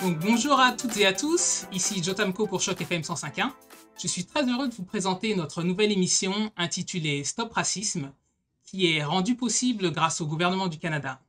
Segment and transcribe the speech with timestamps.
[0.00, 3.50] Bonjour à toutes et à tous, ici Jotamko pour Choc FM 105.1.
[4.00, 8.12] Je suis très heureux de vous présenter notre nouvelle émission intitulée Stop Racisme,
[8.64, 11.20] qui est rendue possible grâce au gouvernement du Canada.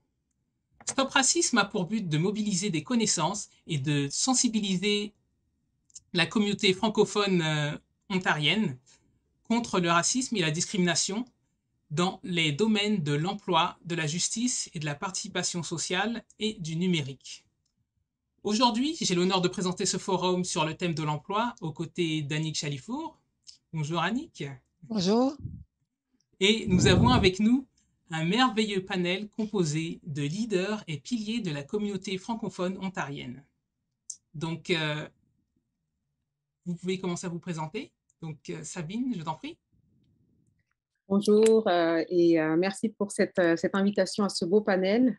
[0.87, 5.13] Stop Racisme a pour but de mobiliser des connaissances et de sensibiliser
[6.13, 7.75] la communauté francophone euh,
[8.11, 8.77] ontarienne
[9.45, 11.25] contre le racisme et la discrimination
[11.89, 16.75] dans les domaines de l'emploi, de la justice et de la participation sociale et du
[16.75, 17.45] numérique.
[18.43, 22.55] Aujourd'hui, j'ai l'honneur de présenter ce forum sur le thème de l'emploi aux côtés d'Annick
[22.55, 23.19] Chalifour.
[23.73, 24.45] Bonjour Annick.
[24.83, 25.35] Bonjour.
[26.39, 27.67] Et nous avons avec nous
[28.11, 33.43] un merveilleux panel composé de leaders et piliers de la communauté francophone ontarienne.
[34.33, 35.05] Donc, euh,
[36.65, 37.91] vous pouvez commencer à vous présenter.
[38.21, 39.57] Donc, euh, Sabine, je t'en prie.
[41.09, 45.17] Bonjour euh, et merci pour cette, cette, invitation à ce beau panel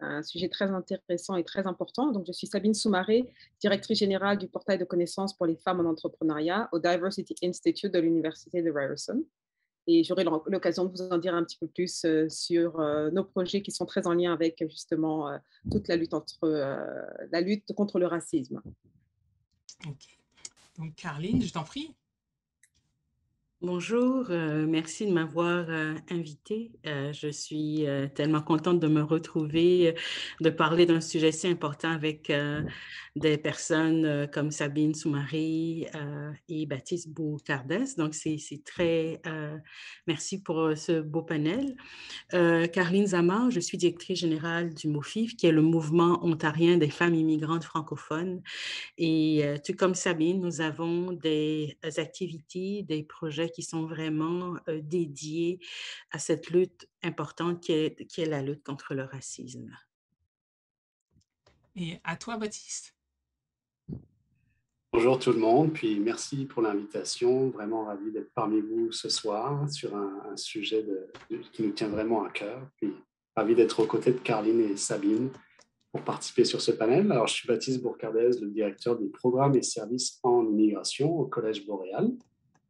[0.00, 2.12] un sujet très intéressant et très important.
[2.12, 5.90] Donc, je suis Sabine Soumaré, directrice générale du portail de connaissances pour les femmes en
[5.90, 9.24] entrepreneuriat au Diversity Institute de l'Université de Ryerson.
[9.86, 13.22] Et j'aurai l'occasion de vous en dire un petit peu plus euh, sur euh, nos
[13.22, 15.36] projets qui sont très en lien avec justement euh,
[15.70, 16.48] toute la lutte, entre,
[17.30, 18.62] la lutte contre le racisme.
[19.86, 20.18] Ok.
[20.78, 21.94] Donc, Carline, je t'en prie.
[23.66, 26.70] Bonjour, euh, merci de m'avoir euh, invité.
[26.86, 29.94] Euh, je suis tellement contente de me retrouver,
[30.42, 32.30] de parler d'un sujet si important avec
[33.16, 35.86] des personnes comme Sabine Soumari
[36.48, 37.96] et Baptiste Boucardès.
[37.96, 39.22] Donc, c'est très
[40.06, 41.74] merci pour ce beau panel.
[42.30, 47.14] Carline Zamar, je suis directrice générale du MOFIF, qui est le mouvement ontarien des femmes
[47.14, 48.42] immigrantes francophones.
[48.98, 55.60] Et tout comme Sabine, nous avons des activités, des projets qui sont vraiment dédiés
[56.10, 59.70] à cette lutte importante qui est, qui est la lutte contre le racisme.
[61.76, 62.94] Et à toi, Baptiste.
[64.92, 67.50] Bonjour tout le monde, puis merci pour l'invitation.
[67.50, 70.86] Vraiment ravi d'être parmi vous ce soir sur un, sujet
[71.52, 72.68] qui nous tient vraiment à cœur.
[72.76, 72.92] Puis
[73.34, 75.30] ravi d'être aux côtés de Carline et Sabine
[75.90, 77.10] pour participer sur ce panel.
[77.10, 81.66] Alors, je suis Baptiste Bourcardès, le directeur des programmes et services en immigration au Collège
[81.66, 82.12] Boréal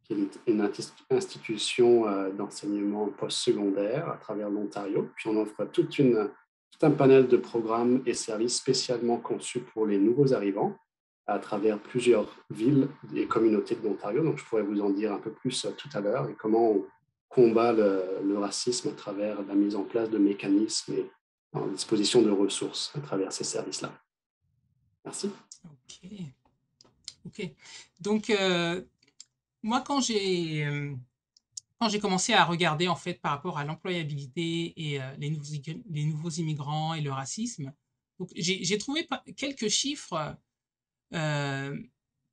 [0.05, 0.69] qui est une
[1.09, 5.09] institution euh, d'enseignement postsecondaire à travers l'Ontario.
[5.15, 6.29] Puis on offre toute une,
[6.71, 10.77] tout un panel de programmes et services spécialement conçus pour les nouveaux arrivants
[11.27, 14.23] à travers plusieurs villes et communautés de l'Ontario.
[14.23, 16.71] Donc je pourrais vous en dire un peu plus euh, tout à l'heure et comment
[16.71, 16.85] on
[17.29, 21.11] combat le, racisme à travers la mise en place de mécanismes et
[21.53, 23.91] en disposition de ressources à travers ces services-là.
[25.03, 25.31] Merci.
[25.65, 26.09] OK.
[27.25, 27.49] OK.
[27.99, 28.81] Donc, euh,
[29.65, 30.95] moi, quand j'ai euh,
[31.79, 35.53] quand j'ai commencé à regarder en fait par rapport à l'employabilité et euh, les, nouveaux,
[35.89, 37.73] les nouveaux immigrants et le racisme,
[38.35, 40.37] j'ai trouvé quelques chiffres
[41.13, 41.77] euh,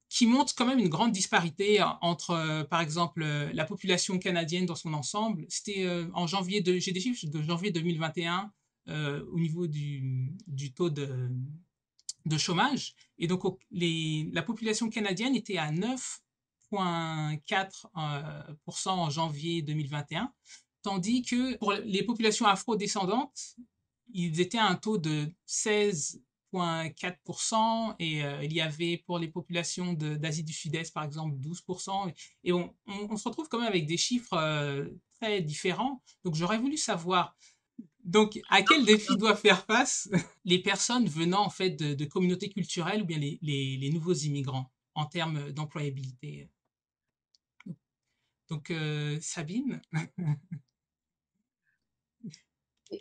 [0.09, 4.93] qui montrent quand même une grande disparité entre, par exemple, la population canadienne dans son
[4.93, 5.47] ensemble.
[5.49, 8.53] C'était en janvier, de, j'ai des chiffres de janvier 2021
[8.89, 11.31] au niveau du, du taux de,
[12.27, 12.95] de chômage.
[13.19, 16.23] Et donc, la population canadienne était à 9
[16.77, 20.33] 4% euh, en janvier 2021,
[20.83, 23.57] tandis que pour les populations afro-descendantes,
[24.13, 29.95] ils étaient à un taux de 16,4% et euh, il y avait pour les populations
[29.95, 32.13] d'Asie du Sud-Est, par exemple, 12%.
[32.45, 34.87] Et on, on, se retrouve quand même avec des chiffres euh,
[35.21, 36.03] très différents.
[36.25, 37.35] Donc j'aurais voulu savoir,
[38.05, 40.11] donc, à quel défi doivent faire face
[40.45, 45.51] les personnes venant en fait de, communautés culturelles ou bien les nouveaux immigrants en termes
[45.53, 46.51] d'employabilité?
[48.53, 48.73] Donc,
[49.21, 49.81] Sabine?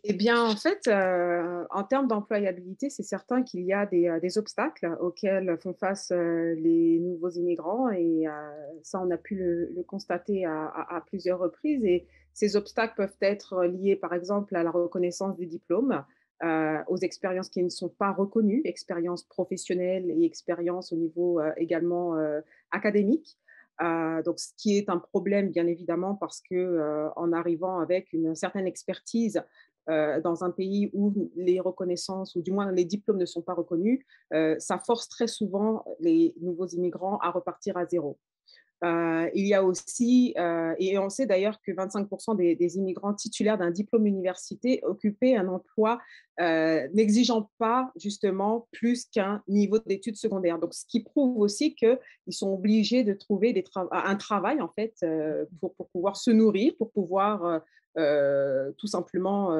[0.03, 5.57] Eh bien, en fait, en termes d'employabilité, c'est certain qu'il y a des, obstacles auxquels
[5.61, 8.23] font face les nouveaux immigrants et
[8.83, 11.83] ça, on a pu le, constater à, plusieurs reprises.
[11.83, 16.05] Et ces obstacles peuvent être liés, par exemple, à la reconnaissance des diplômes,
[16.41, 22.15] aux expériences qui ne sont pas reconnues, expériences professionnelles et expériences au niveau également
[22.71, 23.37] académique.
[23.81, 28.13] Euh, donc, ce qui est un problème, bien évidemment, parce que euh, en arrivant avec
[28.13, 29.41] une certaine expertise
[29.89, 33.53] euh, dans un pays où les reconnaissances, ou du moins les diplômes ne sont pas
[33.53, 33.99] reconnus,
[34.59, 38.17] ça force très souvent les nouveaux immigrants à repartir à zéro.
[38.83, 43.57] Euh, il y a aussi, euh, et on sait d'ailleurs que 25% des, immigrants titulaires
[43.57, 45.99] d'un diplôme université occupaient un emploi
[46.39, 50.57] euh, n'exigeant pas justement plus qu'un niveau d'études secondaires.
[50.57, 51.99] Donc, ce qui prouve aussi qu'ils
[52.31, 54.95] sont obligés de trouver des un travail en fait
[55.59, 57.61] pour, pouvoir se nourrir, pour pouvoir
[57.95, 59.55] tout simplement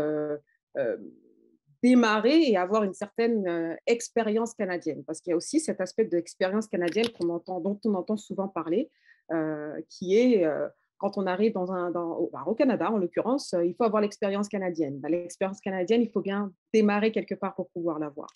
[1.84, 5.04] démarrer et avoir une certaine expérience canadienne.
[5.06, 8.48] Parce qu'il y a aussi cet aspect de l'expérience canadienne entend, dont on entend souvent
[8.48, 8.90] parler,
[9.90, 10.68] qui est euh,
[10.98, 15.00] quand on arrive bah, au, Canada, en l'occurrence, il faut avoir l'expérience canadienne.
[15.00, 18.30] Bah, l'expérience canadienne, il faut bien démarrer quelque part pour pouvoir l'avoir.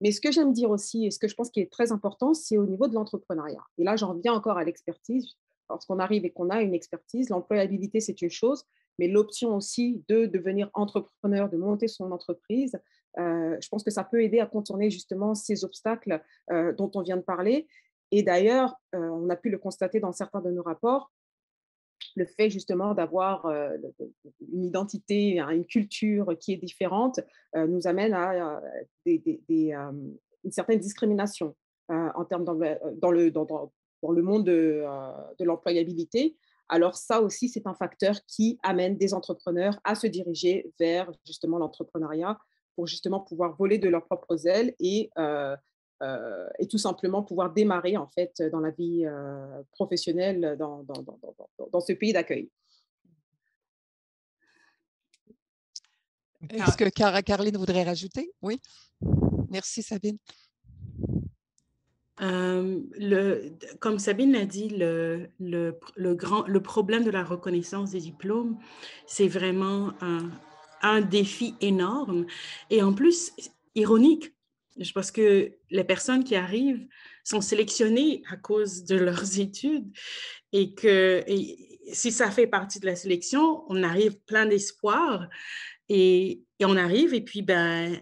[0.00, 2.32] Mais ce que j'aime dire aussi, et ce que je pense qui est très important,
[2.32, 3.62] c'est au niveau de l'entrepreneuriat.
[3.76, 5.34] Et là, j'en reviens encore à l'expertise.
[5.68, 8.64] Lorsqu'on arrive et qu'on a une expertise, l'employabilité, c'est une chose,
[8.98, 12.80] mais l'option aussi de devenir entrepreneur, de monter son entreprise,
[13.18, 17.02] euh, je pense que ça peut aider à contourner justement ces obstacles euh, dont on
[17.02, 17.66] vient de parler.
[18.10, 21.12] Et d'ailleurs, euh, on a pu le constater dans certains de nos rapports,
[22.16, 23.46] le fait justement d'avoir
[24.52, 27.20] une identité, une culture qui est différente
[27.54, 28.60] nous amène à
[29.06, 31.54] une certaine discrimination
[31.88, 34.82] en termes dans le, dans, le monde de,
[35.38, 36.36] de l'employabilité.
[36.70, 41.58] Alors ça aussi, c'est un facteur qui amène des entrepreneurs à se diriger vers justement
[41.58, 42.38] l'entrepreneuriat
[42.76, 45.56] pour justement pouvoir voler de leurs propres ailes et, euh,
[46.02, 51.02] euh, et tout simplement pouvoir démarrer en fait dans la vie euh, professionnelle dans, dans,
[51.02, 51.18] dans,
[51.72, 52.50] dans, ce pays d'accueil.
[56.48, 56.88] Est-ce que
[57.20, 58.32] Caroline voudrait rajouter?
[58.40, 58.60] Oui.
[59.50, 60.16] Merci Sabine.
[62.22, 67.90] Euh, le, comme Sabine l'a dit, le, le, le, grand, le problème de la reconnaissance
[67.90, 68.58] des diplômes,
[69.06, 70.30] c'est vraiment un,
[70.82, 72.26] un, défi énorme.
[72.68, 73.32] Et en plus,
[73.74, 74.34] ironique,
[74.94, 76.86] parce que les personnes qui arrivent
[77.24, 79.90] sont sélectionnées à cause de leurs études
[80.52, 81.24] et que
[81.92, 85.28] si ça fait partie de la sélection, on arrive plein d'espoir
[85.88, 88.00] et, on arrive et puis ben,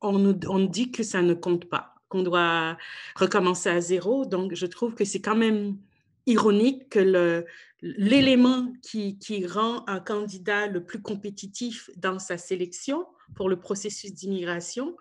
[0.00, 2.76] on nous, on dit que ça ne compte pas qu'on doit
[3.14, 4.26] recommencer à zéro.
[4.26, 5.78] Donc, je trouve que c'est quand même
[6.26, 7.44] ironique que
[7.82, 14.96] l'élément qui, rend un candidat le plus compétitif dans sa sélection pour le processus d'immigration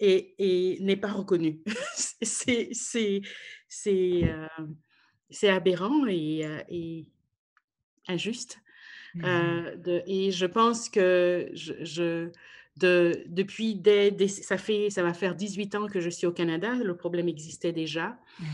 [0.00, 1.60] et, et n'est pas reconnu.
[2.22, 3.22] c'est
[4.24, 4.46] euh,
[5.48, 7.06] aberrant et, euh, et
[8.06, 8.60] injuste.
[9.14, 12.30] Mmh euh, de, et je pense que je, je
[12.78, 16.74] de, depuis, des, ça, fait, ça va faire 18 ans que je suis au Canada,
[16.74, 18.16] le problème existait déjà.
[18.40, 18.44] Mmh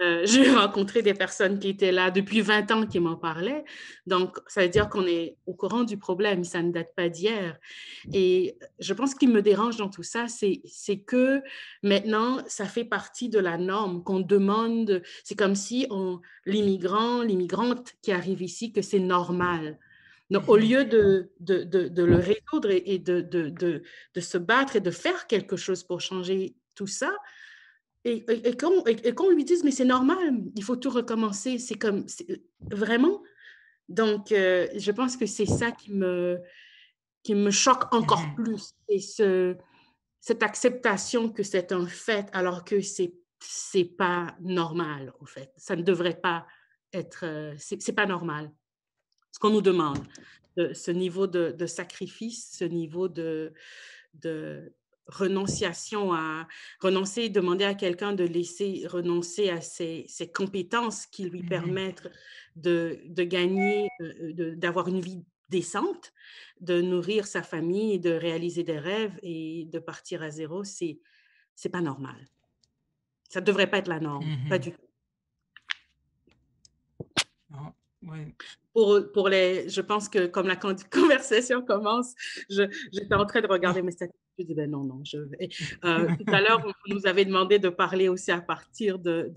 [0.00, 3.64] euh, j'ai rencontré des personnes qui étaient là depuis 20 ans qui m'en parlaient.
[4.06, 7.56] Donc, ça veut dire qu'on est au courant du problème, ça ne date pas d'hier.
[8.12, 11.42] Et je pense qu'il me dérange dans tout ça, c'est que
[11.82, 15.02] maintenant, ça fait partie de la norme qu'on demande.
[15.24, 15.86] C'est comme si
[16.46, 19.78] l'immigrant, l'immigrante qui arrive ici, que c'est normal.
[20.32, 24.90] Donc, au lieu de, de, de, le résoudre et, de, de, se battre et de
[24.90, 27.14] faire quelque chose pour changer tout ça,
[28.04, 32.06] et, et, qu'on lui dise, mais c'est normal, il faut tout recommencer, c'est comme,
[32.70, 33.22] vraiment?
[33.90, 36.40] Donc, euh, je pense que c'est ça qui me,
[37.22, 39.56] qui me choque encore plus, c'est ce,
[40.18, 43.14] cette acceptation que c'est un fait alors que c'est
[43.44, 45.52] c'est pas normal, au fait.
[45.56, 46.46] Ça ne devrait pas
[46.92, 48.52] être, euh, c'est pas normal
[49.32, 49.98] ce qu'on nous demande,
[50.56, 53.52] de, ce niveau de, sacrifice, ce niveau de,
[54.14, 54.72] de
[55.06, 56.46] renonciation à
[56.80, 62.10] renoncer, demander à quelqu'un de laisser renoncer à ses, compétences qui lui mmh permettent
[62.56, 66.12] de, de gagner, euh, d'avoir une vie décente,
[66.60, 71.00] de nourrir sa famille, de réaliser des rêves et de partir à zéro, c'est
[71.54, 72.16] c'est pas normal.
[73.28, 74.81] Ça ne devrait pas être la norme, pas mmh du tout.
[78.72, 80.56] Pour, pour les, je pense que comme la
[80.90, 82.14] conversation commence,
[82.48, 84.18] j'étais en train de regarder mes statistiques.
[84.38, 85.50] Je dis, ben non, non, je vais.
[85.84, 89.30] Euh, tout à l'heure, vous nous avez demandé de parler aussi à partir de,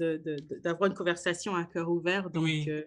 [0.63, 2.29] d'avoir une conversation à cœur ouvert.
[2.29, 2.65] Donc, oui.
[2.69, 2.83] Euh,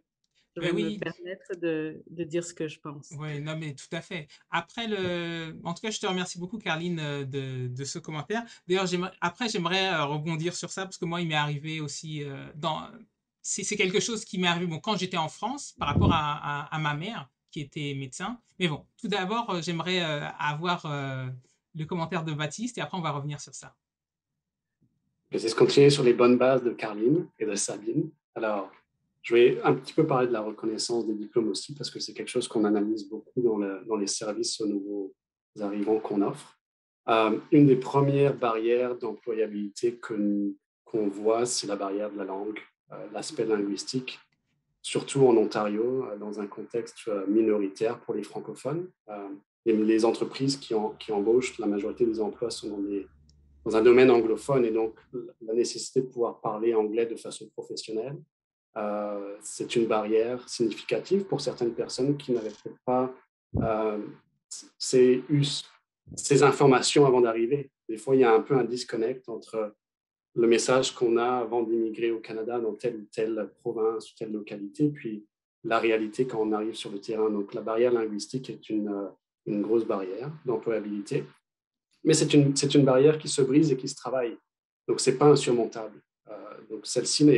[0.56, 3.12] je vais me permettre de, de, dire ce que je pense.
[3.16, 4.26] Oui, non, mais tout à fait.
[4.50, 5.54] Après, le...
[5.62, 8.42] en tout cas, je te remercie beaucoup, Carline, euh, de, de ce commentaire.
[8.66, 8.86] D'ailleurs,
[9.20, 12.24] après, j'aimerais rebondir sur ça parce que moi, il m'est arrivé aussi
[12.56, 12.88] dans
[13.48, 16.94] c'est quelque chose qui m'est arrivé bon, quand j'étais en France par rapport à, ma
[16.94, 18.38] mère qui était médecin.
[18.58, 21.26] Mais bon, tout d'abord, euh, j'aimerais euh, avoir euh,
[21.74, 23.74] le commentaire de Baptiste et après on va revenir sur ça.
[25.30, 28.10] Je vais continuer sur les bonnes bases de Carline et de Sabine.
[28.34, 28.70] Alors,
[29.22, 32.12] je vais un petit peu parler de la reconnaissance des diplômes aussi parce que c'est
[32.12, 35.14] quelque chose qu'on analyse beaucoup dans, dans, les services aux nouveaux
[35.60, 36.58] arrivants qu'on offre.
[37.50, 42.58] une des premières barrières d'employabilité qu'on voit, c'est la barrière de la langue.
[42.92, 44.18] Euh, l'aspect linguistique,
[44.80, 48.88] surtout en Ontario, euh, dans un contexte euh, minoritaire pour les francophones.
[49.66, 50.72] Les entreprises qui,
[51.12, 52.78] embauchent, la majorité des emplois sont
[53.66, 54.94] dans, un domaine anglophone et donc
[55.42, 58.16] la nécessité de pouvoir parler anglais de façon professionnelle,
[59.42, 63.12] c'est une barrière significative pour certaines personnes qui n'avaient peut-être pas
[65.28, 65.68] us
[66.16, 67.70] ces informations avant d'arriver.
[67.90, 69.74] Des fois, il y a un peu un disconnect entre
[70.38, 74.30] le message qu'on a avant d'immigrer au Canada dans telle ou telle province ou telle
[74.30, 75.26] localité, puis
[75.64, 77.28] la réalité quand on arrive sur le terrain.
[77.28, 79.08] Donc, la barrière linguistique est une, euh,
[79.46, 81.24] une grosse barrière d'employabilité,
[82.04, 84.38] mais c'est une, une barrière qui se brise et qui se travaille.
[84.86, 86.00] Donc, ce n'est pas insurmontable.
[86.28, 87.28] Euh, donc, celle-ci,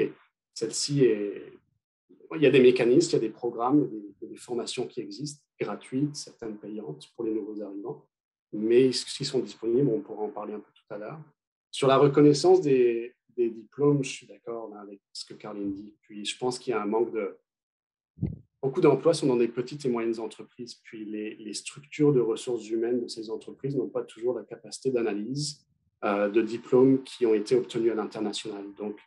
[0.52, 1.54] celle-ci est,
[2.36, 4.86] il y a des mécanismes, il y a des programmes, il y a des, formations
[4.86, 8.06] qui existent, gratuites, certaines payantes pour les nouveaux arrivants,
[8.52, 11.18] mais qui sont disponibles, on pourra en parler un peu tout à l'heure.
[11.70, 15.94] Sur la reconnaissance des, des diplômes, je suis d'accord avec ce que Caroline dit.
[16.02, 17.36] Puis je pense qu'il y a un manque de...
[18.62, 23.00] Beaucoup d'emplois sont dans des petites et moyennes entreprises, puis les, structures de ressources humaines
[23.00, 25.64] de ces entreprises n'ont pas toujours la capacité d'analyse
[26.04, 28.64] euh, de diplômes qui ont été obtenus à l'international.
[28.76, 28.98] Donc,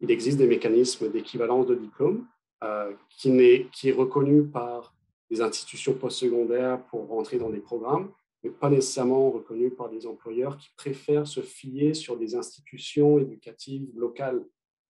[0.00, 2.26] il existe des mécanismes d'équivalence de diplômes
[2.62, 4.94] euh, qui, est, qui est reconnu par
[5.28, 10.56] les institutions postsecondaires pour rentrer dans des programmes, mais pas nécessairement reconnu par des employeurs
[10.56, 14.44] qui préfèrent se fier sur des institutions éducatives locales,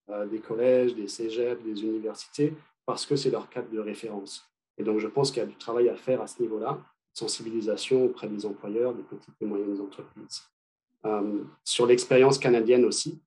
[0.08, 2.54] euh, des collèges, des cégeps, des universités,
[2.86, 4.48] parce que c'est leur cadre de référence.
[4.78, 8.04] Et donc, je pense qu'il y a du travail à faire à ce niveau-là, sensibilisation
[8.04, 10.42] auprès des employeurs, des petites et moyennes entreprises.
[11.04, 13.20] Euh, sur l'expérience canadienne aussi,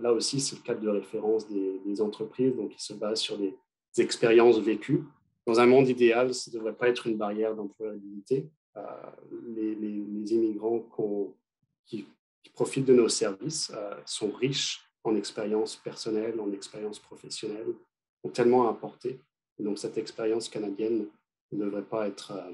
[0.00, 3.38] là aussi, c'est le cadre de référence des, des entreprises, donc ils se basent sur
[3.38, 3.56] des,
[3.98, 5.04] expériences vécues.
[5.46, 8.46] Dans un monde idéal, ça ne devrait pas être une barrière d'employabilité.
[8.76, 8.82] Euh,
[9.54, 10.84] les, les, immigrants
[11.84, 12.06] qui,
[12.54, 17.74] profitent de nos services euh, sont riches en expérience personnelle, en expérience professionnelle,
[18.24, 19.20] ont tellement à apporter.
[19.58, 21.06] Et donc cette expérience canadienne
[21.52, 22.50] ne devrait pas être euh,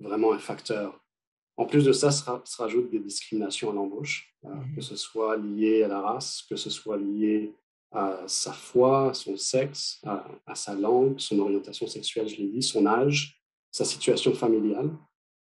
[0.00, 1.00] vraiment un facteur.
[1.56, 2.24] En plus de ça, se,
[2.56, 4.74] rajoutent des discriminations à l'embauche, mm-hmm.
[4.74, 7.54] que ce soit lié à la race, que ce soit lié
[7.90, 12.62] à sa foi, à son sexe, à, sa langue, son orientation sexuelle, je l'ai dit,
[12.62, 14.90] son âge, sa situation familiale.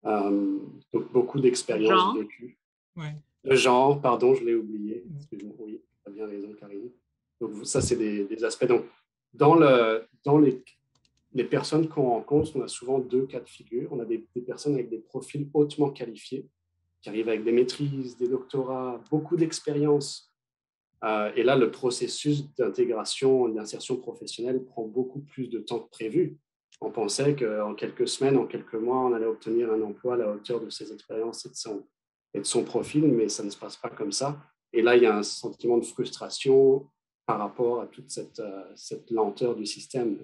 [0.06, 0.60] Euh,
[0.94, 2.58] donc, beaucoup d'expériences vécues.
[3.44, 5.04] Le genre, pardon, je l'ai oublié.
[5.60, 6.90] Oui, tu as bien raison, Karine.
[7.40, 8.66] Donc, ça, c'est des, aspects.
[8.66, 8.86] Donc,
[9.34, 10.64] dans, le, dans les,
[11.34, 13.92] les personnes qu'on rencontre, on a souvent deux cas de figure.
[13.92, 16.48] On a des, des personnes avec des profils hautement qualifiés,
[17.02, 20.34] qui arrivent avec des maîtrises, des doctorats, beaucoup d'expérience,
[21.04, 26.38] euh, et là, le processus d'intégration, d'insertion professionnelle prend beaucoup plus de temps que prévu.
[26.84, 30.30] On pensait qu'en quelques semaines, en quelques mois, on allait obtenir un emploi à la
[30.30, 34.12] hauteur de ses expériences et de son, profil, mais ça ne se passe pas comme
[34.12, 34.38] ça.
[34.74, 36.86] Et là, il y a un sentiment de frustration
[37.25, 38.66] par rapport à toute cette, euh,
[39.12, 40.18] lenteur du système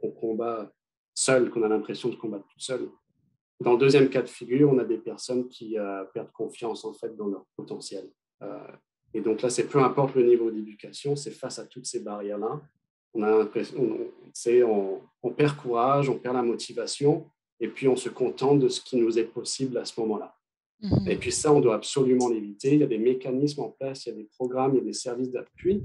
[0.00, 0.70] qu'on combat
[1.12, 2.88] seul, qu'on a l'impression de combattre tout seul.
[3.58, 6.92] Dans le deuxième cas de figure, on a des personnes qui euh, perdent confiance en
[6.92, 8.08] fait dans leur potentiel.
[9.12, 12.60] Et donc là, c'est peu importe le niveau d'éducation, c'est face à toutes ces barrières-là.
[13.14, 14.10] On a l'impression,
[14.64, 17.26] on, on, perd courage, on perd la motivation,
[17.60, 20.36] et puis on se contente de ce qui nous est possible à ce moment-là.
[20.80, 21.08] Mhm.
[21.08, 22.74] Et puis ça, on doit absolument l'éviter.
[22.74, 24.84] Il y a des mécanismes en place, il y a des programmes, il y a
[24.84, 25.82] des services d'appui.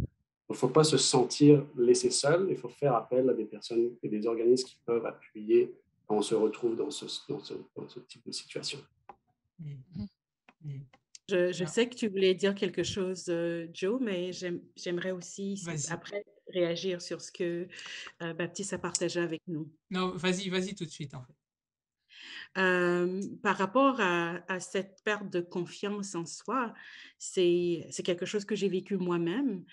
[0.50, 3.92] Il ne faut pas se sentir laissé seul, il faut faire appel à des personnes
[4.04, 5.74] et des organismes qui peuvent appuyer
[6.06, 8.80] quand on se retrouve dans ce, dans ce, dans ce type de situation.
[9.60, 10.08] Mhm.
[10.66, 10.82] Mhm.
[11.30, 14.32] Je, sais que tu voulais dire quelque chose, euh, Joe, mais
[14.76, 17.68] j'aimerais aussi après réagir sur ce que
[18.22, 19.72] euh, Baptiste a partagé avec nous.
[19.90, 21.34] Non, vas-y, vas-y tout de suite en fait.
[22.58, 26.74] Euh, par rapport à, cette perte de confiance en soi,
[27.18, 29.64] c'est quelque chose que j'ai vécu moi-même.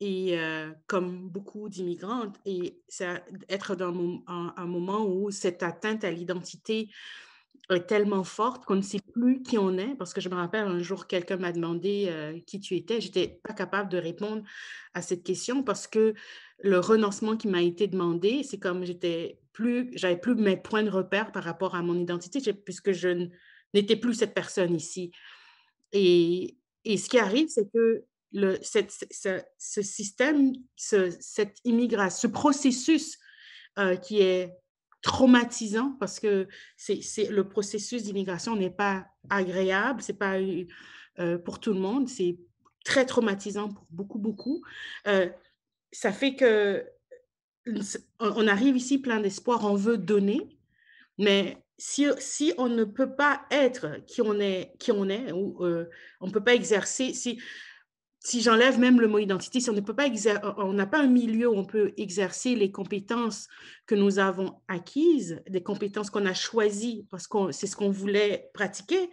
[0.00, 0.38] et
[0.86, 3.94] comme beaucoup d'immigrantes, et ça, être dans
[4.26, 6.88] un, un, moment où cette atteinte à l'identité
[7.70, 9.94] est tellement forte qu'on ne sait plus qui on est.
[9.96, 13.00] Parce que je me rappelle un jour, quelqu'un m'a demandé euh, qui tu étais.
[13.00, 14.42] Je n'étais pas capable de répondre
[14.92, 16.14] à cette question parce que
[16.62, 20.90] le renoncement qui m'a été demandé, c'est comme j'étais plus, j'avais plus mes points de
[20.90, 23.28] repère par rapport à mon identité, puisque je
[23.72, 25.12] n'étais plus cette personne ici.
[25.92, 28.92] Et, et ce qui arrive, c'est que le, cette,
[29.58, 33.18] ce, système, ce, cette immigration, ce processus
[33.78, 34.52] euh, qui est
[35.04, 40.38] traumatisant parce que c'est le processus d'immigration n'est pas agréable, c'est pas
[41.18, 42.38] euh, pour tout le monde, c'est
[42.86, 44.62] très traumatisant pour beaucoup, beaucoup.
[45.06, 45.28] Euh,
[45.92, 46.86] ça fait que
[48.18, 50.58] on arrive ici plein d'espoir, on veut donner,
[51.18, 55.62] mais si, si, on ne peut pas être qui on est, qui on est ou
[55.66, 57.42] euh, on ne peut pas exercer, si,
[58.24, 61.56] si j'enlève même le mot identité, si on ne pas n'a pas un milieu où
[61.56, 63.48] on peut exercer les compétences
[63.86, 68.48] que nous avons acquises, des compétences qu'on a choisies parce que c'est ce qu'on voulait
[68.54, 69.10] pratiquer,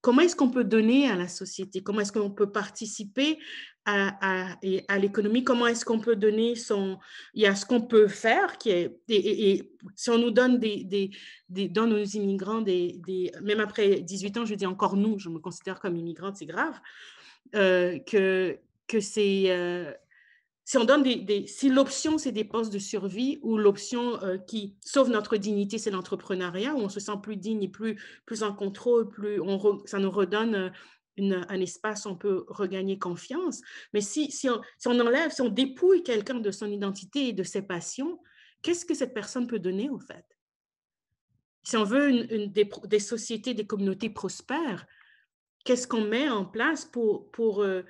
[0.00, 3.38] comment est-ce qu'on peut donner à la société, comment est-ce qu'on peut participer
[3.84, 4.54] à,
[4.88, 6.98] à, l'économie, comment est-ce qu'on peut donner son...
[7.34, 10.84] Il y a ce qu'on peut faire, qui est, et, si on nous donne des,
[10.84, 11.10] des,
[11.50, 15.28] des dans nos immigrants, des, des, même après 18 ans, je dis encore nous, je
[15.28, 16.78] me considère comme immigrante, c'est grave,
[17.54, 19.44] euh, que, que c'est...
[19.50, 19.92] Euh,
[20.64, 24.76] si on donne des, si l'option c'est des postes de survie ou l'option euh, qui
[24.84, 28.52] sauve notre dignité c'est l'entrepreneuriat où on se sent plus digne et plus plus en
[28.52, 30.70] contrôle plus on ça nous redonne
[31.16, 33.60] un espace où on peut regagner confiance.
[33.94, 37.32] Mais si, si, on, si on enlève si on dépouille quelqu'un de son identité et
[37.32, 38.20] de ses passions
[38.62, 40.24] qu'est-ce que cette personne peut donner au fait?
[41.62, 44.86] Si on veut des, sociétés des communautés prospères
[45.64, 47.82] qu'est-ce qu'on met en place pour pour euh,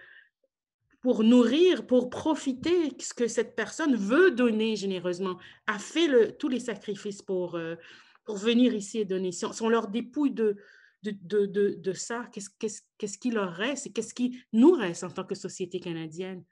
[1.01, 6.49] pour nourrir, pour profiter ce que cette personne veut donner généreusement, a fait le, tous
[6.49, 7.77] les sacrifices pour, euh,
[8.25, 9.31] pour venir ici et donner.
[9.31, 10.57] Si on, leur dépouille de,
[11.05, 15.05] de, de, de, ça, qu'est-ce qu'est-ce qu'est-ce qui leur reste et qu'est-ce qui nous reste
[15.05, 16.45] en tant que société canadienne?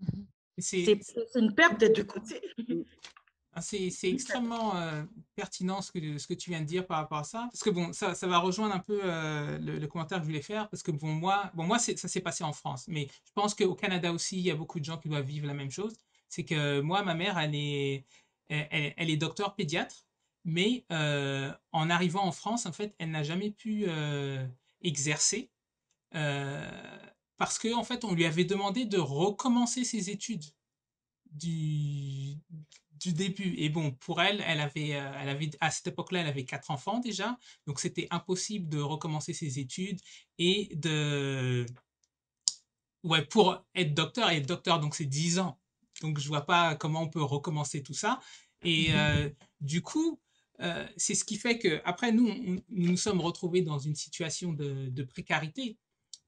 [0.00, 0.22] Mmh
[0.60, 1.00] c'est
[1.36, 2.40] une perte des deux côtés.
[3.54, 5.02] Ah, c'est extrêmement euh,
[5.34, 7.48] pertinent ce que, ce que tu viens de dire par rapport à ça.
[7.50, 10.42] Parce que bon, ça, ça va rejoindre un peu euh, le, commentaire que je voulais
[10.42, 10.68] faire.
[10.68, 12.84] Parce que bon, moi, bon, moi ça s'est passé en France.
[12.88, 15.46] Mais je pense qu'au Canada aussi, il y a beaucoup de gens qui doivent vivre
[15.46, 15.94] la même chose.
[16.28, 18.04] C'est que moi, ma mère, elle est,
[18.48, 20.06] elle, elle est docteur pédiatre.
[20.44, 23.86] Mais euh, en arrivant en France, en fait, elle n'a jamais pu
[24.82, 25.50] exercer.
[26.12, 30.44] parce qu'en en fait, on lui avait demandé de recommencer ses études
[31.30, 32.36] du,
[32.98, 33.54] du début.
[33.58, 36.70] Et bon, pour elle, elle avait, euh, elle avait à cette époque-là, elle avait quatre
[36.70, 40.00] enfants déjà, donc c'était impossible de recommencer ses études
[40.38, 41.66] et de,
[43.04, 45.58] ouais, pour être docteur et être docteur, donc c'est dix ans.
[46.02, 48.20] Donc je vois pas comment on peut recommencer tout ça.
[48.62, 50.20] Et mmh euh, du coup,
[50.60, 54.52] euh, c'est ce qui fait que après nous, nous nous sommes retrouvés dans une situation
[54.52, 55.76] de, de précarité,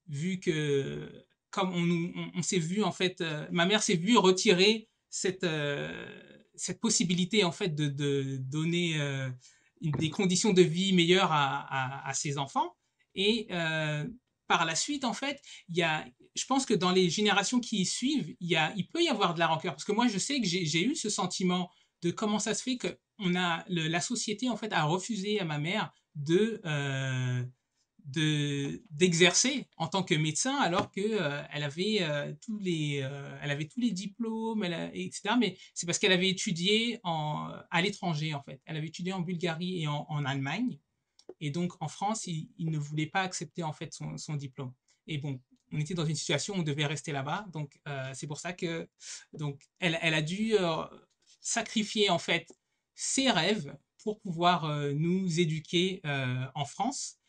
[0.07, 5.45] vu que comme on, on, s'est vu en fait, ma mère s'est vue retirer cette
[6.61, 9.29] cette possibilité en fait de, donner euh,
[9.81, 12.75] des conditions de vie meilleures à, à, ses enfants.
[13.15, 14.07] Et euh,
[14.47, 17.83] par la suite, en fait, il y a, je pense que dans les générations qui
[17.83, 19.73] suivent, il, y a, il peut y avoir de la rancœur.
[19.73, 21.71] Parce que moi, je sais que j'ai eu ce sentiment
[22.03, 25.45] de comment ça se fait que on a, la société, en fait, a refusé à
[25.45, 27.43] ma mère de, euh,
[28.05, 33.51] d'exercer en tant que médecin alors que euh, elle avait euh, tous les euh, elle
[33.51, 38.33] avait tous les diplômes elle etc mais c'est parce qu'elle avait étudié en, à l'étranger
[38.33, 38.59] en fait.
[38.65, 40.79] Elle avait étudié en Bulgarie et en, en Allemagne.
[41.39, 44.73] Et donc en France il, ne voulait pas accepter en fait son, son, diplôme.
[45.07, 45.39] Et bon
[45.71, 47.45] on était dans une situation où on devait rester là-bas.
[47.53, 47.79] Donc
[48.13, 48.89] c'est pour ça que
[49.31, 50.55] donc elle, elle a dû
[51.39, 52.51] sacrifier en fait
[52.93, 57.20] ses rêves pour pouvoir nous éduquer en France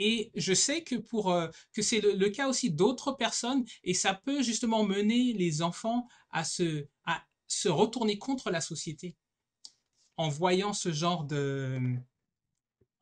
[0.00, 4.14] et je sais que, pour, euh, que c'est le, cas aussi d'autres personnes, et ça
[4.14, 9.14] peut justement mener les enfants à se, à se retourner contre la société
[10.16, 11.78] en voyant ce genre de,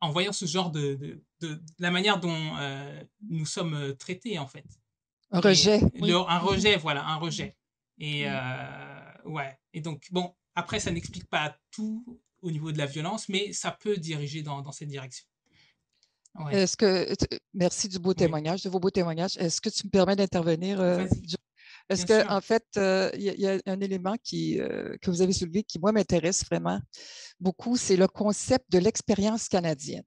[0.01, 4.47] en voyant ce genre de, de, la manière dont euh, nous sommes euh, traités en
[4.47, 4.65] fait.
[5.31, 5.79] Un rejet.
[6.01, 7.55] un rejet, voilà, un rejet.
[7.97, 8.25] Et
[9.25, 9.57] ouais.
[9.73, 13.71] Et donc bon, après ça n'explique pas tout au niveau de la violence, mais ça
[13.71, 15.25] peut diriger dans, dans cette direction.
[16.51, 17.13] Est-ce que,
[17.53, 19.37] merci du beau témoignage, de vos beaux témoignages.
[19.37, 20.79] Est-ce que tu me permets d'intervenir?
[20.79, 21.05] Euh,
[21.89, 25.33] est-ce qu'en en fait, euh, il y, a un élément qui, euh, que vous avez
[25.33, 26.79] soulevé qui, moi, m'intéresse vraiment
[27.39, 30.03] beaucoup, c'est le concept de l'expérience canadienne.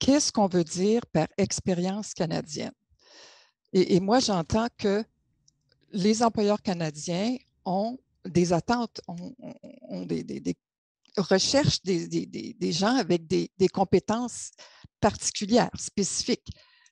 [0.00, 2.72] Qu'est-ce qu'on veut dire par expérience canadienne?
[3.72, 5.04] Et, moi, j'entends que
[5.90, 10.54] les employeurs canadiens ont des attentes, ont, des, des,
[11.16, 14.50] recherchent des, des, gens avec des, compétences
[15.00, 16.50] particulières, spécifiques.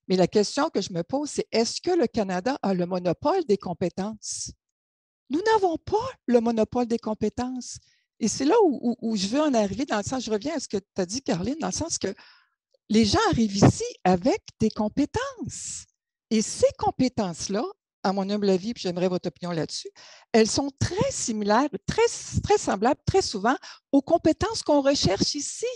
[0.09, 3.45] Mais la question que je me pose, c'est est-ce que le Canada a le monopole
[3.45, 4.53] des compétences?
[5.31, 7.79] Nous n'avons pas le monopole des compétences.
[8.21, 10.69] Et c'est là où, je veux en arriver, dans le sens, je reviens à ce
[10.69, 12.15] que tu as dit, Caroline, dans le sens que
[12.89, 15.87] les gens arrivent ici avec des compétences.
[16.31, 17.65] Et ces compétences-là,
[18.03, 19.91] à mon humble avis, puis j'aimerais votre opinion là-dessus,
[20.33, 22.03] elles sont très similaires, très,
[22.43, 23.57] très semblables, très souvent
[23.93, 25.67] aux compétences qu'on recherche ici.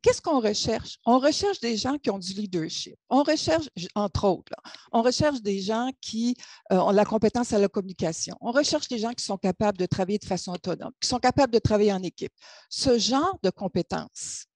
[0.00, 0.98] Qu'est-ce qu'on recherche?
[1.04, 2.94] On recherche des gens qui ont du leadership.
[3.10, 4.52] On recherche, entre autres,
[4.92, 6.36] on recherche des gens qui
[6.72, 8.36] euh, ont la compétence à la communication.
[8.40, 11.52] On recherche des gens qui sont capables de travailler de façon autonome, qui sont capables
[11.52, 12.32] de travailler en équipe.
[12.70, 14.46] Ce genre de compétences,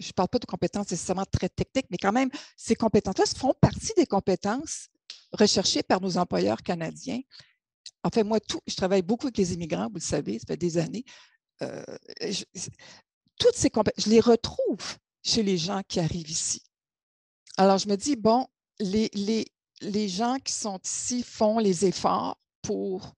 [0.00, 3.54] je ne parle pas de compétences nécessairement très techniques, mais quand même, ces compétences-là font
[3.60, 4.88] partie des compétences
[5.34, 7.20] recherchées par nos employeurs canadiens.
[8.02, 10.56] En fait, moi, tout, je travaille beaucoup avec les immigrants, vous le savez, ça fait
[10.56, 11.04] des années.
[11.62, 11.84] Euh,
[13.38, 16.62] toutes ces compétences, je les retrouve chez les gens qui arrivent ici.
[17.56, 18.46] alors, je me dis, bon,
[18.78, 19.46] les, les,
[19.80, 23.14] les gens qui sont ici font les efforts pour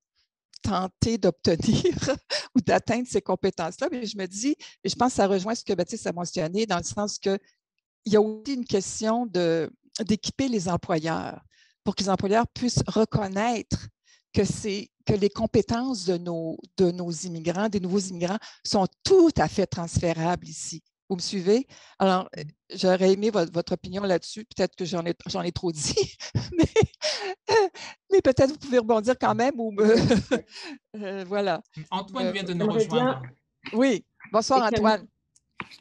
[0.63, 1.95] tenter d'obtenir
[2.55, 3.89] ou d'atteindre ces compétences-là.
[3.91, 6.79] Mais je me dis, je pense que ça rejoint ce que Baptiste a mentionné, dans
[6.79, 7.39] le sens qu'il
[8.07, 9.27] y a aussi une question
[10.01, 11.41] d'équiper les employeurs
[11.87, 13.89] pour que les employeurs puissent reconnaître
[14.35, 19.47] que, que les compétences de nos, de nos immigrants, des nouveaux immigrants, sont tout à
[19.47, 20.83] fait transférables ici.
[21.09, 21.69] Vous me suivez?
[22.01, 22.41] Alors, mmh.
[22.75, 24.45] j'aurais aimé votre, opinion là-dessus.
[24.45, 26.17] Peut-être que j'en ai, j'en ai trop dit,
[28.11, 29.87] mais, peut-être vous pouvez rebondir quand même ou me.
[30.97, 31.61] Euh, voilà.
[31.91, 33.21] Antoine vient de nous rejoindre.
[33.75, 34.03] Oui.
[34.33, 35.07] Bonsoir, Antoine.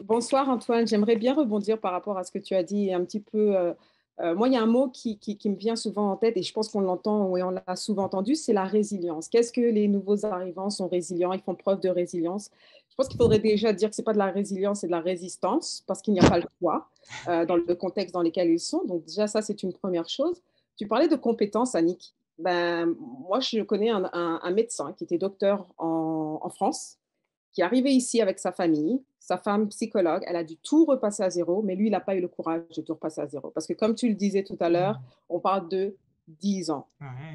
[0.02, 0.86] Bonsoir, Antoine.
[0.86, 3.56] J'aimerais bien rebondir par rapport à ce que tu as dit un petit peu.
[3.56, 3.74] Euh,
[4.22, 6.54] euh, moi, il y a un mot qui, me vient souvent en tête et je
[6.54, 9.28] pense qu'on l'entend et on l'a souvent entendu, c'est la résilience.
[9.28, 11.34] Qu'est-ce que les nouveaux arrivants sont résilients?
[11.34, 12.50] Ils font preuve de résilience.
[12.90, 14.92] Je pense qu'il faudrait déjà dire que ce n'est pas de la résilience, c'est de
[14.92, 16.88] la résistance, parce qu'il n'y a pas le choix
[17.28, 18.86] euh, dans le contexte dans lequel ils sont.
[18.86, 20.42] Donc déjà, ça, c'est une première chose.
[20.78, 22.14] Tu parlais de compétences, Annick.
[22.38, 22.96] Ben,
[23.28, 26.98] moi, je connais un, médecin qui était docteur en, France,
[27.56, 31.24] qui est arrivé ici avec sa famille, sa femme psychologue, elle a dû tout repasser
[31.24, 33.50] à zéro, mais lui, il n'a pas eu le courage de tout repasser à zéro.
[33.50, 35.96] Parce que comme tu le disais tout à l'heure, on parle de
[36.28, 36.88] 10 ans,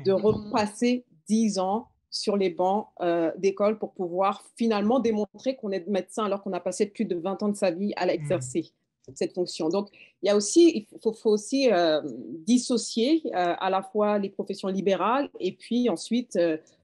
[0.05, 5.87] de repasser 10 ans sur les bancs euh, d'école pour pouvoir finalement démontrer qu'on est
[5.89, 8.73] médecin alors qu'on a passé plus de 20 ans de sa vie à l'exercer.
[9.15, 9.69] cette fonction.
[9.69, 9.89] Donc,
[10.23, 12.01] il y a aussi, il faut, faut aussi euh,
[12.47, 16.39] dissocier euh, à la fois les professions libérales et puis ensuite,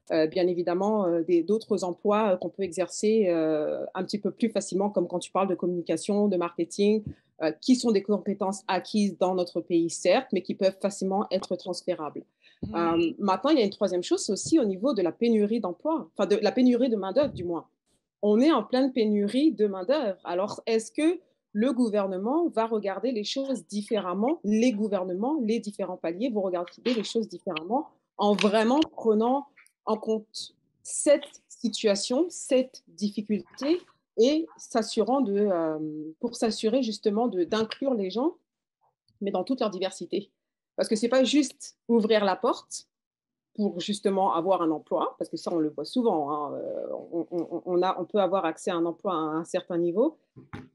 [0.09, 1.05] bien évidemment,
[1.47, 5.55] d'autres emplois qu'on peut exercer un petit peu plus facilement, comme quand tu parles de
[5.55, 7.03] communication, de marketing,
[7.61, 12.23] qui sont des compétences acquises dans notre pays, certes, mais qui peuvent facilement être transférables.
[12.63, 12.75] Mmh.
[12.75, 15.59] Euh, maintenant, il y a une troisième chose, c'est aussi au niveau de la pénurie
[15.59, 17.67] d'emploi, enfin de la pénurie de main-d'œuvre du moins.
[18.21, 20.19] On est en pleine pénurie de main-d'œuvre.
[20.23, 21.19] Alors, est-ce que
[21.53, 27.03] le gouvernement va regarder les choses différemment Les gouvernements, les différents paliers vont regarder les
[27.03, 29.45] choses différemment en vraiment prenant
[29.87, 33.81] en compte cette situation, cette difficulté
[34.17, 38.35] et s'assurant de, euh, pour s'assurer justement d'inclure les gens,
[39.21, 40.31] mais dans toute leur diversité.
[40.75, 42.87] Parce que ce n'est pas juste ouvrir la porte
[43.57, 46.29] pour justement avoir un emploi, parce que ça, on le voit souvent.
[46.29, 47.25] Hein, euh,
[47.65, 50.19] on, a, on peut avoir accès à un emploi à un certain niveau.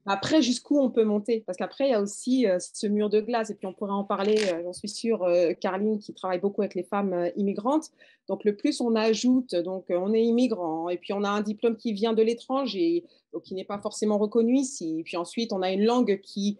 [0.05, 1.45] Après, jusqu'où on peut monter?
[1.45, 3.93] Parce qu'après, il y a aussi euh, ce mur de glace, et puis on pourrait
[3.93, 5.25] en parler, euh, j'en suis sûre,
[5.61, 7.89] Carline, qui travaille beaucoup avec les femmes immigrantes.
[8.27, 11.77] Donc, le plus on ajoute, donc on est immigrant, et puis on a un diplôme
[11.77, 13.05] qui vient de l'étranger,
[13.45, 16.57] qui n'est pas forcément reconnu ici, et puis ensuite on a une langue qui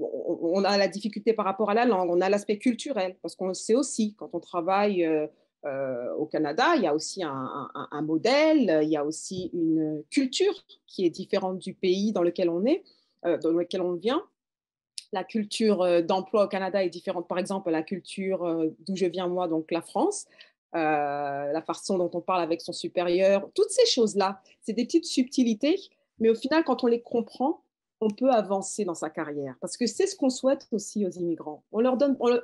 [0.00, 3.52] on a la difficulté par rapport à la langue, on a l'aspect culturel, parce qu'on
[3.52, 5.06] sait aussi, quand on travaille
[5.64, 10.02] euh, euh, au Canada, il y a aussi un, modèle, il y a aussi une
[10.10, 10.54] culture
[10.86, 12.82] qui est différente du pays dans lequel on est,
[13.24, 14.22] euh, dans lequel on vient.
[15.12, 19.46] La culture d'emploi au Canada est différente, par exemple, la culture d'où je viens moi,
[19.48, 20.26] donc la France.
[20.72, 25.78] la façon dont on parle avec son supérieur, toutes ces choses-là, c'est des petites subtilités,
[26.18, 27.62] mais au final, quand on les comprend,
[28.00, 29.54] on peut avancer dans sa carrière.
[29.60, 31.62] Parce que c'est ce qu'on souhaite aussi aux immigrants.
[31.72, 32.38] On leur donne, on,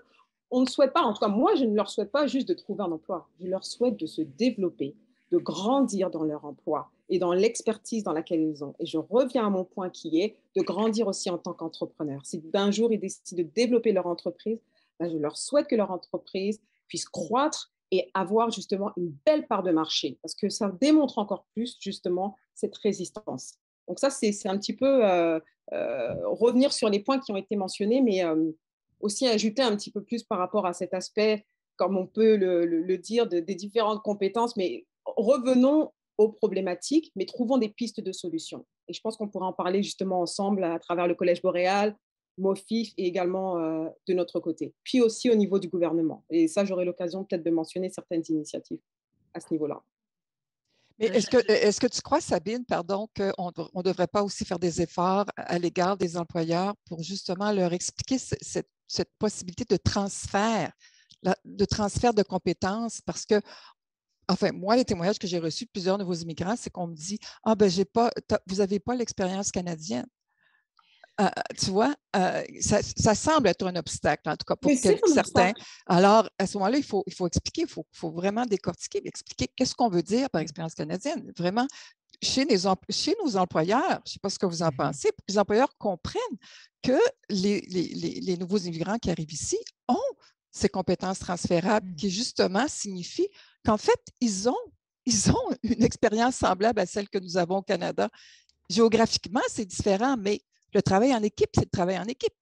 [0.61, 2.83] ne souhaite pas, en tout cas moi, je ne leur souhaite pas juste de trouver
[2.83, 3.29] un emploi.
[3.41, 4.95] Je leur souhaite de se développer,
[5.31, 8.75] de grandir dans leur emploi et dans l'expertise dans laquelle ils ont.
[8.79, 12.25] Et je reviens à mon point qui est de grandir aussi en tant qu'entrepreneur.
[12.25, 14.61] Si d'un jour ils décident de développer leur entreprise,
[15.01, 19.63] ben, je leur souhaite que leur entreprise puisse croître et avoir justement une belle part
[19.63, 23.59] de marché, parce que ça démontre encore plus justement cette résistance.
[23.87, 25.39] Donc ça, c'est un petit peu euh,
[25.73, 28.51] euh, revenir sur les points qui ont été mentionnés, mais euh,
[29.03, 32.97] aussi ajouter un petit peu plus par rapport à cet aspect, comme on peut le,
[32.99, 38.65] dire, des différentes compétences, mais revenons aux problématiques, mais trouvons des pistes de solutions.
[38.89, 41.97] Et je pense qu'on pourra en parler justement ensemble à travers le Collège boréal,
[42.39, 46.25] MOFIF et également de notre côté, puis aussi au niveau du gouvernement.
[46.31, 48.81] Et ça, j'aurai l'occasion peut-être de mentionner certaines initiatives
[49.35, 49.83] à ce niveau-là.
[50.99, 54.59] Mais est-ce que, est que tu crois, Sabine, pardon, qu'on ne devrait pas aussi faire
[54.59, 60.73] des efforts à l'égard des employeurs pour justement leur expliquer cette, cette possibilité de transfert,
[61.45, 63.01] de transfert de compétences?
[63.01, 63.41] Parce que
[64.29, 66.95] enfin, moi, les témoignages que j'ai reçus de plusieurs de vos immigrants, c'est qu'on me
[66.95, 68.11] dit Ah, ben, j'ai pas,
[68.47, 70.07] vous n'avez pas l'expérience canadienne.
[71.21, 71.29] Euh,
[71.59, 74.71] tu vois, euh, ça, semble être un obstacle, en tout cas pour
[75.13, 75.53] certains.
[75.87, 79.47] Alors, à ce moment-là, il faut, il faut expliquer, il faut, faut vraiment décortiquer, expliquer
[79.55, 81.31] qu'est-ce qu'on veut dire par expérience canadienne.
[81.37, 81.67] Vraiment,
[82.23, 82.59] chez, les,
[82.89, 85.33] chez nos employeurs, je ne sais pas ce que vous en mmh pensez, pour que
[85.33, 86.21] les employeurs comprennent
[86.83, 89.59] que les, les, les, nouveaux immigrants qui arrivent ici
[89.89, 89.97] ont
[90.51, 91.97] ces compétences transférables mmh.
[91.97, 93.29] qui, justement, signifient
[93.65, 94.57] qu'en fait, ils ont,
[95.07, 98.09] ils ont une expérience semblable à celle que nous avons au Canada.
[98.71, 100.41] Géographiquement, c'est différent, mais
[100.75, 102.35] le travail en équipe, c'est le travail en équipe.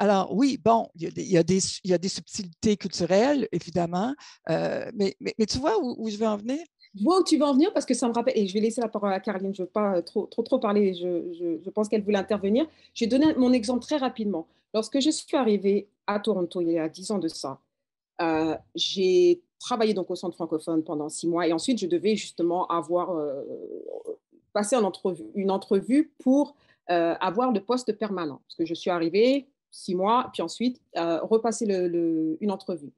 [0.00, 4.14] Alors oui, bon, il y, a des, il, y a des, subtilités culturelles, évidemment,
[4.48, 6.64] euh, mais, mais, tu vois où, je veux en venir?
[7.02, 8.80] Vois où tu veux en venir parce que ça me rappelle, et je vais laisser
[8.80, 11.88] la parole à Caroline, je ne veux pas trop, trop, trop parler, je, je, pense
[11.88, 12.66] qu'elle voulait intervenir.
[12.94, 14.46] Je vais donner mon exemple très rapidement.
[14.74, 17.58] Lorsque je suis arrivée à Toronto il y a dix ans de ça,
[18.20, 22.66] euh, j'ai travaillé donc au centre francophone pendant six mois et ensuite je devais justement
[22.66, 23.42] avoir euh,
[24.52, 24.76] passé
[25.34, 26.54] une entrevue, pour
[26.90, 31.66] euh, avoir le poste permanent parce que je suis arrivée six mois puis ensuite repasser
[31.66, 32.92] une entrevue.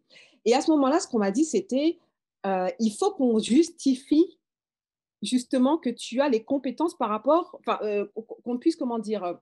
[0.45, 1.99] Et à ce moment-là, ce qu'on m'a dit, c'était
[2.44, 4.38] il faut qu'on justifie
[5.22, 7.79] justement que tu as les compétences par rapport, enfin,
[8.42, 9.38] qu'on puisse, comment dire,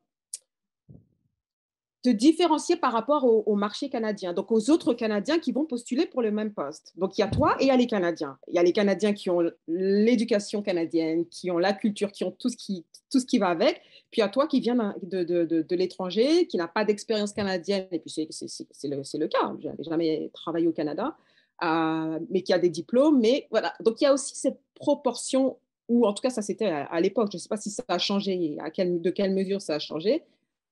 [2.02, 6.22] te différencier par rapport au, marché canadien, donc aux autres Canadiens qui vont postuler pour
[6.22, 6.92] le même poste.
[6.96, 8.38] Donc il y a toi et il y a les Canadiens.
[8.46, 12.30] Il y a les Canadiens qui ont l'éducation canadienne, qui ont la culture, qui ont
[12.30, 13.80] tout ce qui, tout ce qui va avec.
[14.10, 17.32] Puis il y a toi qui viens de, de, de, l'étranger, qui n'a pas d'expérience
[17.32, 21.16] canadienne, et puis c'est le, le, cas, je n'avais jamais travaillé au Canada,
[21.62, 23.20] euh, mais qui a des diplômes.
[23.20, 26.66] Mais voilà, donc il y a aussi cette proportion, ou en tout cas ça c'était
[26.66, 29.76] à, l'époque, je ne sais pas si ça a changé, à de quelle mesure ça
[29.76, 30.24] a changé,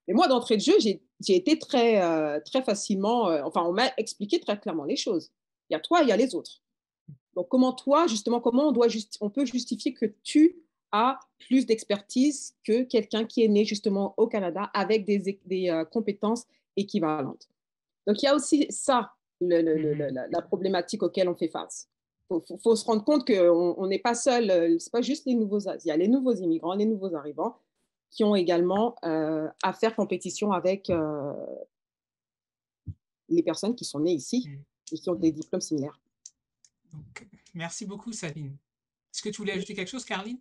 [0.07, 3.90] mais moi, d'entrée de jeu, j'ai été très, euh, très facilement, euh, enfin, on m'a
[3.96, 5.33] expliqué très clairement les choses.
[5.68, 6.62] Il y a toi, il y a les autres.
[7.35, 8.72] Donc, comment toi, justement, comment
[9.20, 14.27] on, peut justifier que tu as plus d'expertise que quelqu'un qui est né justement au
[14.27, 16.44] Canada avec des, compétences
[16.77, 17.49] équivalentes?
[18.07, 21.88] Donc, il y a aussi ça, le, mmh la, problématique auquel on fait face.
[22.31, 25.35] Il faut, faut, se rendre compte qu'on n'est pas seul, ce n'est pas juste les
[25.35, 27.57] nouveaux, il y a les nouveaux immigrants, les nouveaux arrivants,
[28.11, 31.33] qui ont également euh, à faire compétition avec euh,
[33.29, 34.94] les personnes qui sont nées ici mmh.
[34.94, 36.01] et qui ont des diplômes similaires.
[37.55, 38.57] merci beaucoup, Sabine.
[39.12, 40.38] Est-ce que tu voulais ajouter quelque chose, Caroline?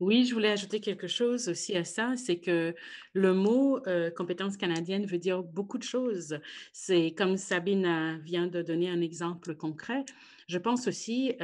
[0.00, 2.74] Oui, je voulais ajouter quelque chose aussi à ça, c'est que
[3.12, 6.38] le mot euh, compétence canadienne veut dire beaucoup de choses.
[6.72, 10.04] C'est comme Sabine vient de donner un exemple concret.
[10.48, 11.36] Je pense aussi,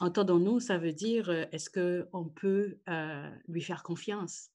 [0.00, 2.78] entendons-nous, ça veut dire est-ce qu'on peut
[3.46, 4.48] lui faire confiance?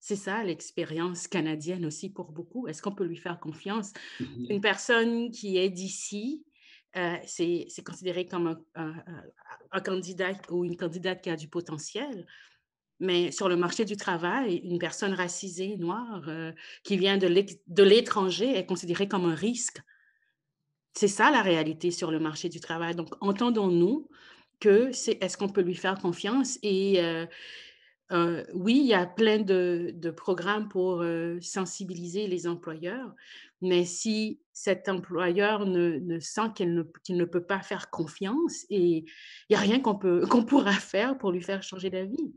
[0.00, 2.68] C'est ça l'expérience canadienne aussi pour beaucoup.
[2.68, 3.92] Est-ce qu'on peut lui faire confiance?
[4.20, 6.44] Mmh une personne qui est d'ici,
[6.96, 12.26] euh, c'est considéré comme un, candidat ou une candidate qui a du potentiel.
[13.00, 18.56] Mais sur le marché du travail, une personne racisée, noire, euh, qui vient de l'étranger
[18.56, 19.80] est considérée comme un risque.
[20.94, 22.96] C'est ça la réalité sur le marché du travail.
[22.96, 24.08] Donc, entendons-nous
[24.58, 27.26] que c'est est-ce qu'on peut lui faire confiance et euh,
[28.10, 33.14] euh, oui, il y a plein de, programmes pour euh, sensibiliser les employeurs,
[33.60, 39.04] mais si cet employeur ne, sent qu'il ne, peut pas faire confiance, et il
[39.50, 42.34] n'y a rien qu'on qu'on pourra faire pour lui faire changer d'avis.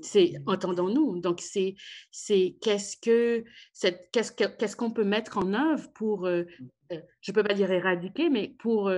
[0.00, 1.20] C'est entendons-nous.
[1.20, 1.74] Donc c'est
[2.10, 3.44] c'est qu'est-ce que
[4.12, 6.44] qu'est-ce qu'est-ce qu'on peut mettre en œuvre pour euh,
[7.20, 8.90] je peux pas dire éradiquer, mais pour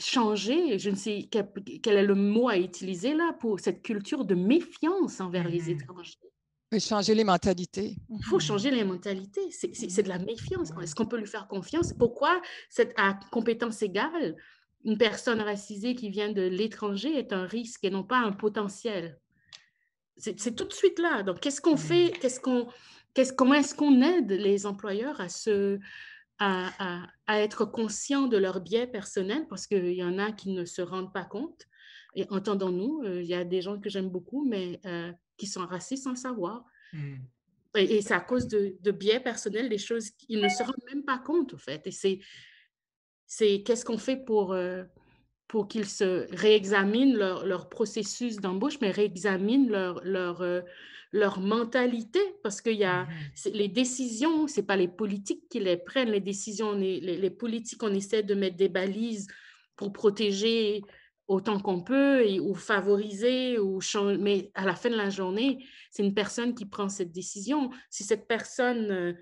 [0.00, 4.34] changer, je ne sais quel, est le mot à utiliser là pour cette culture de
[4.34, 6.18] méfiance envers les mmh étrangers.
[6.78, 7.96] changer les mentalités.
[8.08, 9.50] Il faut changer les mentalités.
[9.50, 10.70] C'est de la méfiance.
[10.82, 11.92] Est-ce qu'on peut lui faire confiance?
[11.92, 14.36] Pourquoi, cette, à compétence égale,
[14.84, 19.18] une personne racisée qui vient de l'étranger est un risque et non pas un potentiel?
[20.16, 21.22] C'est tout de suite là.
[21.22, 22.08] Donc, qu'est-ce qu'on fait?
[22.08, 22.18] Mmh.
[22.20, 22.68] Qu'est-ce qu'on,
[23.14, 25.78] qu'est-ce, comment est-ce qu'on aide les employeurs à se,
[26.40, 30.82] à, être conscients de leurs biais personnels parce qu'il y en a qui ne se
[30.82, 31.66] rendent pas compte.
[32.16, 35.64] Et entendons-nous, euh, il y a des gens que j'aime beaucoup, mais euh, qui sont
[35.64, 36.64] racistes sans savoir.
[36.92, 37.16] Mmh.
[37.76, 41.18] Et, c'est à cause de, biais personnels, des choses qu'ils ne se rendent même pas
[41.18, 41.86] compte, en fait.
[41.86, 42.18] Et c'est,
[43.26, 44.82] c'est qu'est-ce qu'on fait pour, euh,
[45.46, 50.42] pour qu'ils se réexaminent leur, leur processus d'embauche, mais réexaminent leur, leur,
[51.12, 53.08] leur mentalité, parce qu'il y a mmh
[53.52, 57.92] les décisions, c'est pas les politiques qui les prennent, les décisions, les, les, politiques, on
[57.92, 59.26] essaie de mettre des balises
[59.76, 60.82] pour protéger
[61.26, 65.64] autant qu'on peut et, ou favoriser, ou changer, mais à la fin de la journée,
[65.90, 67.70] c'est une personne qui prend cette décision.
[67.88, 69.12] Si cette personne euh,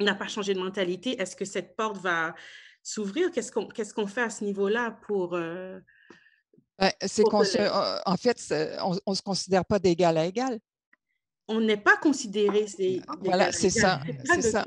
[0.00, 2.34] n'a pas changé de mentalité, est-ce que cette porte va
[2.82, 3.30] s'ouvrir?
[3.30, 5.34] Qu'est-ce qu'on qu'est-ce qu'on fait à ce niveau-là pour...
[5.34, 5.78] Euh,
[6.78, 10.58] ben, c'est qu'on en fait, on ne se considère pas d'égal à égal
[11.48, 12.66] on n'est pas considéré.
[13.20, 14.00] Voilà, c'est ça.
[14.26, 14.64] C'est ça.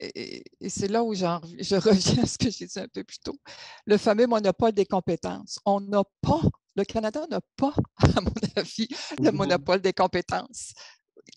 [0.00, 1.24] et, c'est là où je
[1.76, 3.38] reviens à ce que j'ai dit un peu plus tôt.
[3.86, 5.58] Le fameux monopole des compétences.
[5.64, 6.40] On n'a pas,
[6.74, 10.74] le Canada n'a pas, à mon avis, le monopole des compétences.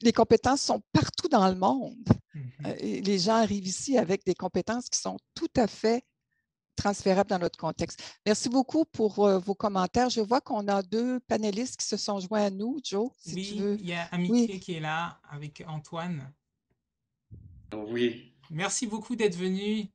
[0.01, 1.95] Les compétences sont partout dans le monde.
[2.35, 2.67] Mm-hmm.
[2.67, 6.03] Euh, les gens arrivent ici avec des compétences qui sont tout à fait
[6.79, 8.01] transférable dans notre contexte.
[8.25, 10.09] Merci beaucoup pour euh, vos commentaires.
[10.09, 12.79] Je vois qu'on a deux panélistes qui se sont joints à nous.
[12.83, 13.77] Joe, si oui, tu veux.
[13.79, 16.33] il y a Amitié qui est là avec Antoine.
[17.73, 18.33] Oui.
[18.49, 19.85] Merci beaucoup d'être venu.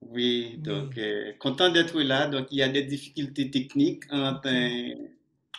[0.00, 2.28] Oui, donc euh, content d'être là.
[2.28, 4.48] Donc il y a des difficultés techniques entre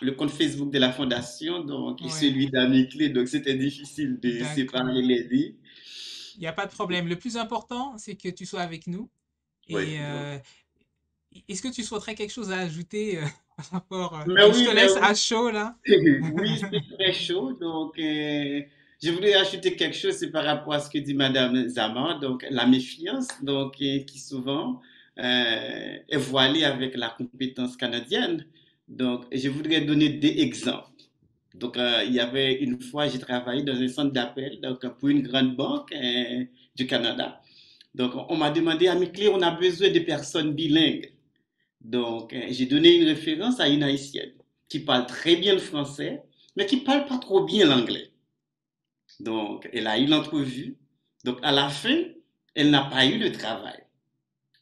[0.01, 3.09] le compte Facebook de la fondation donc, et celui d'Ami Clé.
[3.09, 5.55] Donc c'était difficile de séparer les deux.
[6.35, 7.07] Il n'y a pas de problème.
[7.07, 9.09] Le plus important, c'est que tu sois avec nous.
[9.69, 10.37] Et euh,
[11.47, 13.19] est-ce que tu souhaiterais quelque chose à ajouter
[13.57, 15.75] par rapport mais Je te laisse à chaud là?
[15.87, 17.53] oui, c'est très chaud.
[17.53, 22.19] Donc je voulais ajouter quelque chose, c'est par rapport à ce que dit Madame Zaman,
[22.19, 24.81] donc la méfiance, donc qui souvent
[25.17, 28.45] est voilée avec la compétence canadienne.
[28.87, 30.89] Donc, je voudrais donner des exemples.
[31.55, 35.09] Donc, euh, il y avait une fois, j'ai travaillé dans un centre d'appel donc pour
[35.09, 36.43] une grande banque euh,
[36.75, 37.41] du Canada.
[37.95, 41.13] Donc, on m'a demandé à clients, on a besoin de personnes bilingues.
[41.81, 44.33] Donc, j'ai donné une référence à une haïtienne
[44.69, 46.23] qui parle très bien le français,
[46.55, 48.11] mais qui parle pas trop bien l'anglais.
[49.19, 50.77] Donc, elle a eu l'entrevue.
[51.23, 52.03] Donc, à la fin,
[52.55, 53.79] elle n'a pas eu le travail.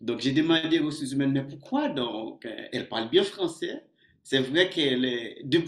[0.02, 3.84] Donc, j'ai demandé aux ressources humaines, mais pourquoi donc euh, Elle parle bien français?
[4.24, 5.04] C'est vrai qu'elle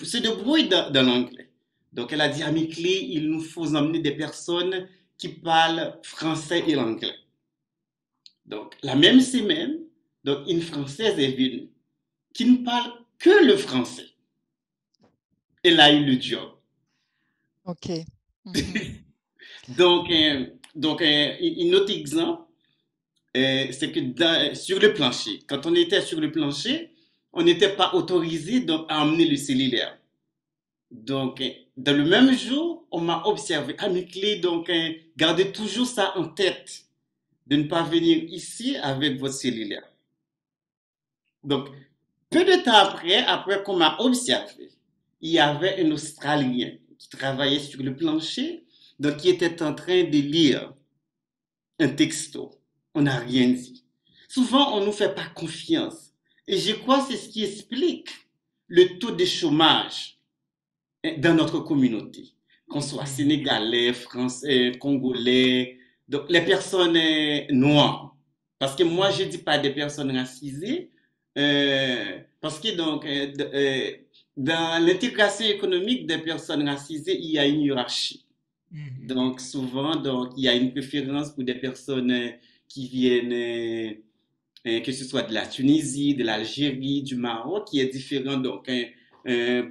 [0.04, 1.50] se débrouille dans, dans l'anglais.
[1.94, 6.76] Donc, elle a dit à il nous faut emmener des personnes qui parlent français et
[6.76, 7.14] l'anglais.
[8.46, 9.80] Donc, la même semaine,
[10.24, 11.70] donc, une Française est venue
[12.34, 14.08] qui ne parle que le français.
[15.64, 16.50] Elle a eu le job.
[17.66, 17.90] OK.
[19.70, 22.44] Donc, euh, donc euh, un autre exemple,
[23.38, 26.92] euh, c'est que sur le plancher, quand on était sur le plancher,
[27.32, 29.98] on n'était pas autorisé donc, à emmener le cellulaire.
[30.92, 31.42] Donc,
[31.78, 34.70] dans le même jour, on m'a observé à mes clés, donc
[35.18, 36.83] gardez toujours ça en tête,
[37.48, 39.88] de ne pas venir ici avec votre cellulaire.
[41.44, 41.70] Donc,
[42.30, 44.72] peu de temps après, après qu'on m'a observé,
[45.22, 48.66] il y avait un Australien qui travaillait sur le plancher,
[49.00, 50.74] donc qui était en train de lire
[51.80, 52.60] un texto.
[52.94, 53.84] On n'a rien dit.
[54.28, 56.12] Souvent, on ne nous fait pas confiance.
[56.48, 58.10] Et je crois que c'est ce qui explique
[58.68, 60.18] le taux de chômage
[61.18, 62.34] dans notre communauté,
[62.70, 65.78] qu'on soit sénégalais, français, congolais,
[66.08, 68.16] donc les personnes euh, noires.
[68.60, 70.90] Parce que moi, je ne dis pas des personnes racisées,
[71.38, 73.92] euh, parce que donc, euh,
[74.38, 78.26] dans l'intégration économique des personnes racisées, il y a une hiérarchie.
[78.72, 79.08] Mhm.
[79.08, 82.34] Donc, souvent, donc, il y a une préférence pour des personnes
[82.68, 87.88] qui viennent, euh, que ce soit de la Tunisie, de l'Algérie, du Maroc, qui est
[87.88, 88.72] différent donc,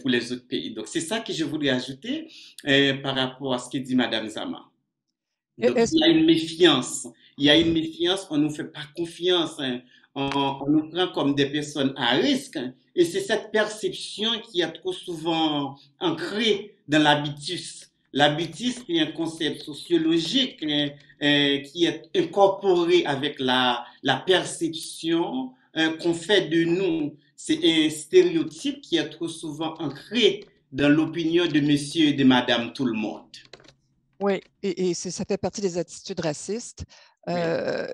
[0.01, 0.73] pour les autres pays.
[0.73, 2.29] Donc, c'est ça que je voulais ajouter
[3.03, 4.72] par rapport à ce que dit Madame Zama.
[5.63, 7.07] Donc, il y a une méfiance.
[7.39, 9.59] Il y a une méfiance, on ne nous fait pas confiance.
[9.59, 9.81] Hein
[10.15, 12.59] on, nous prend comme des personnes à risque.
[12.95, 17.91] Et c'est cette perception qui est trop souvent ancrée dans l'habitus.
[18.13, 20.91] L'habitus est un concept sociologique hein,
[21.23, 27.17] euh, qui est incorporé avec la, la perception hein, qu'on fait de nous.
[27.35, 32.73] C'est un stéréotype qui est trop souvent ancré dans l'opinion de monsieur et de madame
[32.75, 33.23] tout le monde.
[34.23, 36.85] Oui, et, et ça fait partie des attitudes racistes.
[37.29, 37.87] Euh,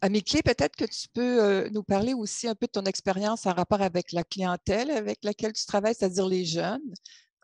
[0.00, 3.82] peut-être que tu peux euh, nous parler aussi un peu de ton expérience en rapport
[3.82, 6.92] avec la clientèle avec laquelle tu travailles, c'est-à-dire les jeunes.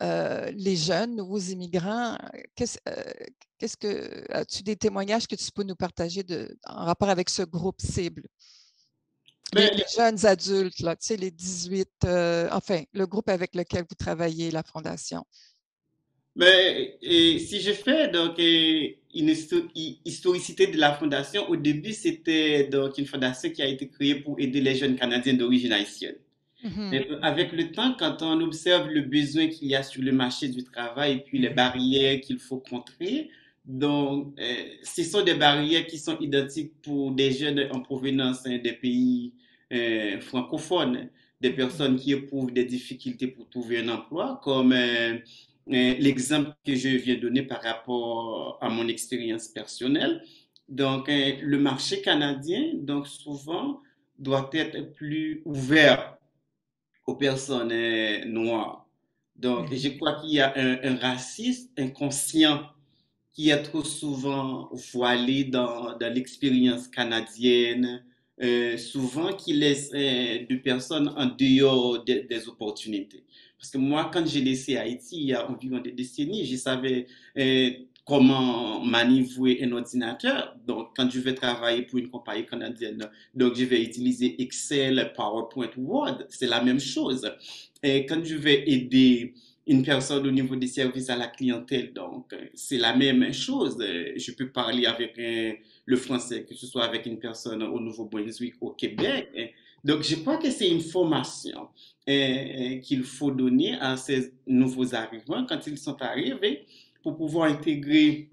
[0.01, 2.19] Euh, les jeunes, nouveaux immigrants,
[2.57, 3.05] qu'est-ce, euh,
[3.59, 7.43] qu'est-ce que as-tu des témoignages que tu peux nous partager de, en rapport avec ce
[7.43, 8.25] groupe cible?
[9.53, 11.89] Les, ben, jeunes adultes, là, tu sais, les 18,
[12.51, 15.25] enfin, le groupe avec lequel vous travaillez, la Fondation.
[16.35, 19.35] Mais et si je fais donc une
[20.05, 24.41] historicité de la fondation, au début c'était donc une fondation qui a été créée pour
[24.41, 26.17] aider les jeunes Canadiens d'origine haïtienne.
[26.65, 27.19] Mm-hmm.
[27.23, 30.63] avec le temps, quand on observe le besoin qu'il y a sur le marché du
[30.63, 33.31] travail et puis les barrières qu'il faut contrer,
[33.65, 38.59] donc euh, ce sont des barrières qui sont identiques pour des jeunes en provenance hein,
[38.63, 39.33] des pays
[39.73, 41.09] euh, francophones,
[41.41, 45.19] des personnes qui éprouvent des difficultés pour trouver un emploi, comme euh,
[45.67, 50.23] l'exemple que je viens de donner par rapport à mon expérience personnelle.
[50.69, 53.81] Donc, euh, le marché canadien, donc souvent,
[54.19, 56.17] doit être plus ouvert
[57.07, 58.87] aux personnes euh, noires.
[59.37, 62.63] Donc, je crois qu'il y a un, racisme inconscient
[63.33, 68.05] qui est trop souvent voilé dans, dans l'expérience canadienne,
[68.43, 73.25] euh, souvent qui laisse des personnes en dehors des opportunités.
[73.63, 77.07] Parce que moi, quand j'ai laissé Haïti, il y a environ des décennies, je savais
[77.39, 77.71] euh,
[78.05, 80.57] comment manivouer un ordinateur.
[80.67, 85.71] Donc, quand je vais travailler pour une compagnie canadienne, donc je vais utiliser Excel, PowerPoint,
[85.77, 87.31] Word, c'est la même chose.
[87.85, 89.33] Et quand je vais aider
[89.69, 91.93] une personne au niveau des services à la clientèle.
[91.93, 93.77] Donc, c'est la même chose.
[93.79, 98.71] Je peux parler avec le français, que ce soit avec une personne au Nouveau-Brunswick, au
[98.71, 99.55] Québec.
[99.85, 101.69] Donc, je crois que c'est une formation
[102.07, 106.67] qu'il faut donner à ces nouveaux arrivants quand ils sont arrivés
[107.03, 108.29] pour pouvoir intégrer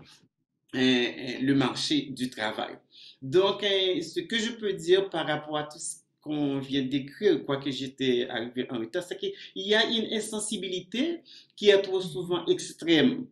[0.74, 2.76] le marché du travail.
[3.22, 7.72] Donc, ce que je peux dire par rapport à tout ce qu'on vient d'écrire, quoique
[7.72, 11.22] j'étais arrivé en retard, c'est qu'il y a une insensibilité
[11.56, 13.26] qui est trop souvent extrême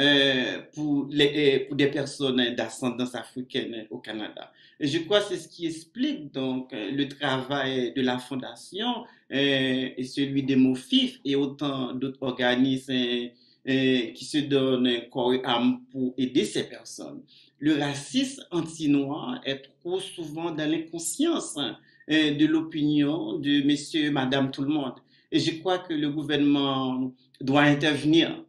[0.00, 4.52] euh, pour, les, pour des personnes d'ascendance africaine au Canada.
[4.78, 9.88] Je crois que c'est ce qui explique donc euh, le travail de la Fondation euh,
[9.96, 13.30] et celui des MOFIF et autant d'autres organismes
[13.66, 17.20] qui se donnent corps et âme pour aider ces personnes.
[17.58, 21.76] Le racisme anti-noir est trop souvent dans l'inconscience hein,
[22.08, 24.94] de l'opinion de monsieur, madame, tout le monde.
[25.32, 28.42] Et je crois que le gouvernement doit intervenir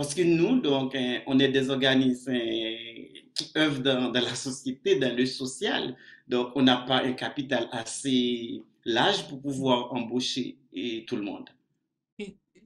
[0.00, 4.98] parce que nous, donc, hein, on est des organismes hein, qui œuvrent dans, la société,
[4.98, 5.94] dans le social.
[6.26, 11.50] Donc, on n'a pas un capital assez large pour pouvoir embaucher et tout le monde.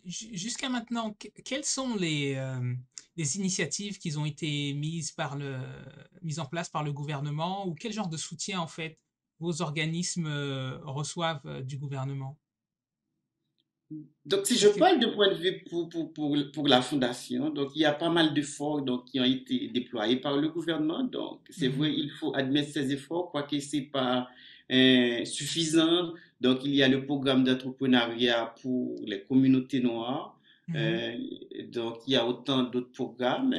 [0.04, 1.12] Jusqu'à maintenant,
[1.44, 2.72] quelles sont les, euh,
[3.16, 5.12] les initiatives qui ont été mises,
[6.22, 8.96] mises en place par le gouvernement ou quel genre de soutien, en fait,
[9.40, 12.38] vos organismes euh, reçoivent euh, du gouvernement?
[14.24, 17.70] Donc, si je parle de point de vue pour, pour, pour, pour, la fondation, donc
[17.74, 21.04] il y a pas mal d'efforts donc, qui ont été déployés par le gouvernement.
[21.04, 21.74] Donc, c'est mhm.
[21.74, 24.28] vrai, il faut admettre ces efforts, quoique ce n'est pas
[24.72, 26.14] euh, suffisant.
[26.40, 30.38] Donc, il y a le programme d'entrepreneuriat pour les communautés noires.
[30.66, 31.70] Mhm.
[31.70, 33.54] donc, il y a autant d'autres programmes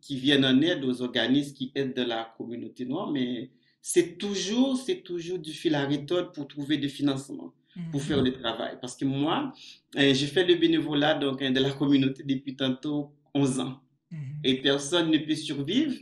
[0.00, 4.76] qui viennent en aide aux organismes qui aident de la communauté noire, mais c'est toujours,
[4.76, 7.52] c'est toujours du fil à retordre pour trouver des financements
[7.90, 8.24] pour faire mhm.
[8.24, 8.78] le travail.
[8.80, 9.52] Parce que moi,
[9.96, 13.80] euh, j'ai fait le bénévolat donc, hein, de la communauté depuis tantôt 11 ans.
[14.10, 14.18] Mhm.
[14.44, 15.94] Et personne ne peut survivre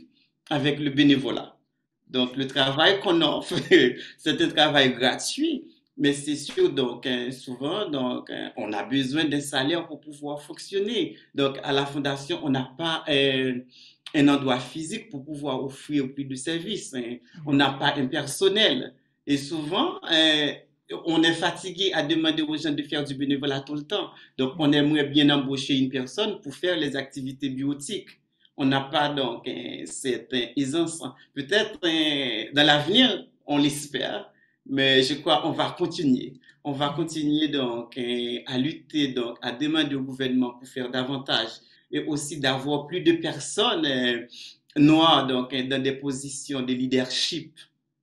[0.49, 1.57] avec le bénévolat.
[2.07, 3.55] Donc, le travail qu'on offre,
[4.17, 5.65] c'est un travail gratuit.
[5.97, 10.41] Mais c'est sûr, donc, hein, souvent, donc, hein, on a besoin d'un salaire pour pouvoir
[10.41, 11.15] fonctionner.
[11.35, 13.59] Donc, à la Fondation, on n'a pas euh,
[14.15, 16.93] un endroit physique pour pouvoir offrir plus de services.
[16.93, 17.17] Hein.
[17.45, 18.95] On n'a pas un personnel.
[19.27, 20.51] Et souvent, euh,
[21.05, 24.09] on est fatigué à demander aux gens de faire du bénévolat tout le temps.
[24.37, 28.09] Donc, on aimerait bien embaucher une personne pour faire les activités biotiques.
[28.57, 29.49] On n'a pas donc
[29.85, 31.01] cette aisance.
[31.33, 31.79] Peut-être
[32.53, 34.31] dans l'avenir, on l'espère,
[34.65, 36.33] mais je crois qu'on va continuer.
[36.63, 37.97] On va continuer donc
[38.45, 41.49] à lutter, donc à demander au gouvernement pour faire davantage
[41.91, 44.25] et aussi d'avoir plus de personnes euh,
[44.77, 47.53] noires donc, dans des positions de leadership.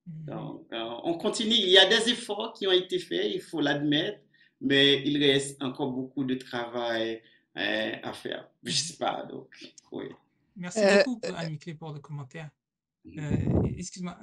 [0.09, 1.55] Donc, euh, on continue.
[1.55, 4.21] Il y a des efforts qui ont été faits, il faut l'admettre,
[4.61, 7.23] mais il reste encore beaucoup de travail
[7.57, 8.49] euh, à faire.
[8.63, 9.49] Je ne sais pas, donc,
[9.93, 10.07] oui.
[10.57, 12.51] Merci beaucoup, Annie-Clé, pour le commentaire.
[13.77, 14.19] Excuse-moi,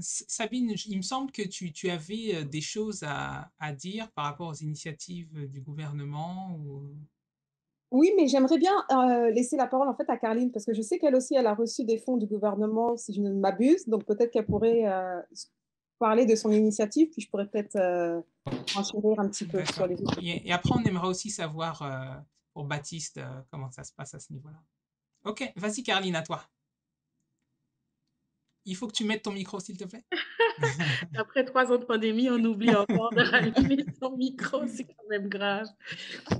[0.00, 4.48] Sabine, il me semble que tu, tu avais des choses à, à, dire par rapport
[4.48, 6.94] aux initiatives du gouvernement ou...
[7.90, 10.82] Oui, mais j'aimerais bien euh, laisser la parole en fait à Carline parce que je
[10.82, 14.04] sais qu'elle aussi elle a reçu des fonds du gouvernement si je ne m'abuse, donc
[14.04, 15.20] peut-être qu'elle pourrait euh,
[15.98, 18.20] parler de son initiative, puis je pourrais peut-être euh,
[18.76, 20.18] enchérir un petit peu sur les autres.
[20.22, 22.24] Et, après on aimerait aussi savoir
[22.54, 23.20] pour Baptiste
[23.50, 24.62] comment ça se passe à ce niveau-là.
[25.24, 26.42] Ok, vas-y Carline, à toi.
[28.66, 30.04] Il faut que tu mettes ton micro, s'il te plaît.
[31.16, 34.66] Après trois ans de pandémie, on oublie encore de rallumer son micro.
[34.66, 35.66] C'est quand même grave.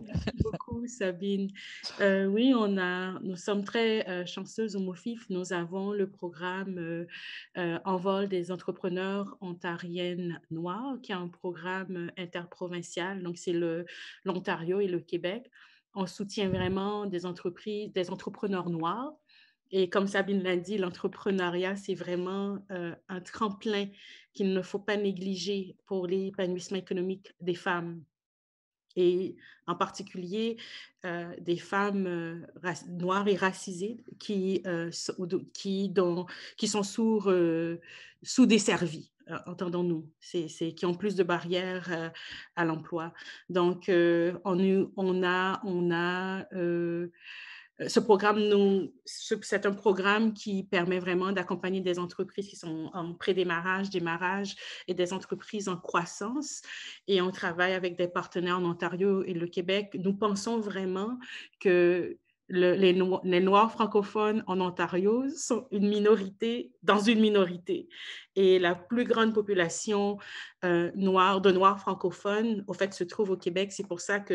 [0.07, 1.51] Merci beaucoup, Sabine.
[2.01, 5.29] Euh, oui, on a, nous sommes très euh, chanceuses au MOFIF.
[5.31, 7.07] Nous avons le programme
[7.57, 13.23] euh, Envol des entrepreneurs ontariennes noires, qui est un programme interprovincial.
[13.23, 13.55] Donc, c'est
[14.25, 15.51] l'Ontario et le Québec.
[15.95, 19.15] On soutient vraiment des entreprises, des entrepreneurs noirs
[19.73, 23.87] et comme Sabine l'a dit, l'entrepreneuriat, c'est vraiment euh, un tremplin
[24.35, 28.03] qu'il ne faut pas négliger pour l'épanouissement économique des femmes.
[28.97, 29.37] Et
[29.69, 30.57] en particulier
[31.05, 37.23] euh, des femmes euh, noires et racisées qui, sont sous,
[38.23, 39.13] sous-desservies,
[39.47, 42.13] entendons-nous, qui ont plus de barrières
[42.57, 43.13] à l'emploi.
[43.49, 46.47] Donc, on, a, on a
[47.89, 53.91] ce programme, c'est un programme qui permet vraiment d'accompagner des entreprises qui sont en pré-démarrage,
[53.91, 54.57] démarrage
[54.87, 56.63] et des entreprises en croissance.
[57.09, 59.97] Et on travaille avec des partenaires en Ontario et le Québec.
[59.99, 61.19] Nous pensons vraiment
[61.59, 62.19] que
[62.51, 67.89] les, Noirs francophones en Ontario sont une minorité dans une minorité.
[68.37, 70.19] Et la plus grande population
[70.65, 73.73] euh, noire, de Noirs francophones, au fait, se trouve au Québec.
[73.73, 74.35] C'est pour ça que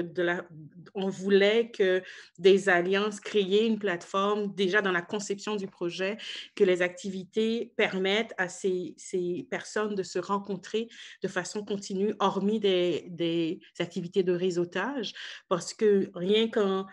[0.96, 2.02] voulait que
[2.38, 6.18] des alliances créer une plateforme déjà dans la conception du projet,
[6.56, 10.90] que les activités permettent à ces, ces personnes de se rencontrer
[11.22, 15.14] de façon continue, hormis des, des activités de réseautage,
[15.48, 16.86] parce que rien qu'en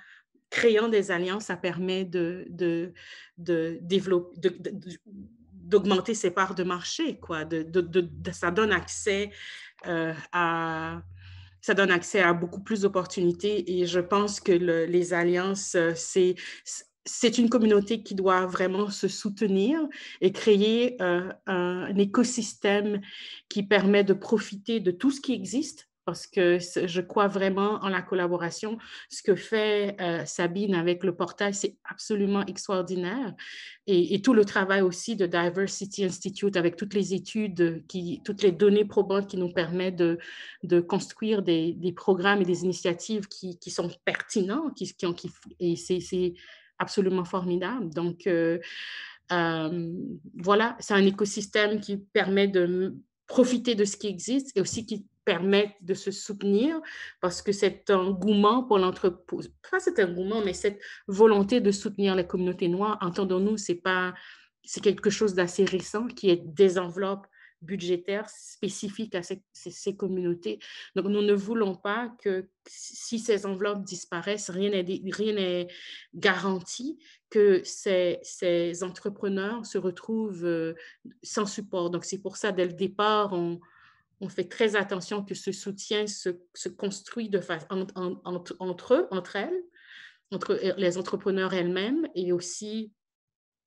[0.52, 2.92] créant des alliances, ça permet de, de,
[3.38, 4.50] de développer,
[5.72, 7.44] d'augmenter ses parts de marché, quoi.
[7.44, 7.66] De,
[8.30, 9.30] ça donne accès
[9.86, 11.02] euh, à
[11.64, 16.34] ça donne accès à beaucoup plus d'opportunités et je pense que les alliances, euh, c'est
[17.04, 19.80] c'est une communauté qui doit vraiment se soutenir
[20.20, 23.00] et créer euh, un, écosystème
[23.48, 27.88] qui permet de profiter de tout ce qui existe parce que je crois vraiment en
[27.88, 28.78] la collaboration.
[29.08, 33.34] Ce que fait euh, Sabine avec le portail, c'est absolument extraordinaire.
[33.86, 37.84] Et, tout le travail aussi de Diversity Institute avec toutes les études,
[38.24, 43.70] toutes les données probantes qui nous permettent de, construire des, programmes et des initiatives qui,
[43.70, 46.34] sont pertinents, qui, qui et c'est
[46.78, 47.90] absolument formidable.
[47.90, 48.58] Donc, euh,
[49.32, 49.92] euh,
[50.34, 52.94] voilà, c'est un écosystème qui permet de
[53.26, 56.80] profiter de ce qui existe et aussi qui permettent de se soutenir
[57.20, 62.26] parce que cet engouement pour l'entreprise, pas cet engouement, mais cette volonté de soutenir les
[62.26, 64.14] communautés noires, entendons-nous, c'est pas,
[64.64, 67.26] c'est quelque chose d'assez récent qui est des enveloppes
[67.62, 70.58] budgétaires spécifiques à ces, ces, communautés.
[70.96, 75.68] Donc, nous ne voulons pas que si ces enveloppes disparaissent, rien n'est
[76.14, 76.98] garanti
[77.30, 80.74] que ces, ces, entrepreneurs se retrouvent euh,
[81.22, 81.90] sans support.
[81.90, 83.60] Donc, c'est pour ça, dès le départ, on,
[84.22, 87.40] on fait très attention que ce soutien se, se construit de
[88.60, 89.62] entre eux, entre elles,
[90.30, 92.92] entre les entrepreneurs elles-mêmes et aussi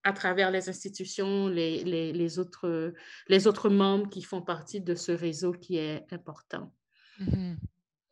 [0.04, 2.94] à travers les institutions, les, les, les, autres,
[3.28, 6.74] les autres membres qui font partie de ce réseau qui est important.
[7.20, 7.58] Mm-hmm.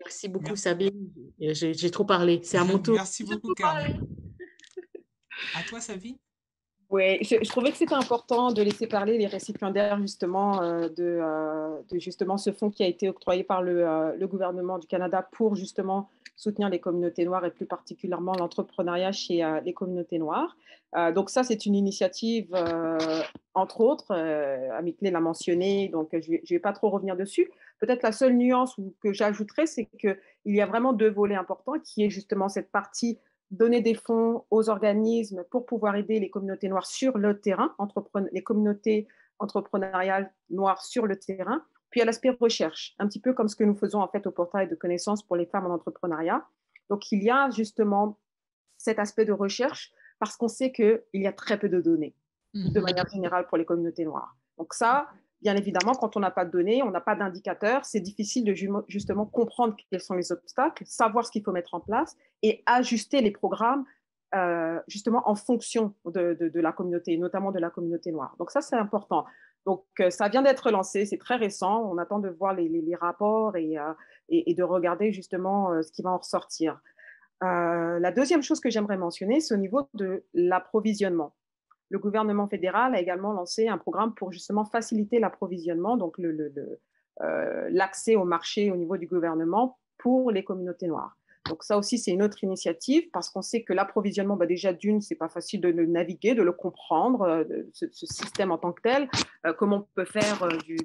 [0.02, 1.14] Merci beaucoup, Sabine.
[1.39, 2.41] J'ai trop parlé.
[2.44, 2.96] C'est à mon tour.
[2.96, 4.06] Merci beaucoup, Carmen.
[5.56, 6.18] À toi, Sabine.
[6.94, 11.98] Oui, je, trouvais que c'était important de laisser parler les récipiendaires justement euh, euh, de,
[11.98, 16.12] justement ce fonds qui a été octroyé par le, euh, gouvernement du Canada pour justement
[16.36, 20.56] soutenir les communautés noires et plus particulièrement l'entrepreneuriat chez les communautés noires.
[21.14, 22.56] donc ça, c'est une initiative,
[23.54, 24.12] entre autres,
[24.72, 27.52] Ami Clé l'a mentionné, donc je ne vais pas trop revenir dessus.
[27.80, 32.04] Peut-être la seule nuance que j'ajouterais, c'est qu'il y a vraiment deux volets importants, qui
[32.04, 33.20] est justement cette partie
[33.52, 37.76] donner des fonds aux organismes pour pouvoir aider les communautés noires sur le terrain,
[38.32, 39.08] les communautés
[39.39, 41.64] entrepreneuriales noires sur le terrain.
[41.89, 44.32] Puis à l'aspect recherche, un petit peu comme ce que nous faisons en fait au
[44.32, 46.44] portail de connaissances pour les femmes en entrepreneuriat.
[46.89, 48.18] Donc il y a justement
[48.78, 52.16] cet aspect de recherche parce qu'on sait qu'il y a très peu de données
[52.54, 52.86] de mhm.
[52.86, 54.36] manière générale pour les communautés noires.
[54.58, 55.08] Donc ça,
[55.44, 58.56] Bien évidemment, quand on n'a pas de données, on n'a pas d'indicateurs, c'est difficile de
[58.88, 63.20] justement comprendre quels sont les obstacles, savoir ce qu'il faut mettre en place et ajuster
[63.20, 63.84] les programmes
[64.36, 68.36] euh, justement en fonction de, la communauté, notamment de la communauté noire.
[68.39, 69.26] Donc ça, c'est important.
[69.66, 73.54] Donc euh, ça vient d'être lancé, c'est très récent, on attend de voir les, rapports
[73.56, 73.94] euh,
[74.30, 76.80] et, et, de regarder justement ce qui va en ressortir.
[77.41, 81.34] la deuxième chose que j'aimerais mentionner, c'est au niveau de l'approvisionnement
[81.94, 88.16] le gouvernement fédéral a également lancé un programme pour justement faciliter l'approvisionnement, donc euh, l'accès
[88.16, 91.16] au marché au niveau du gouvernement pour les communautés noires.
[91.48, 95.02] Donc ça aussi, c'est une autre initiative parce qu'on sait que l'approvisionnement, bah déjà d'une,
[95.02, 98.82] c'est pas facile de le naviguer, de le comprendre, euh, ce, système en tant que
[98.82, 99.08] tel,
[99.46, 100.78] euh, comment on peut faire du,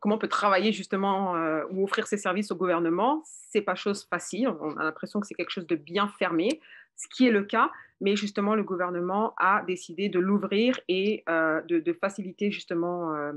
[0.00, 1.34] comment on peut travailler justement
[1.70, 4.48] ou offrir ses services au gouvernement, c'est pas chose facile.
[4.60, 6.60] On a l'impression que c'est quelque chose de bien fermé,
[6.96, 7.70] ce qui est le cas
[8.00, 13.32] mais justement, le gouvernement a décidé de l'ouvrir et euh, de, faciliter justement euh,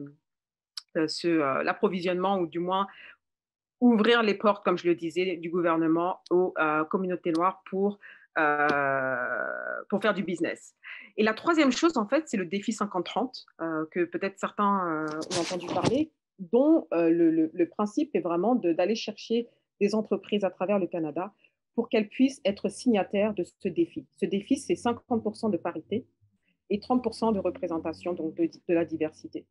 [0.97, 2.88] euh, l'approvisionnement ou du moins
[3.80, 6.53] ouvrir les portes, comme je le disais, du gouvernement aux
[6.91, 7.97] communautés noires pour,
[9.89, 10.76] pour faire du business.
[11.18, 13.45] Et la troisième chose, en fait, c'est le défi 50-30,
[13.89, 19.47] que peut-être certains ont entendu parler, dont le, le, principe est vraiment d'aller chercher
[19.80, 21.34] des entreprises à travers le Canada
[21.76, 24.05] pour qu'elles puissent être signataires de ce défi.
[24.17, 26.05] Ce défi, c'est 50% de parité
[26.69, 29.45] et 30% de représentation donc de, la diversité.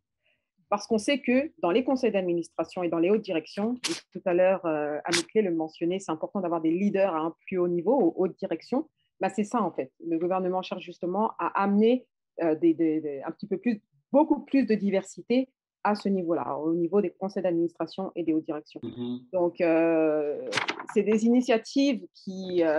[0.69, 3.75] Parce qu'on sait que dans les conseils d'administration et dans les hautes directions,
[4.13, 4.99] tout à l'heure, euh,
[5.35, 8.89] le mentionnait, c'est important d'avoir des leaders à un plus haut niveau, aux hautes directions.
[9.21, 9.93] Bah, c'est ça, en fait.
[10.07, 12.07] Le gouvernement cherche justement à amener
[12.43, 15.49] euh, un petit peu plus, beaucoup plus de diversité
[15.83, 18.81] à ce niveau-là, au niveau des conseils d'administration et des hauts directions.
[18.83, 19.31] Mm-hmm.
[19.33, 20.51] Donc, euh,
[20.93, 22.77] c'est des initiatives qui, euh,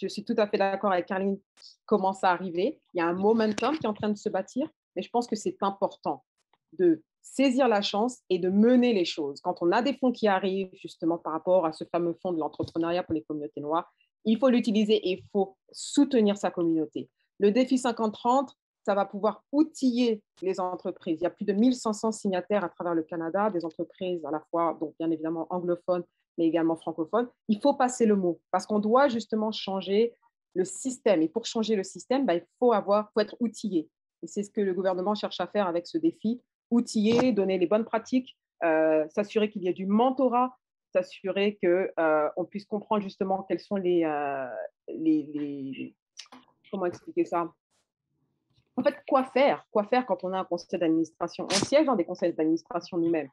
[0.00, 2.80] je suis tout à fait d'accord avec Caroline, qui commencent à arriver.
[2.94, 5.26] Il y a un momentum qui est en train de se bâtir, mais je pense
[5.26, 6.24] que c'est important
[6.78, 9.40] de saisir la chance et de mener les choses.
[9.40, 12.38] Quand on a des fonds qui arrivent justement par rapport à ce fameux fonds de
[12.38, 13.92] l'entrepreneuriat pour les communautés noires,
[14.24, 17.08] il faut l'utiliser et il faut soutenir sa communauté.
[17.38, 18.48] Le défi 50-30,
[18.84, 21.18] ça va pouvoir outiller les entreprises.
[21.20, 24.40] Il y a plus de 1500 signataires à travers le Canada, des entreprises à la
[24.50, 26.04] fois, donc bien évidemment anglophones,
[26.38, 27.28] mais également francophones.
[27.48, 30.14] Il faut passer le mot parce qu'on doit justement changer
[30.54, 31.22] le système.
[31.22, 33.88] Et pour changer le système, bah, il faut, avoir, faut être outillé.
[34.22, 37.66] Et c'est ce que le gouvernement cherche à faire avec ce défi, outiller, donner les
[37.66, 40.56] bonnes pratiques, euh, s'assurer qu'il y ait du mentorat,
[40.92, 44.46] s'assurer qu'on euh, puisse comprendre justement quels sont les, euh,
[44.88, 45.94] les,
[46.70, 47.52] Comment expliquer ça?
[48.76, 49.66] En fait, quoi faire?
[49.70, 51.46] Quoi faire quand on a un conseil d'administration?
[51.46, 53.28] On siège dans des conseils d'administration nous-mêmes.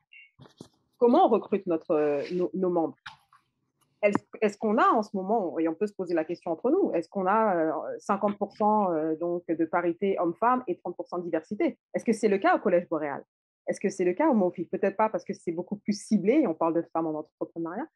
[0.98, 2.24] Comment on recrute notre, euh,
[2.54, 2.96] nos, membres?
[4.42, 6.92] Est-ce qu'on a en ce moment, et on peut se poser la question entre nous,
[6.94, 11.78] est-ce qu'on a 50% euh, euh, donc de parité homme-femme et 30% de diversité?
[11.94, 13.24] Est-ce que c'est le cas au Collège Boréal?
[13.68, 16.46] Est-ce que c'est le cas au MOFIF Peut-être pas parce que c'est beaucoup plus ciblé,
[16.48, 17.88] on parle de femmes en entrepreneuriat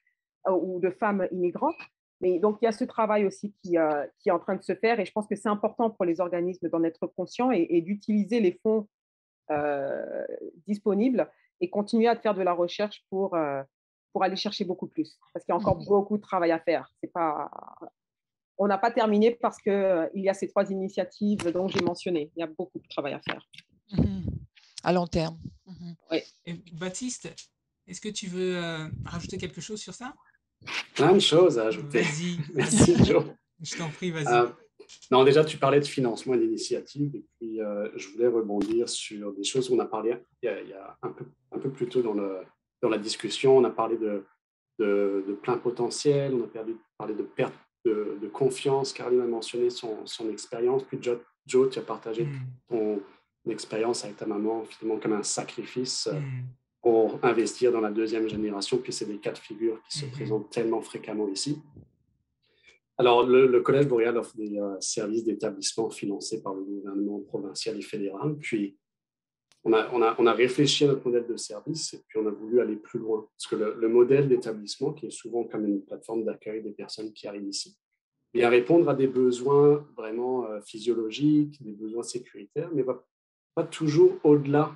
[0.49, 1.79] ou de femmes immigrantes,
[2.23, 4.63] mais donc, il y a ce travail aussi qui, euh, qui, est en train de
[4.63, 7.81] se faire et je pense que c'est important pour les organismes d'en être conscients et,
[7.81, 8.87] d'utiliser les fonds
[9.51, 10.25] euh,
[10.65, 13.61] disponibles et continuer à faire de la recherche pour, euh,
[14.13, 15.19] pour aller chercher beaucoup plus.
[15.33, 16.89] Parce qu'il y a encore mmh beaucoup de travail à faire.
[17.01, 17.51] C'est pas...
[18.57, 22.31] On n'a pas terminé parce qu'il il y a ces trois initiatives dont j'ai mentionné.
[22.37, 23.45] Il y a beaucoup de travail à faire.
[23.91, 24.29] Mmh
[24.85, 25.37] à long terme.
[25.65, 26.19] Mmh oui.
[26.73, 27.33] Baptiste,
[27.87, 28.59] est-ce que tu veux
[29.05, 30.13] rajouter quelque chose sur ça?
[30.95, 32.01] Plein de choses à ajouter.
[32.01, 32.37] Vas-y.
[32.53, 33.25] Merci, Joe.
[33.61, 34.27] Je t'en prie, vas-y.
[34.27, 34.47] Euh,
[35.11, 39.33] non, déjà, tu parlais de financement et d'initiative, et puis euh, je voulais rebondir sur
[39.33, 42.13] des choses qu'on a parlé il y a, un, peu, un, peu, plus tôt dans,
[42.13, 42.41] le,
[42.81, 43.57] dans la discussion.
[43.57, 44.25] On a parlé de,
[44.79, 47.53] de, plein potentiel, on a perdu, parlé de perte
[47.85, 48.93] de, confiance.
[48.93, 52.39] Caroline a mentionné son, son expérience, puis Joe, Joe, tu as partagé hmm.
[52.69, 53.01] ton
[53.49, 56.07] expérience avec ta maman, finalement, comme un sacrifice.
[56.11, 56.43] Hmm
[56.83, 60.11] pour investir dans la deuxième génération, puis c'est des cas de figure qui se mhm.
[60.11, 61.57] présentent tellement fréquemment ici.
[62.97, 67.81] Alors, le, Collège Boréal offre des euh, services d'établissement financés par le gouvernement provincial et
[67.81, 68.35] fédéral.
[68.37, 68.77] Puis,
[69.63, 72.27] on a, on, a, on a, réfléchi à notre modèle de service et puis on
[72.27, 73.25] a voulu aller plus loin.
[73.37, 77.27] Parce que le, modèle d'établissement, qui est souvent comme une plateforme d'accueil des personnes qui
[77.27, 77.77] arrivent ici,
[78.33, 84.75] vient répondre à des besoins vraiment euh, physiologiques, des besoins sécuritaires, mais pas toujours au-delà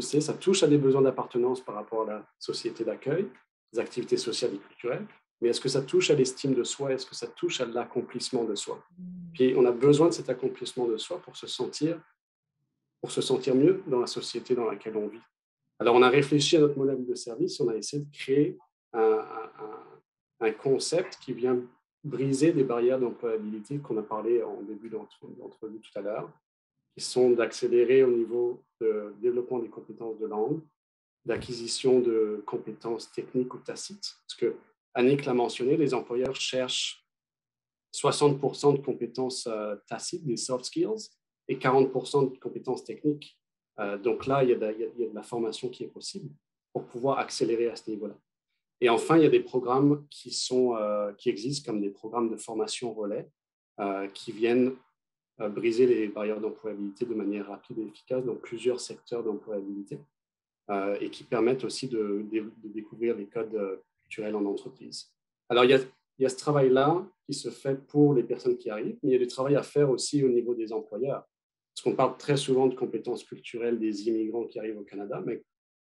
[0.00, 3.28] ça touche à des besoins d'appartenance par rapport à la société d'accueil,
[3.72, 5.06] des activités sociales et culturelles,
[5.40, 6.92] mais est-ce que ça touche à l'estime de soi?
[6.92, 8.82] Est-ce que ça touche à l'accomplissement de soi?
[8.98, 9.04] Mmh.
[9.34, 12.00] Puis on a besoin de cet accomplissement de soi pour se sentir,
[13.00, 15.20] pour se sentir mieux dans la société dans laquelle on vit.
[15.78, 18.58] Alors on a réfléchi à notre modèle de service, on a essayé de créer
[18.94, 19.22] un,
[20.40, 21.58] un concept qui vient
[22.02, 26.30] briser des barrières d'employabilité qu'on a parlé en début d'entrevue tout à l'heure,
[26.96, 30.60] qui sont d'accélérer au niveau de développement des compétences de langue,
[31.26, 34.16] d'acquisition de compétences techniques ou tacites.
[34.26, 34.56] Parce que
[34.94, 37.04] Annick l'a mentionné, les employeurs cherchent
[37.94, 41.10] 60% de compétences euh, tacites, des soft skills,
[41.48, 43.38] et 40% de compétences techniques.
[43.78, 46.30] Euh, donc là, il y, a de, la formation qui est possible
[46.72, 48.16] pour pouvoir accélérer à ce niveau-là.
[48.80, 52.30] Et enfin, il y a des programmes qui, sont, euh, qui existent comme des programmes
[52.30, 53.30] de formation relais
[54.14, 54.74] qui viennent
[55.38, 59.98] briser les barrières d'employabilité de manière rapide et efficace dans plusieurs secteurs d'employabilité
[60.70, 62.24] euh, et qui permettent aussi de,
[62.64, 65.12] découvrir les codes euh, culturels en entreprise.
[65.48, 65.78] Alors, il y a,
[66.18, 69.12] il y a ce travail-là qui se fait pour les personnes qui arrivent, mais il
[69.12, 71.24] y a du travail à faire aussi au niveau des employeurs.
[71.72, 75.42] Parce qu'on parle très souvent de compétences culturelles des immigrants qui arrivent au Canada, mais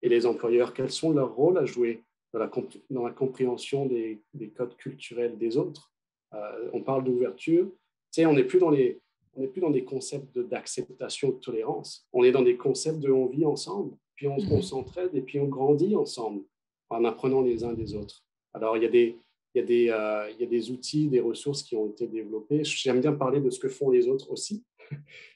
[0.03, 4.76] et les employeurs, quels sont leurs rôles à jouer dans la, compréhension des, des, codes
[4.76, 5.90] culturels des autres?
[6.34, 7.64] Euh, On parle d'ouverture.
[8.12, 9.01] Tu sais, on n'est plus dans les,
[9.37, 12.07] on n'est plus dans des concepts d'acceptation, de, de, tolérance.
[12.12, 14.62] On est dans des concepts de on vit ensemble, puis on, mhm.
[14.62, 16.43] s'entraide et puis on grandit ensemble
[16.89, 18.24] en apprenant les uns des autres.
[18.55, 19.18] Alors, il y a des,
[19.55, 22.07] il y a des, euh, il y a des outils, des ressources qui ont été
[22.07, 22.64] développées.
[22.64, 24.64] J'aime bien parler de ce que font les autres aussi.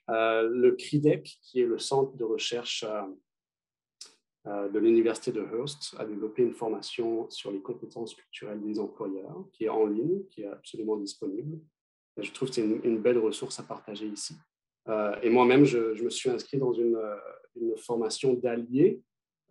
[0.08, 2.84] Euh, le CRIDEC, qui est le centre de recherche
[4.44, 9.44] euh, de l'Université de Hearst, a développé une formation sur les compétences culturelles des employeurs,
[9.52, 11.60] qui est en ligne, qui est absolument disponible.
[12.16, 14.36] Je trouve que c'est une, belle ressource à partager ici.
[14.88, 19.02] Euh, et moi-même, je, me suis inscrit dans une, euh, formation d'alliés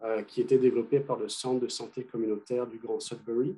[0.03, 3.57] euh, qui était développée par le Centre de santé communautaire du Grand Sudbury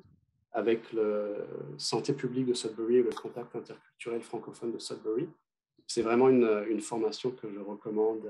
[0.52, 1.46] avec le
[1.78, 5.30] Santé publique de Sudbury et le Contact interculturel francophone de Sudbury.
[5.88, 8.28] C'est vraiment une, formation que je recommande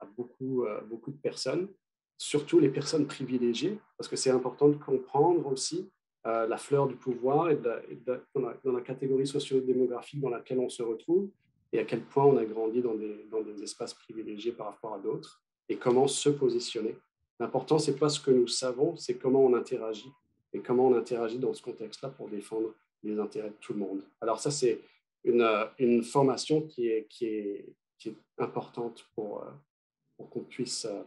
[0.00, 1.68] à, beaucoup, beaucoup de personnes.
[2.18, 5.90] surtout les personnes privilégiées, parce que c'est important de comprendre aussi
[6.26, 11.28] euh, la fleur du pouvoir et, dans, la, catégorie socio-démographique dans laquelle on se retrouve
[11.72, 14.94] et à quel point on a grandi dans des, dans des espaces privilégiés par rapport
[14.94, 16.96] à d'autres et comment se positionner.
[17.40, 20.12] L'important, c'est pas ce que nous savons, c'est comment on interagit
[20.52, 24.02] et comment on interagit dans ce contexte-là pour défendre les intérêts de tout le monde.
[24.20, 24.80] Alors ça, c'est
[25.24, 25.44] une,
[25.78, 29.50] une, formation qui est, qui est, qui est importante pour, euh,
[30.16, 31.02] pour qu'on puisse euh,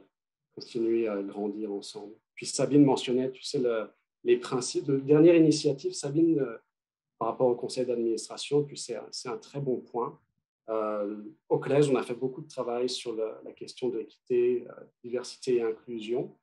[0.56, 2.14] continuer à grandir ensemble.
[2.34, 3.88] Puis Sabine mentionnait, tu sais, le,
[4.26, 4.86] les principes.
[4.86, 6.58] De dernière initiative, Sabine, euh,
[7.18, 10.20] par rapport au conseil d'administration, c'est un très bon point.
[10.68, 11.18] Euh,
[11.48, 15.58] au collège, on a fait beaucoup de travail sur la question de l'équité, euh, diversité
[15.58, 16.36] et inclusion.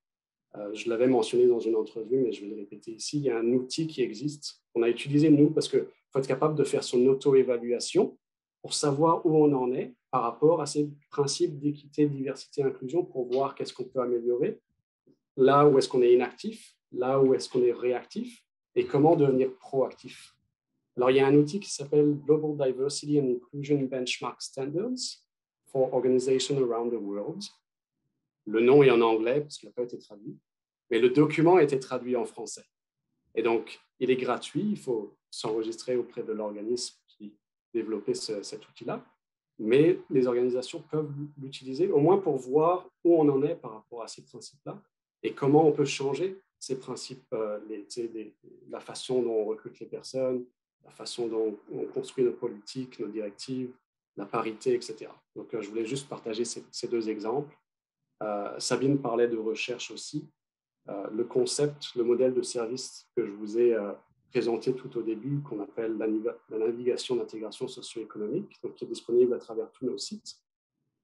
[0.75, 3.17] je l'avais mentionné dans une entrevue, mais je vais le répéter ici.
[3.19, 4.63] Il y a un outil qui existe.
[4.75, 8.19] On a utilisé, nous, parce qu'il faut être capable de faire son auto-évaluation
[8.61, 13.03] pour savoir où on en est par rapport à ces principes d'équité, diversité et inclusion
[13.03, 14.61] pour voir qu'est-ce qu'on peut améliorer,
[15.39, 19.53] là où est-ce qu'on est inactif, là où est-ce qu'on est réactif et comment devenir
[19.55, 20.35] proactif.
[20.97, 25.23] Alors, il y a un outil qui s'appelle Global Diversity and Inclusion Benchmark Standards
[25.67, 27.43] for Organizations Around the World.
[28.47, 30.37] Le nom est en anglais parce qu'il n'a pas été traduit,
[30.91, 32.65] mais le document a été traduit en français.
[33.35, 37.35] Et donc, il est gratuit, il faut s'enregistrer auprès de l'organisme qui
[37.73, 39.03] développait cet outil-là,
[39.59, 44.03] mais les organisations peuvent l'utiliser au moins pour voir où on en est par rapport
[44.03, 44.83] à ces principes-là
[45.23, 47.59] et comment on peut changer ces principes, euh,
[48.71, 50.45] la façon dont on recrute les personnes,
[50.85, 53.73] la façon dont on construit nos politiques, nos directives,
[54.17, 55.09] la parité, etc.
[55.35, 57.59] Donc, euh, je voulais juste partager ces, deux exemples.
[58.23, 60.29] Euh, Sabine parlait de recherche aussi.
[60.87, 63.77] le concept, le modèle de service que je vous ai
[64.31, 69.71] présenté tout au début, qu'on appelle la, navigation d'intégration socio-économique, qui est disponible à travers
[69.73, 70.37] tous nos sites.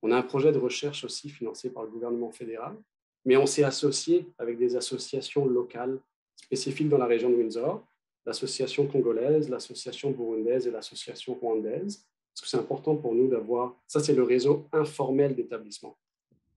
[0.03, 2.77] On a un projet de recherche aussi financé par le gouvernement fédéral
[3.25, 6.01] mais on s'est associé avec des associations locales
[6.37, 7.85] spécifiques dans la région de Windsor,
[8.25, 12.05] l'association congolaise, l'association burundaise et l'association rwandaise,
[12.35, 15.97] parce que c'est important pour nous d'avoir, ça c'est le réseau informel d'établissements.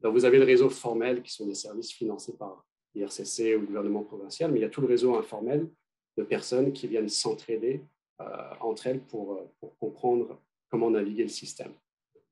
[0.02, 3.66] Donc vous avez le réseau formel qui sont des services financés par l'IRCC ou le
[3.68, 5.68] gouvernement provincial, mais il y a tout le réseau informel
[6.18, 7.82] de personnes qui viennent s'entraider
[8.20, 8.26] euh,
[8.60, 10.40] entre elles euh, pour comprendre
[10.70, 11.74] comment naviguer le système.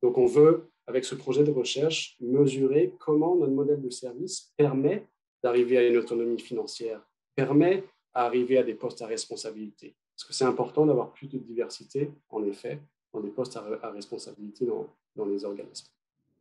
[0.01, 5.05] Donc on veut avec ce projet de recherche, mesurer comment notre modèle de service permet
[5.43, 6.99] d'arriver à une autonomie financière,
[7.35, 7.83] permet
[8.15, 9.95] d'arriver à des postes à responsabilité.
[10.15, 12.79] Parce que c'est important d'avoir plus de diversité, en effet,
[13.13, 15.89] dans des postes à, responsabilité dans, les organismes.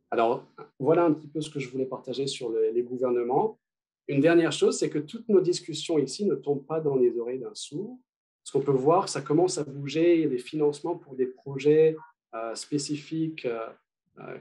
[0.09, 0.43] Alors,
[0.79, 3.59] voilà un petit peu ce que je voulais partager sur les gouvernements.
[4.07, 7.39] Une dernière chose, c'est que toutes nos discussions ici ne tombent pas dans les oreilles
[7.39, 7.99] d'un sourd.
[8.43, 11.27] Ce qu'on peut voir, ça commence à bouger, il y a des financements pour des
[11.27, 11.95] projets
[12.33, 13.67] euh, spécifiques euh,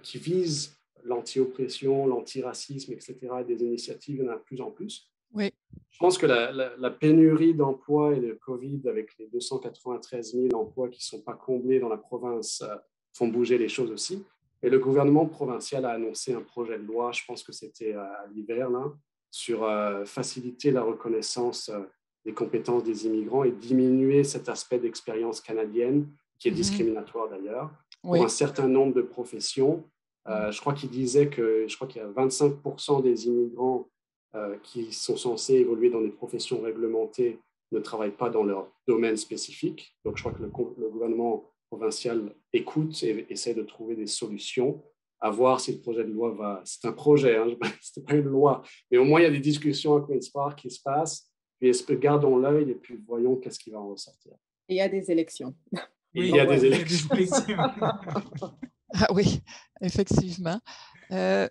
[0.02, 3.16] qui visent l'anti-oppression, l'antiracisme, etc.,
[3.46, 5.10] des initiatives, il y en a de plus en plus.
[5.34, 5.50] Oui.
[5.90, 11.00] Je pense que la, pénurie d'emplois et de Covid, avec les 293 000 emplois qui
[11.00, 12.74] ne sont pas comblés dans la province, euh,
[13.12, 14.24] font bouger les choses aussi.
[14.62, 18.26] Et le gouvernement provincial a annoncé un projet de loi, je pense que c'était à
[18.32, 18.92] l'hiver, là,
[19.30, 21.70] sur euh, faciliter la reconnaissance
[22.24, 26.08] des compétences des immigrants et diminuer cet aspect d'expérience canadienne,
[26.38, 26.54] qui est mm-hmm.
[26.54, 27.70] discriminatoire d'ailleurs,
[28.02, 29.84] pour un certain nombre de professions.
[30.28, 33.88] Euh, je crois qu'il disait que je crois qu'il y a 25% des immigrants
[34.34, 37.40] euh, qui sont censés évoluer dans des professions réglementées
[37.72, 39.96] ne travaillent pas dans leur domaine spécifique.
[40.04, 44.82] Donc, je crois que le, gouvernement provincial écoute et essaie de trouver des solutions.
[45.20, 46.62] À voir si le projet de loi va.
[46.64, 47.48] C'est un projet, hein,
[47.80, 50.28] ce n'est pas une loi, mais au moins il y a des discussions à Queen's
[50.28, 51.28] Park qui se passent.
[51.58, 54.32] Puis, gardons l'œil et puis voyons qu'est-ce qui va en ressortir.
[54.68, 55.54] il y a des élections.
[56.14, 57.08] Il y a des élections.
[58.94, 59.40] ah oui,
[59.80, 60.60] effectivement.
[61.12, 61.48] Euh,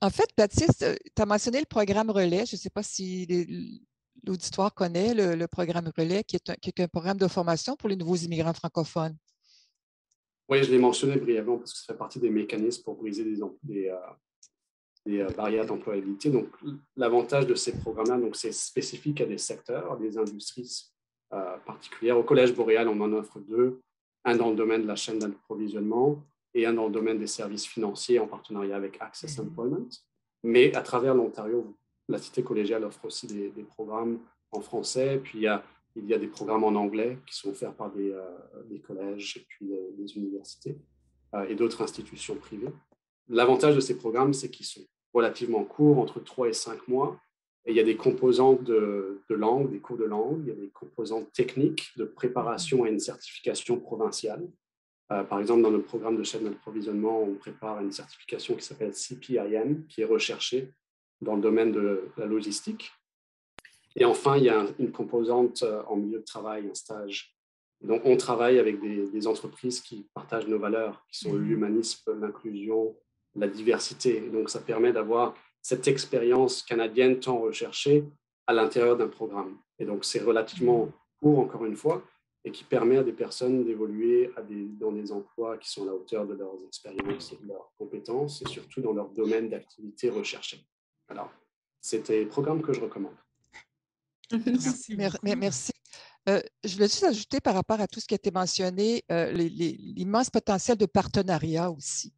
[0.00, 0.84] en fait, Baptiste,
[1.14, 2.46] tu as mentionné le programme Relais.
[2.46, 3.26] Je ne sais pas si
[4.24, 7.88] l'auditoire connaît le, programme Relais, qui est, un, qui est, un, programme de formation pour
[7.88, 9.16] les nouveaux immigrants francophones.
[10.48, 13.36] Oui, je l'ai mentionné brièvement parce que ça fait partie des mécanismes pour briser des,
[13.64, 13.96] des, euh,
[15.04, 16.30] des euh, barrières d'employabilité.
[16.30, 16.48] Donc,
[16.94, 20.92] l'avantage de ces programmes-là, c'est spécifique à des secteurs, à des industries
[21.66, 22.16] particulières.
[22.16, 23.82] Au Collège Boréal, on en offre deux
[24.26, 26.22] un dans le domaine de la chaîne d'approvisionnement
[26.52, 29.46] et un dans le domaine des services financiers en partenariat avec Access mhm.
[29.46, 29.88] Employment.
[30.42, 31.74] Mais à travers l'Ontario,
[32.08, 34.18] la Cité collégiale offre aussi des, programmes
[34.52, 35.64] en français, puis il y, a,
[35.96, 39.46] il y a des programmes en anglais qui sont offerts par des, euh, collèges et
[39.48, 39.66] puis
[39.96, 40.76] des, universités
[41.34, 42.70] euh, et d'autres institutions privées.
[43.28, 47.18] L'avantage de ces programmes, c'est qu'ils sont relativement courts, entre 3 et 5 mois,
[47.66, 50.54] et il y a des composantes de, langue, des cours de langue, il y a
[50.54, 54.48] des composantes techniques de préparation à une certification provinciale.
[55.12, 58.92] Euh, par exemple, dans notre programme de chaîne d'approvisionnement, on prépare une certification qui s'appelle
[58.92, 60.70] CPIM, qui est recherchée
[61.20, 62.92] dans le domaine de la logistique.
[63.96, 67.34] Et enfin, il y a une composante en milieu de travail, un stage.
[67.80, 72.96] Donc, on travaille avec des, entreprises qui partagent nos valeurs, qui sont l'humanisme, l'inclusion,
[73.34, 74.20] la diversité.
[74.20, 75.34] donc, ça permet d'avoir
[75.66, 78.04] cette expérience canadienne tant recherchée
[78.46, 79.58] à l'intérieur d'un programme.
[79.80, 82.04] Et donc, c'est relativement court, encore une fois,
[82.44, 84.30] et qui permet à des personnes d'évoluer
[84.78, 88.42] dans des emplois qui sont à la hauteur de leurs expériences et de leurs compétences,
[88.42, 90.64] et surtout dans leur domaine d'activité recherchée.
[91.08, 91.32] Alors,
[91.80, 93.16] c'était le programme que je recommande.
[94.46, 94.96] Merci.
[95.24, 95.72] Merci.
[96.28, 99.32] Euh, je voulais juste ajouter par rapport à tout ce qui a été mentionné, euh,
[99.32, 102.12] l'immense potentiel de partenariat aussi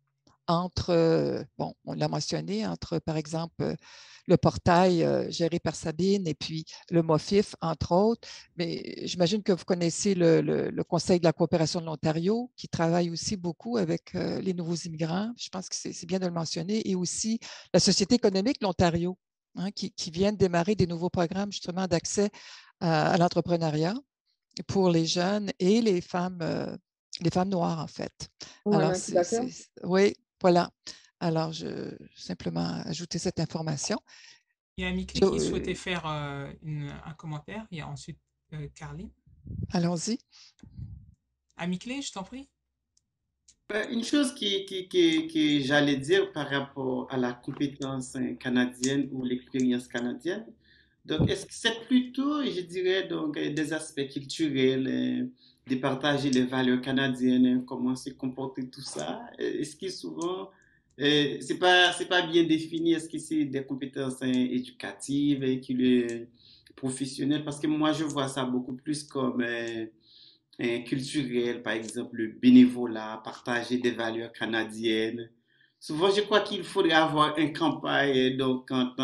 [0.48, 3.76] entre, euh, bon, on l'a mentionné, entre, par exemple,
[4.26, 8.28] le portail géré par Sabine et puis le MOFIF, entre autres.
[8.56, 13.36] Mais j'imagine que vous connaissez le, Conseil de la coopération de l'Ontario, qui travaille aussi
[13.36, 15.32] beaucoup avec les nouveaux immigrants.
[15.38, 16.86] Je pense que c'est bien de le mentionner.
[16.90, 17.40] Et aussi
[17.72, 19.16] la Société économique de l'Ontario,
[19.54, 22.30] hein, qui, qui, vient de démarrer des nouveaux programmes justement d'accès
[22.80, 23.94] à, l'entrepreneuriat
[24.66, 26.78] pour les jeunes et les femmes,
[27.20, 28.28] les femmes noires, en fait.
[28.66, 28.92] Alors,
[29.84, 30.70] oui, voilà.
[31.20, 33.98] Alors, je simplement ajouter cette information.
[34.76, 36.52] Il y a Mickey qui souhaitait faire un
[37.16, 37.66] commentaire.
[37.70, 38.18] Il y a ensuite
[38.54, 39.10] euh, Carly.
[39.72, 40.18] Allons-y.
[41.56, 42.48] Amiklé, je t'en prie.
[43.68, 49.88] Ben, une chose que, que, j'allais dire par rapport à la compétence canadienne ou l'expérience
[49.88, 50.46] canadienne,
[51.04, 55.26] donc est-ce que c'est plutôt, je dirais, donc, des aspects culturels, euh,
[55.68, 60.50] de partager les valeurs canadiennes, comment se comporter, tout ça Est-ce que souvent
[61.00, 62.92] euh, c'est pas pas bien défini.
[62.92, 66.28] Est-ce que c'est des compétences hein, éducatives et qu'il est
[66.74, 67.44] professionnel?
[67.44, 69.86] Parce que moi je vois ça beaucoup plus comme euh,
[70.84, 75.30] culturel, par exemple le bénévolat, partager des valeurs canadiennes.
[75.78, 78.96] Souvent je crois qu'il faudrait avoir une campagne donc quand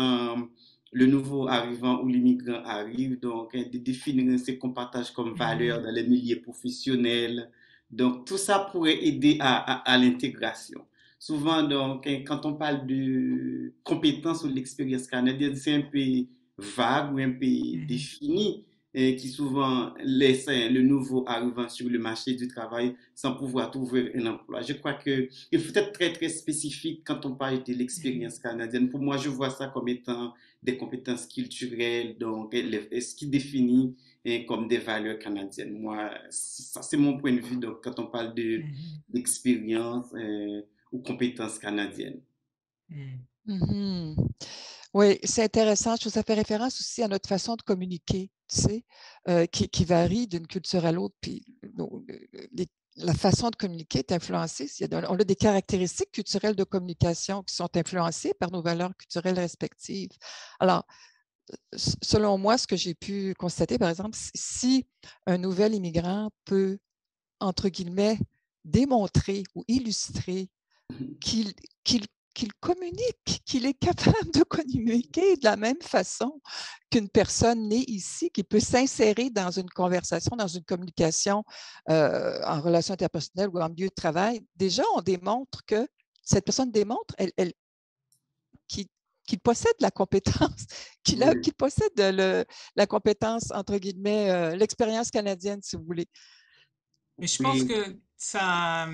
[0.91, 5.91] le nouveau arrivant ou l'immigrant arrive, donc de définir ce qu'on partage comme valeurs dans
[5.91, 7.49] les milieux professionnels.
[7.91, 10.85] Donc tout ça pourrait aider à, à l'intégration
[11.25, 16.25] souvent, donc, hein, quand on parle de compétences ou de l'expérience canadienne, c'est un peu
[16.57, 17.87] vague ou un peu mm-hmm.
[17.87, 18.63] défini,
[18.93, 23.33] et hein, qui souvent laisse hein, le nouveau arrivant sur le marché du travail sans
[23.33, 24.61] pouvoir trouver un emploi.
[24.61, 28.89] Je crois qu'il faut être très, très spécifique quand on parle de l'expérience canadienne.
[28.89, 30.33] Pour moi, je vois ça comme étant
[30.65, 33.95] des compétences culturelles, donc ce qui définit
[34.47, 35.79] comme des valeurs canadiennes.
[35.79, 37.57] Moi, ça, c'est mon point de vue.
[37.57, 38.61] Donc, quand on parle de
[39.13, 40.07] l'expérience,
[41.05, 42.21] compétences canadiennes.
[42.89, 43.17] Mmh.
[43.47, 44.15] Mmh
[44.95, 45.97] oui, c'est intéressant.
[45.97, 48.85] Je vous fait référence aussi à notre façon de communiquer, tu sais,
[49.27, 51.15] euh, qui, varie d'une culture à l'autre.
[51.19, 51.43] Puis
[52.97, 54.69] la façon de communiquer est influencée.
[54.91, 60.11] On a des caractéristiques culturelles de communication qui sont influencées par nos valeurs culturelles respectives.
[60.59, 60.85] Alors,
[61.75, 64.87] selon moi, ce que j'ai pu constater, par exemple, si
[65.25, 66.79] un nouvel immigrant peut,
[67.39, 68.17] entre guillemets,
[68.63, 70.49] démontrer ou illustrer
[71.19, 71.53] qu'il
[72.59, 76.41] communique, qu'il est capable de communiquer de la même façon
[76.91, 81.43] qu'une personne née ici, qui peut s'insérer dans une conversation, dans une communication
[81.89, 84.45] euh, en relation interpersonnelle ou en milieu de travail.
[84.55, 85.87] Déjà, on démontre que
[86.23, 87.53] cette personne démontre elle, elle
[89.27, 90.67] qu'il possède la compétence,
[91.03, 96.07] qu'il possède la compétence, entre guillemets, euh, l'expérience canadienne, si vous voulez.
[97.17, 98.87] Mais je pense que ça,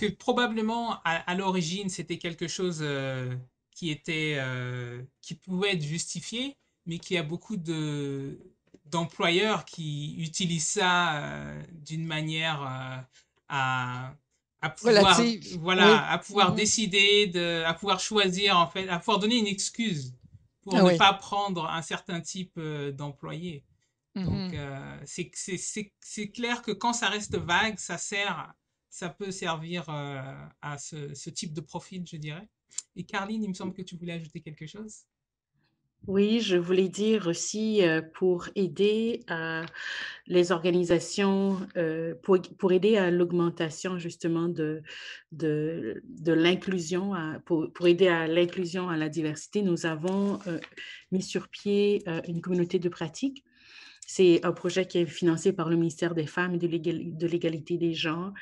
[0.00, 3.34] que probablement à, l'origine c'était quelque chose euh,
[3.70, 8.38] qui était euh, qui pouvait être justifié, mais qu'il y a beaucoup de
[8.86, 12.62] d'employeurs qui utilisent ça euh, d'une manière
[13.48, 14.14] à,
[14.60, 15.20] à pouvoir
[15.58, 19.46] voilà à pouvoir mmh décider de à pouvoir choisir en fait à pouvoir donner une
[19.46, 20.14] excuse
[20.62, 23.64] pour ah ne pas prendre un certain type d'employé.
[24.14, 24.54] Mmh Donc,
[25.04, 28.54] c'est clair que quand ça reste vague, ça sert
[28.92, 32.46] ça peut servir à ce, type de profil, je dirais.
[32.94, 35.04] Et Carline, il me semble que tu voulais ajouter quelque chose?
[36.06, 37.80] Oui, je voulais dire aussi
[38.12, 39.24] pour aider
[40.26, 41.66] les organisations,
[42.22, 44.82] pour, aider à l'augmentation justement de,
[45.30, 47.14] de, l'inclusion,
[47.46, 50.38] pour, pour, aider à l'inclusion, à la diversité, nous avons
[51.12, 53.42] mis sur pied une communauté de pratique
[54.14, 57.94] c'est un projet qui est financé par le ministère des Femmes et de l'égalité des
[57.94, 58.34] genres.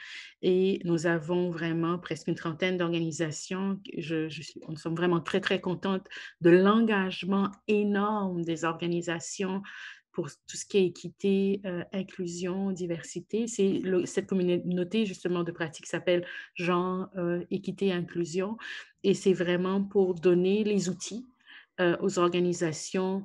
[0.42, 3.78] Et nous avons vraiment presque une trentaine d'organisations.
[3.96, 6.08] Je, je nous sommes vraiment très, très contentes
[6.40, 9.62] de l'engagement énorme des organisations
[10.10, 13.46] pour tout ce qui est équité, euh, inclusion, diversité.
[13.46, 18.56] C'est cette communauté justement de pratique s'appelle genre, euh, équité, inclusion.
[19.04, 21.28] Et c'est vraiment pour donner les outils
[22.02, 23.24] aux organisations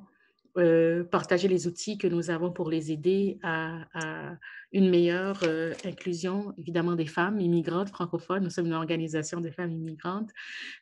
[0.58, 4.36] euh, partager les outils que nous avons pour les aider à,
[4.76, 8.44] une meilleure euh, inclusion, évidemment, des femmes immigrantes francophones.
[8.44, 10.28] Nous sommes une organisation de femmes immigrantes,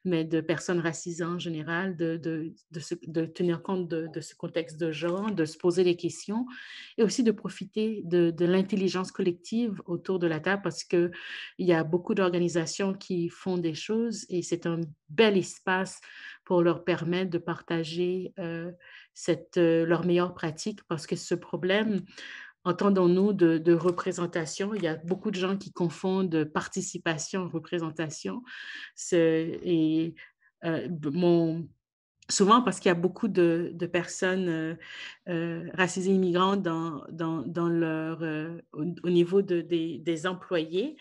[0.04, 4.90] mais de personnes racisées en général, de, de, de, tenir compte de, ce contexte de
[4.90, 6.44] genre, de se poser des questions
[6.98, 11.12] et aussi de profiter de, l'intelligence collective autour de la table parce qu'il
[11.58, 16.00] y a beaucoup d'organisations qui font des choses et c'est un bel espace
[16.44, 18.72] pour leur permettre de partager euh,
[19.14, 22.02] cette, euh, leur meilleure pratique parce que ce problème,
[22.64, 28.42] entendons-nous, de, représentation, il y a beaucoup de gens qui confondent participation, représentation.
[29.12, 30.14] Et
[30.64, 31.68] euh, mon,
[32.30, 34.78] souvent parce qu'il y a beaucoup de, personnes
[35.26, 38.22] racisées immigrantes dans, dans, dans leur,
[38.72, 40.96] au, niveau de, des, employés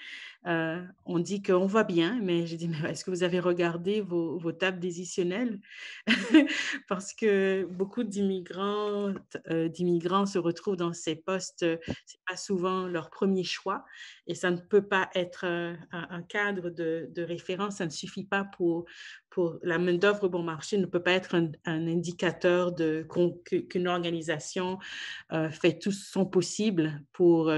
[0.46, 4.52] on dit qu'on va bien, mais j'ai dit, mais est-ce que vous avez regardé vos,
[4.52, 5.60] tables décisionnelles?
[6.88, 9.14] Parce que beaucoup d'immigrants,
[9.50, 11.66] d'immigrants se retrouvent dans ces postes,
[12.06, 13.86] c'est pas souvent leur premier choix
[14.28, 18.86] et ça ne peut pas être un, cadre de, référence, ça ne suffit pas pour,
[19.30, 23.06] pour la main-d'œuvre bon marché, ne peut pas être un, indicateur de,
[23.70, 24.78] qu'une organisation
[25.52, 27.52] fait tout son possible pour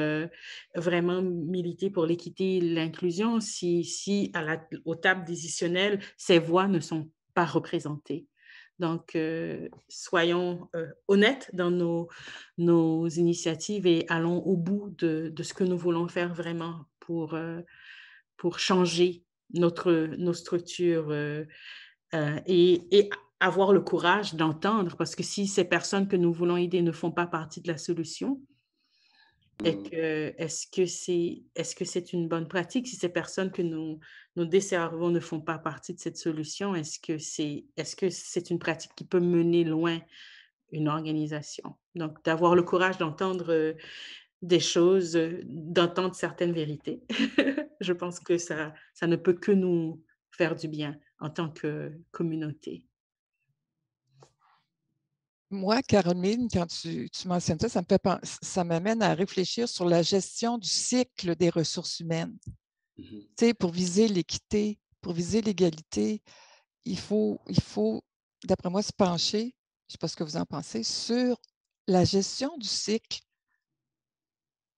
[0.76, 6.80] vraiment militer pour l'équité l'inclusion si, si à la, aux tables décisionnelles, ces voix ne
[6.80, 8.28] sont pas représentées.
[8.80, 12.10] Donc, euh, soyons euh, honnêtes dans nos,
[12.58, 17.36] nos initiatives et allons au bout de, de, ce que nous voulons faire vraiment pour,
[17.36, 17.62] euh,
[18.36, 19.24] pour changer
[19.54, 23.10] notre, nos structures et, et,
[23.42, 27.12] avoir le courage d'entendre, parce que si ces personnes que nous voulons aider ne font
[27.12, 28.42] pas partie de la solution,
[29.64, 29.84] et mmh.
[29.90, 32.88] que est-ce que c'est est-ce que c'est une bonne pratique?
[32.88, 34.00] Si ces personnes que nous
[34.36, 38.50] nous desservons ne font pas partie de cette solution est-ce que c'est est-ce que c'est
[38.50, 40.00] une pratique qui peut mener loin
[40.72, 41.76] une organisation?
[41.96, 43.76] Donc d'avoir le courage d'entendre
[44.42, 47.04] des choses d'entendre certaines vérités
[47.80, 51.94] je pense que ça ça ne peut que nous faire du bien en tant que
[52.12, 52.86] communauté
[55.56, 60.04] moi, Caroline, quand tu, mentionnes ça, ça me fait ça m'amène à réfléchir sur la
[60.04, 62.38] gestion du cycle des ressources humaines.
[62.98, 66.22] Mmh pour viser l'équité, pour viser l'égalité,
[66.86, 68.02] il faut, il faut,
[68.46, 69.56] d'après moi, se pencher,
[69.88, 71.40] je ne sais pas ce que vous en pensez, sur
[71.88, 73.22] la gestion du cycle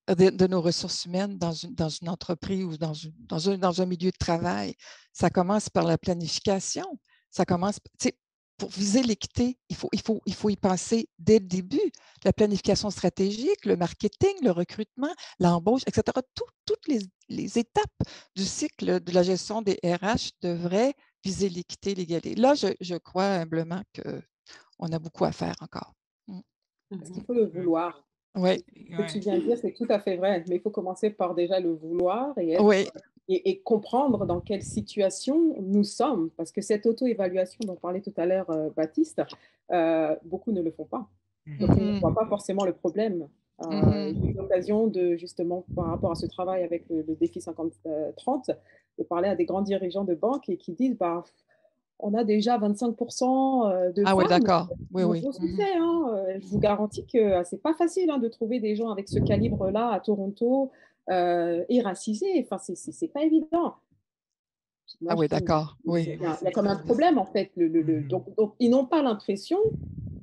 [0.07, 3.85] de, nos ressources humaines dans une, dans une entreprise ou dans, dans, un, dans un
[3.85, 4.75] milieu de travail.
[5.11, 6.85] Ça commence par la planification.
[7.29, 7.79] Ça commence,
[8.57, 11.91] pour viser l'équité, il faut, il, faut, il faut y penser dès le début.
[12.25, 16.03] La planification stratégique, le marketing, le recrutement, l'embauche, etc.
[16.65, 18.03] toutes les, étapes
[18.35, 20.93] du cycle de la gestion des RH devraient
[21.23, 22.35] viser l'équité, l'égalité.
[22.35, 25.93] Là, je, crois humblement qu'on a beaucoup à faire encore.
[26.27, 26.39] Mm.
[26.91, 28.03] Il faut le vouloir.
[28.35, 28.63] Oui.
[28.91, 31.09] Ce que tu viens de dire, c'est tout à fait vrai, mais il faut commencer
[31.09, 32.87] par déjà le vouloir et être oui
[33.29, 36.29] et, comprendre dans quelle situation nous sommes.
[36.37, 39.21] Parce que cette auto-évaluation dont parlait tout à l'heure euh, Baptiste,
[39.71, 41.07] euh, beaucoup ne le font pas.
[41.45, 41.57] Mmh.
[41.59, 43.27] Donc, on ne voit pas forcément le problème.
[43.63, 44.15] Euh, mmh.
[44.21, 48.55] J'ai eu l'occasion de, justement, par rapport à ce travail avec le, défi 50-30,
[48.97, 51.23] de parler à des grands dirigeants de banques et qui disent bah,
[51.99, 54.17] on a déjà 25% de ah femmes.
[54.17, 54.69] oui, d'accord.
[54.93, 55.21] Oui, oui.
[55.21, 55.61] Mmh.
[55.81, 56.25] Hein.
[56.39, 59.89] Je vous garantis que c'est pas facile hein, de trouver des gens avec ce calibre-là
[59.89, 60.71] à Toronto,
[61.09, 62.45] euh, et racisés.
[62.49, 63.75] Enfin, c'est pas évident.
[65.07, 65.77] ah oui, d'accord.
[65.85, 66.05] Oui.
[66.07, 67.51] Il y, a, comme un problème, en fait.
[67.55, 68.07] Le, le, mmh.
[68.07, 69.59] donc, donc, ils n'ont pas l'impression,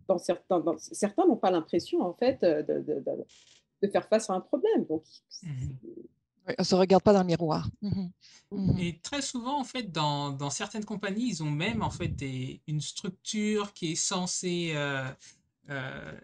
[0.09, 3.05] dans certains, certains n'ont pas l'impression, en fait, de, de,
[3.83, 4.85] de, faire face à un problème.
[4.87, 5.05] Donc,
[5.43, 5.49] mmh.
[6.49, 7.69] on ne se regarde pas dans le miroir.
[7.83, 8.79] Mmh.
[8.79, 12.61] Et très souvent, en fait, dans, dans, certaines compagnies, ils ont même, en fait, des,
[12.67, 14.73] une structure qui est censée...
[14.75, 15.13] Euh, euh,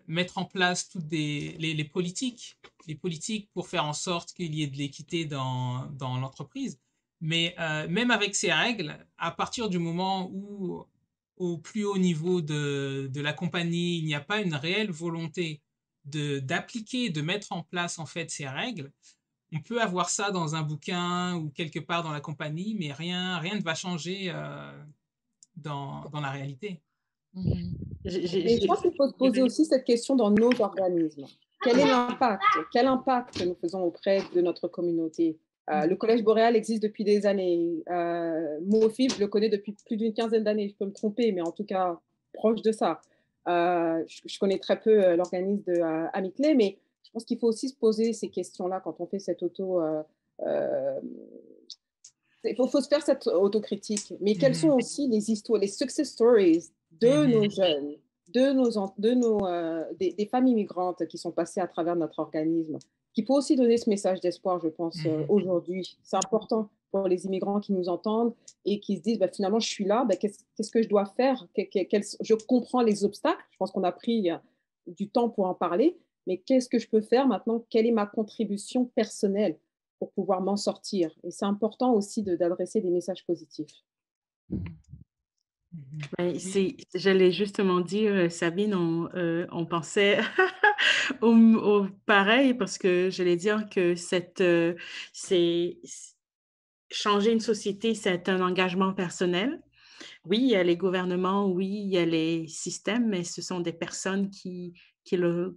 [0.07, 4.67] mettre en place toutes les, politiques, les politiques pour faire en sorte qu'il y ait
[4.67, 6.79] de l'équité dans, l'entreprise.
[7.21, 10.85] Mais euh, même avec ces règles, à partir du moment où
[11.37, 15.63] au plus haut niveau de, la compagnie, il n'y a pas une réelle volonté
[16.05, 18.91] d'appliquer, de mettre en place en fait ces règles,
[19.53, 23.39] on peut avoir ça dans un bouquin ou quelque part dans la compagnie, mais rien,
[23.39, 24.85] rien ne va changer euh,
[25.57, 26.81] dans la réalité.
[27.35, 31.27] Mmh je pense qu'il faut se poser aussi cette question dans nos organismes.
[31.63, 32.43] Quel est l'impact?
[32.73, 35.39] Quel impact que nous faisons auprès de notre communauté?
[35.71, 37.83] Euh, Le Collège boréal existe depuis des années.
[37.91, 40.69] Euh, je le connais depuis plus d'une quinzaine d'années.
[40.69, 42.01] Je peux me tromper, mais en tout cas,
[42.33, 43.03] proche de ça.
[43.49, 45.81] Euh, je, connais très peu euh, l'organisme de
[46.13, 49.43] Amitley, mais je pense qu'il faut aussi se poser ces questions-là quand on fait cette
[49.43, 49.83] auto.
[52.45, 54.15] il faut, faut, se faire cette autocritique.
[54.21, 56.71] Mais quelles mmh sont aussi les histoires, les success stories
[57.01, 57.97] de nos jeunes,
[58.33, 62.79] de nos, de nos, euh, des, familles migrantes qui sont passées à travers notre organisme,
[63.13, 65.99] qui peut aussi donner ce message d'espoir, je pense, euh, aujourd'hui.
[66.03, 68.35] C'est important pour les immigrants qui nous entendent
[68.65, 71.47] et qui se disent, bah, finalement, je suis là, bah, qu'est-ce que je dois faire?
[71.57, 74.29] Je comprends les obstacles, je pense qu'on a pris
[74.87, 77.65] du temps pour en parler, mais qu'est-ce que je peux faire maintenant?
[77.71, 79.59] Quelle est ma contribution personnelle
[79.99, 81.11] pour pouvoir m'en sortir?
[81.23, 83.85] Et c'est important aussi d'adresser des messages positifs.
[85.73, 86.37] Ben,
[86.95, 90.19] j'allais justement dire, euh, Sabine, on, euh, on pensait
[91.23, 94.75] au, pareil parce que j'allais dire que cette, euh,
[95.13, 95.79] c'est
[96.91, 99.63] changer une société, c'est un engagement personnel.
[100.25, 103.61] Oui, il y a les gouvernements, oui, il y a les systèmes, mais ce sont
[103.61, 105.57] des personnes qui, qui, le,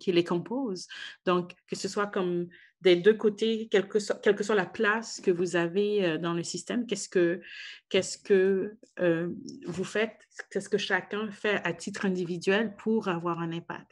[0.00, 0.86] qui les composent.
[1.24, 2.48] Donc, que ce soit comme
[2.84, 6.34] des deux côtés, quelle que, quelle que soit la place que vous avez euh, dans
[6.34, 7.40] le système, qu'est-ce que,
[7.88, 9.28] qu'est-ce que euh,
[9.66, 13.90] vous faites, qu'est-ce que chacun fait à titre individuel pour avoir un impact?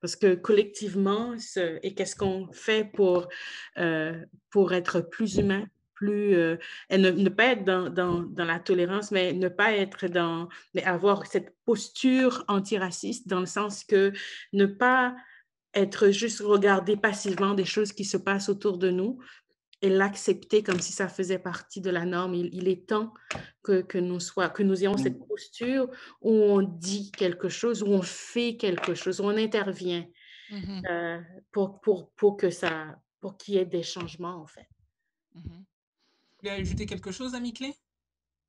[0.00, 1.34] Parce que collectivement,
[1.82, 3.28] et qu'est-ce qu'on fait pour,
[3.78, 6.34] euh, pour être plus humain, plus
[6.90, 10.48] et ne, ne, pas être dans, dans, dans, la tolérance, mais ne pas être dans,
[10.72, 14.12] mais avoir cette posture antiraciste dans le sens que
[14.52, 15.16] ne pas
[15.74, 19.18] être juste regarder passivement des choses qui se passent autour de nous
[19.80, 22.34] et l'accepter comme si ça faisait partie de la norme.
[22.34, 23.14] Il, est temps
[23.62, 25.88] que, que, nous soit, que nous ayons cette posture
[26.20, 30.06] où on dit quelque chose, où on fait quelque chose, où on intervient
[30.50, 31.20] mmh euh,
[31.52, 34.68] pour, pour, pour, que ça, pour qu'il y ait des changements, en fait.
[35.34, 37.74] Mmh Vous voulez ajouter quelque chose, ami Clé?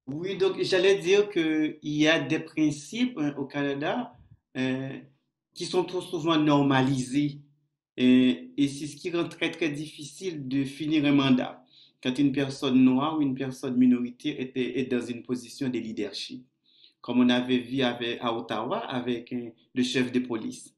[0.08, 4.14] Oui, donc j'allais dire qu'il y a des principes hein, au Canada
[4.58, 4.98] euh,
[5.54, 7.40] qui sont trop souvent normalisés.
[7.98, 11.64] Et, c'est ce qui rend très, très difficile de finir un mandat
[12.02, 16.46] quand une personne noire ou une personne minoritaire est dans une position de leadership.
[17.02, 20.74] Comme on avait vu avec, à Ottawa avec hein, le chef de police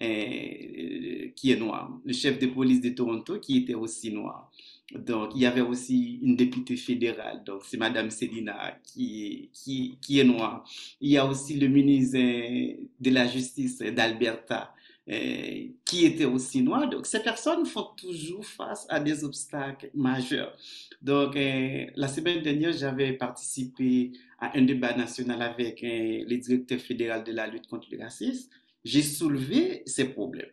[0.00, 4.50] euh, qui est noir, le chef de police de Toronto qui était aussi noir.
[4.92, 10.20] Donc, il y avait aussi une députée fédérale, donc c'est Madame Selina qui, qui, qui
[10.20, 10.62] est noire.
[11.00, 14.74] Il y a aussi le ministre de la Justice d'Alberta
[15.06, 16.88] euh, qui était aussi noir.
[16.88, 20.56] Donc, ces personnes font toujours face à des obstacles majeurs.
[21.02, 26.78] Donc, euh, la semaine dernière, j'avais participé à un débat national avec euh, le directeur
[26.78, 28.48] fédéral de la lutte contre le racisme.
[28.82, 30.52] J'ai soulevé ces problèmes.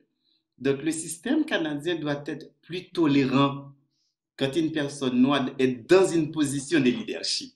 [0.58, 3.72] Donc, le système canadien doit être plus tolérant
[4.38, 7.54] quand une personne noire est dans une position de leadership.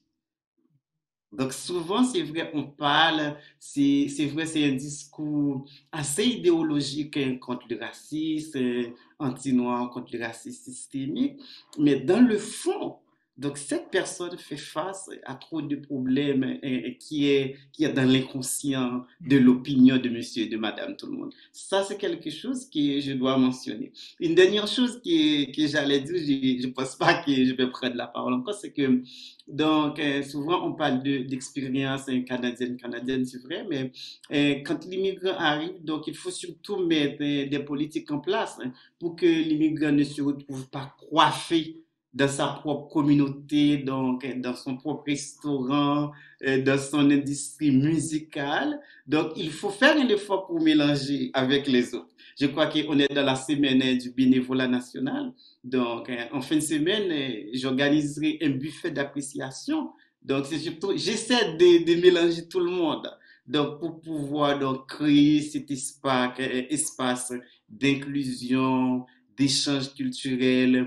[1.32, 7.66] Donc souvent, c'est vrai, on parle, c'est vrai, c'est un discours assez idéologique hein, contre
[7.70, 11.42] le racisme, anti-noir, contre le racisme systémique,
[11.78, 13.00] mais dans le fond,
[13.38, 18.10] donc, cette personne fait face à trop de problèmes et, qui, est, qui est dans
[18.10, 21.34] l'inconscient de l'opinion de monsieur et de madame tout le monde.
[21.52, 23.92] Ça, c'est quelque chose que je dois mentionner.
[24.22, 27.96] Une dernière chose que, que j'allais dire, je ne pense pas que je vais prendre
[27.96, 29.04] la parole encore, c'est que,
[29.50, 33.92] donc, euh, souvent, on parle d'expérience canadienne, canadienne, c'est vrai, mais
[34.32, 38.72] euh, quand l'immigrant arrive, donc, il faut surtout mettre euh, des politiques en place hein,
[38.98, 41.85] pour que l'immigrant ne se retrouve pas coiffé
[42.16, 46.12] dans sa propre communauté, donc dans son propre restaurant,
[46.48, 48.80] euh, dans son industrie musicale.
[49.06, 52.16] Donc, il faut faire un effort pour mélanger avec les autres.
[52.40, 55.34] Je crois qu'on est dans la semaine du bénévolat national.
[55.64, 59.92] Donc, euh, en fin de semaine, euh, j'organiserai un buffet d'appréciation.
[60.24, 63.10] Donc, c'est surtout, j'essaie de, de, mélanger tout le monde.
[63.46, 67.34] Donc, pour pouvoir donc créer cet espace, espace
[67.70, 69.06] d'inclusion,
[69.38, 70.86] d'échange culturel, euh,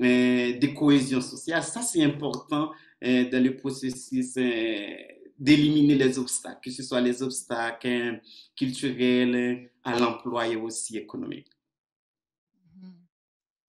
[0.00, 1.62] de cohésion sociale.
[1.62, 2.72] Ça, c'est important
[3.04, 4.96] euh, dans le processus euh,
[5.38, 8.20] d'éliminer les obstacles, que ce soit les obstacles
[8.56, 11.50] culturels à l'emploi et aussi économiques.
[12.74, 12.90] Mmh.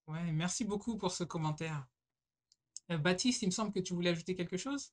[0.08, 1.86] Ouais, merci beaucoup pour ce commentaire.
[2.90, 4.92] Baptiste, il me semble que tu voulais ajouter quelque chose?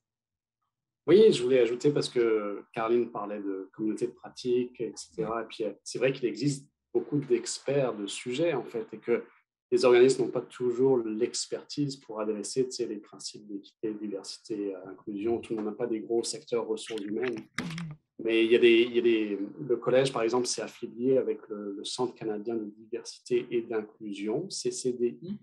[1.06, 5.10] Oui, je voulais ajouter parce que Caroline parlait de communauté de pratique, etc.
[5.18, 9.24] Et puis, c'est vrai qu'il existe beaucoup d'experts de sujets, en fait, et que
[9.70, 15.38] les organismes n'ont pas toujours l'expertise pour adresser les principes d'équité, diversité, inclusion.
[15.38, 17.40] Tout le monde n'a pas des gros secteurs ressources humaines.
[18.22, 19.38] Mais il y a des, il y a des,
[19.68, 25.38] le collège, par exemple, s'est affilié avec le, Centre canadien de diversité et d'inclusion, CCDI.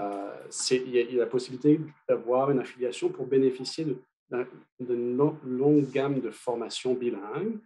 [0.00, 0.34] Euh,
[0.70, 3.86] il, y a, la possibilité d'avoir une affiliation pour bénéficier
[4.80, 7.58] d'une longue gamme de formations bilingues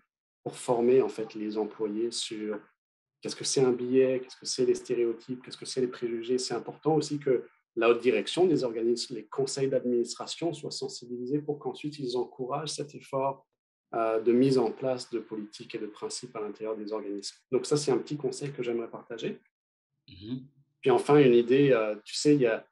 [0.43, 2.59] pour former en fait les employés sur
[3.23, 6.39] Qu'est-ce que c'est un billet Qu'est-ce que c'est les stéréotypes Qu'est-ce que c'est les préjugés
[6.39, 7.47] C'est important aussi que
[7.77, 12.95] la haute direction des organismes, les conseils d'administration soient sensibilisés pour qu'ensuite ils encouragent cet
[12.95, 13.47] effort
[13.93, 17.37] de mise en place de politiques et de principes à l'intérieur des organismes.
[17.51, 19.39] Donc ça, c'est un petit conseil que j'aimerais partager.
[20.09, 20.39] Mmh
[20.81, 22.67] Puis enfin, une idée, tu sais, il y a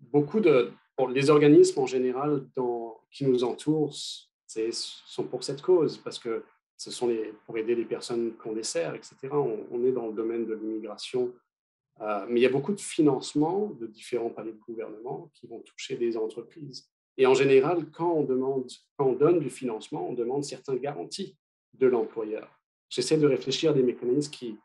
[0.00, 0.70] beaucoup de...
[0.96, 6.44] Pour les organismes en général dans, qui nous entourent sont pour cette cause, parce que
[6.76, 7.10] ce sont
[7.46, 9.16] pour aider les personnes qu'on dessert, etc.
[9.32, 11.32] On, est dans le domaine de l'immigration,
[12.00, 15.60] euh, mais il y a beaucoup de financements de différents paliers de gouvernement qui vont
[15.60, 16.88] toucher des entreprises.
[17.16, 21.36] Et en général, quand on, demande, quand on donne du financement, on demande certaines garanties
[21.74, 22.60] de l'employeur.
[22.88, 24.58] J'essaie de réfléchir à des mécanismes qui,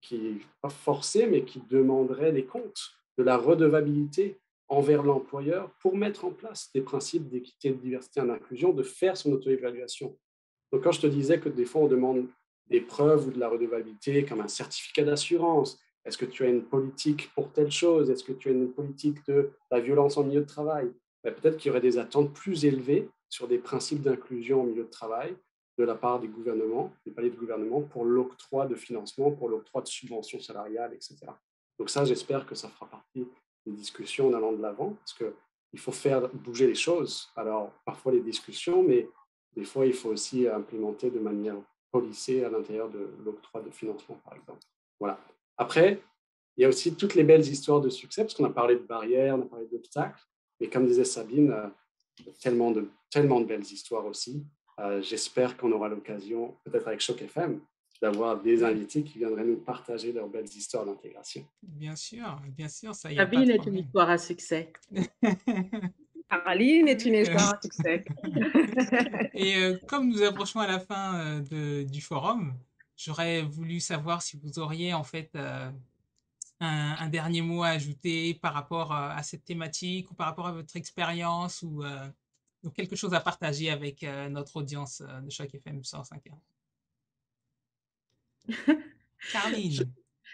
[0.00, 4.38] qui, pas forcés, mais qui demanderaient les comptes de la redevabilité
[4.68, 9.16] envers l'employeur pour mettre en place des principes d'équité, de diversité et d'inclusion, de faire
[9.16, 10.16] son auto-évaluation.
[10.76, 12.26] Donc, quand je te disais que des fois, on demande
[12.68, 16.64] des preuves ou de la redevabilité, comme un certificat d'assurance, est-ce que tu as une
[16.64, 18.10] politique pour telle chose?
[18.10, 20.92] Est-ce que tu as une politique de la violence en milieu de travail?
[21.24, 24.84] Ben, Peut-être qu'il y aurait des attentes plus élevées sur des principes d'inclusion au milieu
[24.84, 25.34] de travail
[25.78, 29.80] de la part des gouvernements, des paliers de gouvernement, pour l'octroi de financement, pour l'octroi
[29.80, 31.16] de subventions salariales, etc.
[31.78, 33.26] Donc ça, j'espère que ça fera partie
[33.64, 37.30] des discussions en allant de l'avant, parce qu'il faut faire bouger les choses.
[37.34, 39.08] Alors, parfois les discussions, mais
[39.56, 41.56] des fois, il faut aussi implémenter de manière
[41.90, 44.60] policée à l'intérieur de l'octroi de financement, par exemple.
[45.00, 45.18] Voilà.
[45.56, 46.00] Après,
[46.56, 48.80] il y a aussi toutes les belles histoires de succès, parce qu'on a parlé de
[48.80, 50.22] barrières, on a parlé d'obstacles,
[50.60, 51.68] mais comme disait Sabine, euh,
[52.40, 54.44] tellement de, tellement de belles histoires aussi.
[54.78, 57.60] Euh, j'espère qu'on aura l'occasion, peut-être avec Choc FM,
[58.02, 61.46] d'avoir des invités qui viendraient nous partager leurs belles histoires d'intégration.
[61.62, 63.16] Bien sûr, bien sûr, ça y est.
[63.16, 64.70] Sabine est une histoire à succès.
[66.28, 68.04] Caroline est une histoire à succès.
[69.34, 72.58] Et euh, comme nous approchons à la fin euh, de, du forum,
[72.96, 75.70] j'aurais voulu savoir si vous auriez en fait euh,
[76.60, 80.74] un, dernier mot à ajouter par rapport à cette thématique ou par rapport à votre
[80.76, 81.84] expérience ou,
[82.74, 86.22] quelque chose à partager avec notre audience de Choc FM 105.
[89.32, 89.92] Caroline.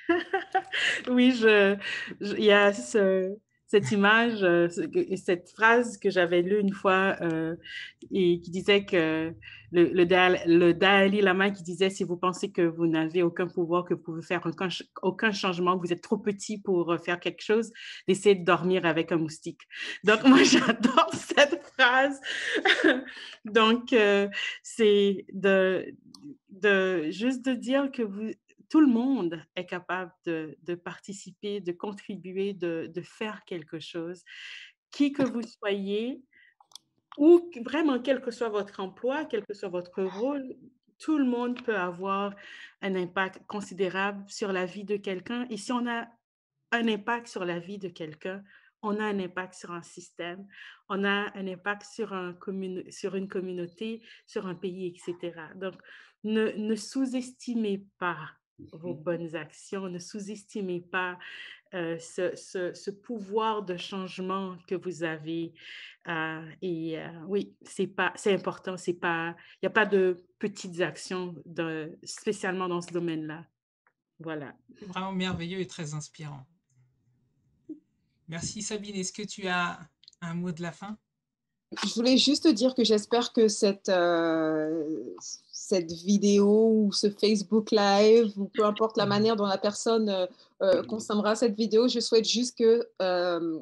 [1.09, 1.77] oui, je,
[2.21, 3.37] il y a ce,
[3.73, 4.69] cette image, euh,
[5.17, 7.57] cette phrase que j'avais lue une fois euh,
[8.11, 9.33] et qui disait que
[9.71, 13.87] le, le, le, Dalai Lama qui disait si vous pensez que vous n'avez aucun pouvoir,
[13.87, 14.69] que vous pouvez faire aucun,
[15.01, 17.73] aucun changement, que vous êtes trop petit pour euh, faire quelque chose,
[18.07, 19.63] d'essayer de dormir avec un moustique.
[20.05, 22.21] Donc moi j'adore cette phrase.
[23.47, 23.95] Donc
[24.63, 25.95] c'est de,
[26.51, 28.33] de juste de dire que vous
[28.73, 34.25] tout le monde est capable de, participer, de contribuer, de, faire quelque chose.
[34.91, 36.23] Qui que vous soyez,
[37.19, 40.57] ou vraiment quel que soit votre emploi, quel que soit votre rôle,
[40.99, 42.35] tout le monde peut avoir
[42.81, 45.47] un impact considérable sur la vie de quelqu'un.
[45.51, 46.09] Et si on a
[46.71, 48.43] un impact sur la vie de quelqu'un,
[48.81, 50.47] on a un impact sur un système,
[50.89, 52.35] on a un impact sur, un
[52.89, 55.35] sur une communauté, sur un pays, etc.
[55.57, 55.75] Donc,
[56.25, 58.31] ne, ne sous-estimez pas
[58.73, 59.89] vos mmh bonnes actions.
[59.89, 61.19] Ne sous-estimez pas
[61.73, 65.53] ce, pouvoir de changement que vous avez.
[66.63, 68.77] et oui, c'est pas, c'est important.
[68.77, 73.47] C'est pas, il n'y a pas de petites actions, de, spécialement dans ce domaine-là.
[74.19, 74.55] Voilà.
[74.87, 76.47] Vraiment merveilleux et très inspirant.
[78.29, 78.97] Merci Sabine.
[78.97, 79.81] Est-ce que tu as
[80.21, 80.99] un mot de la fin?
[81.85, 83.91] Je voulais juste dire que j'espère que cette,
[85.73, 90.27] cette vidéo ou ce Facebook Live ou peu importe la manière dont la personne euh,
[90.63, 93.59] euh, consommera cette vidéo, je souhaite juste que euh,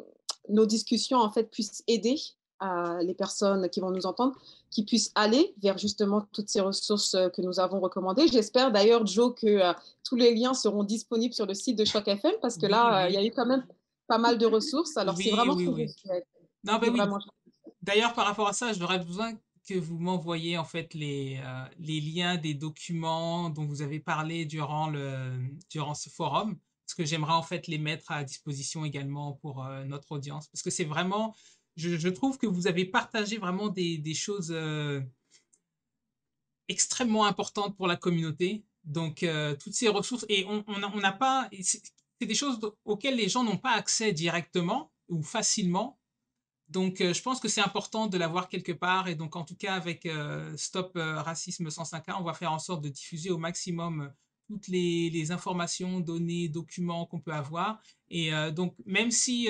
[0.48, 2.16] nos discussions en fait puissent aider
[3.00, 4.34] les personnes qui vont nous entendre,
[4.70, 8.28] qui puissent aller vers justement toutes ces ressources que nous avons recommandées.
[8.28, 9.72] J'espère d'ailleurs, Joe, que
[10.04, 13.14] tous les liens seront disponibles sur le site de Choc FM parce que là, il
[13.14, 13.64] y a eu quand même
[14.06, 14.94] pas mal de ressources.
[14.98, 15.88] Alors, c'est vraiment oui,
[17.82, 19.34] D'ailleurs, par rapport à ça, j'aurais besoin
[19.66, 24.44] que vous m'envoyez en fait les, euh, les liens des documents dont vous avez parlé
[24.44, 25.38] durant, le,
[25.70, 29.84] durant ce forum, parce que j'aimerais en fait les mettre à disposition également pour euh,
[29.84, 31.34] notre audience, parce que c'est vraiment,
[31.76, 35.00] je, trouve que vous avez partagé vraiment des, choses euh,
[36.68, 38.64] extrêmement importantes pour la communauté.
[38.84, 39.26] Donc,
[39.62, 41.82] toutes ces ressources, et on n'a pas, c'est
[42.26, 45.99] des choses auxquelles les gens n'ont pas accès directement ou facilement,
[46.70, 49.08] donc, euh, je pense que c'est important de l'avoir quelque part.
[49.08, 52.60] Et donc, en tout cas, avec euh, Stop euh, Racisme 105.1, on va faire en
[52.60, 54.12] sorte de diffuser au maximum
[54.46, 57.80] toutes les, informations, données, documents qu'on peut avoir.
[58.08, 59.48] Et donc, même si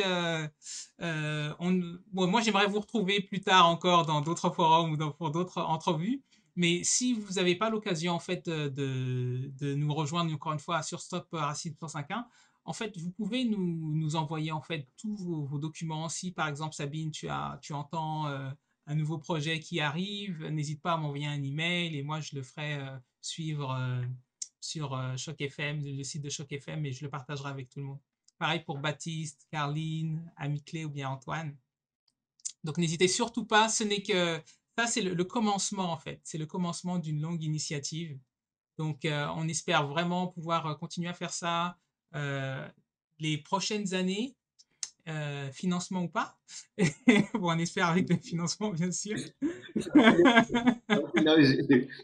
[0.99, 6.23] moi, j'aimerais vous retrouver plus tard encore dans d'autres forums ou pour d'autres entrevues.
[6.55, 10.83] Mais si vous n'avez pas l'occasion, en fait, de, de, nous rejoindre encore une fois
[10.83, 12.25] sur Stop Racisme 105.1,
[12.71, 16.09] en fait, vous pouvez nous, envoyer en fait tous vos, documents.
[16.09, 18.49] Si par exemple, Sabine, tu, as, tu entends euh,
[18.87, 22.45] un nouveau projet qui arrive, n'hésite pas à m'envoyer un email et moi je le
[22.45, 22.79] ferai
[23.21, 23.77] suivre
[24.61, 27.87] sur Choc FM, le site de Choc FM et je le partagerai avec tout le
[27.87, 27.99] monde.
[28.39, 31.57] Pareil pour Baptiste, Carline, Ami Clé ou bien Antoine.
[32.63, 34.41] Donc n'hésitez surtout pas, ce n'est que
[34.79, 38.17] ça c'est le, commencement en fait, c'est le commencement d'une longue initiative.
[38.79, 41.77] Donc on espère vraiment pouvoir continuer à faire ça
[42.13, 44.35] les prochaines années
[45.11, 46.37] euh, financement ou pas.
[47.35, 49.19] bon, on espère avec le financement, bien sûr.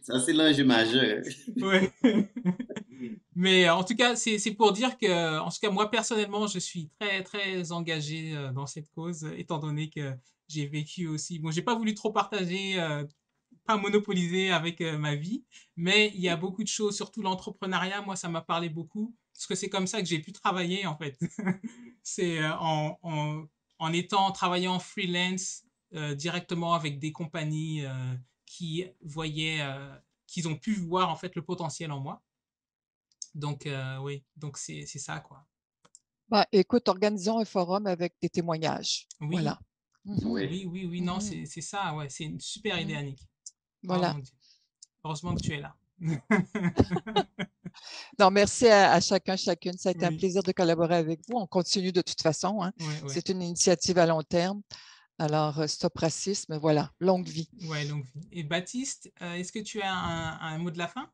[0.03, 1.23] Ça, c'est l'enjeu majeur.
[1.57, 1.93] ouais.
[3.37, 6.89] Mais en tout cas, c'est pour dire que, en tout cas, moi, personnellement, je suis
[6.99, 10.15] très, très engagé euh, dans cette cause, étant donné que
[10.49, 11.39] j'ai vécu aussi.
[11.39, 13.05] Bon, j'ai pas voulu trop partager, euh,
[13.67, 15.45] pas monopoliser avec ma vie,
[15.77, 18.01] mais il y a beaucoup de choses, surtout l'entrepreneuriat.
[18.03, 20.97] Moi, ça m'a parlé beaucoup parce que c'est comme ça que j'ai pu travailler en
[20.97, 21.19] fait.
[22.03, 23.45] c'est euh, en, en,
[23.79, 25.65] en, étant travaillant en freelance
[25.95, 28.15] euh, directement avec des compagnies euh,
[28.47, 29.61] qui voyaient,
[30.27, 32.23] qu'ils ont pu voir en fait le potentiel en moi.
[33.35, 33.69] Donc
[34.01, 35.47] oui, donc c'est ça quoi.
[36.29, 39.07] Bah, écoute, organisons un forum avec des témoignages.
[39.21, 39.29] Oui.
[39.33, 39.61] Voilà.
[40.05, 42.99] Mmh oui, oui, oui, non, mmh c'est ça, ouais, c'est une super idée, mmh.
[42.99, 43.29] Annick.
[43.83, 44.17] Voilà.
[45.05, 45.77] Heureusement que tu es là.
[48.19, 49.79] non, merci à, chacun, chacune.
[49.79, 51.37] Ça a été un plaisir de collaborer avec vous.
[51.37, 52.63] On continue de toute façon.
[52.63, 52.73] Hein.
[53.09, 54.63] C'est une initiative à long terme.
[55.19, 57.49] Alors, euh, stop racisme, voilà, longue vie.
[57.63, 58.29] Oui, longue vie.
[58.33, 61.11] Et Baptiste, euh, est-ce que tu as un, mot de la fin?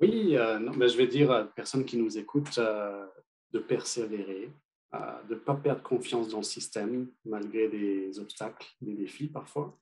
[0.00, 4.52] Oui, euh, non, mais je vais dire à personne qui nous écoute de persévérer,
[4.92, 9.78] de ne pas perdre confiance dans le système malgré des obstacles, des défis parfois.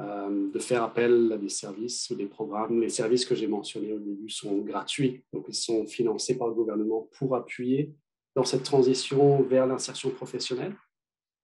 [0.00, 2.80] Euh, de faire appel à des services ou des programmes.
[2.80, 6.54] Les services que j'ai mentionnés au début sont gratuits, donc ils sont financés par le
[6.54, 7.92] gouvernement pour appuyer
[8.34, 10.74] dans cette transition vers l'insertion professionnelle.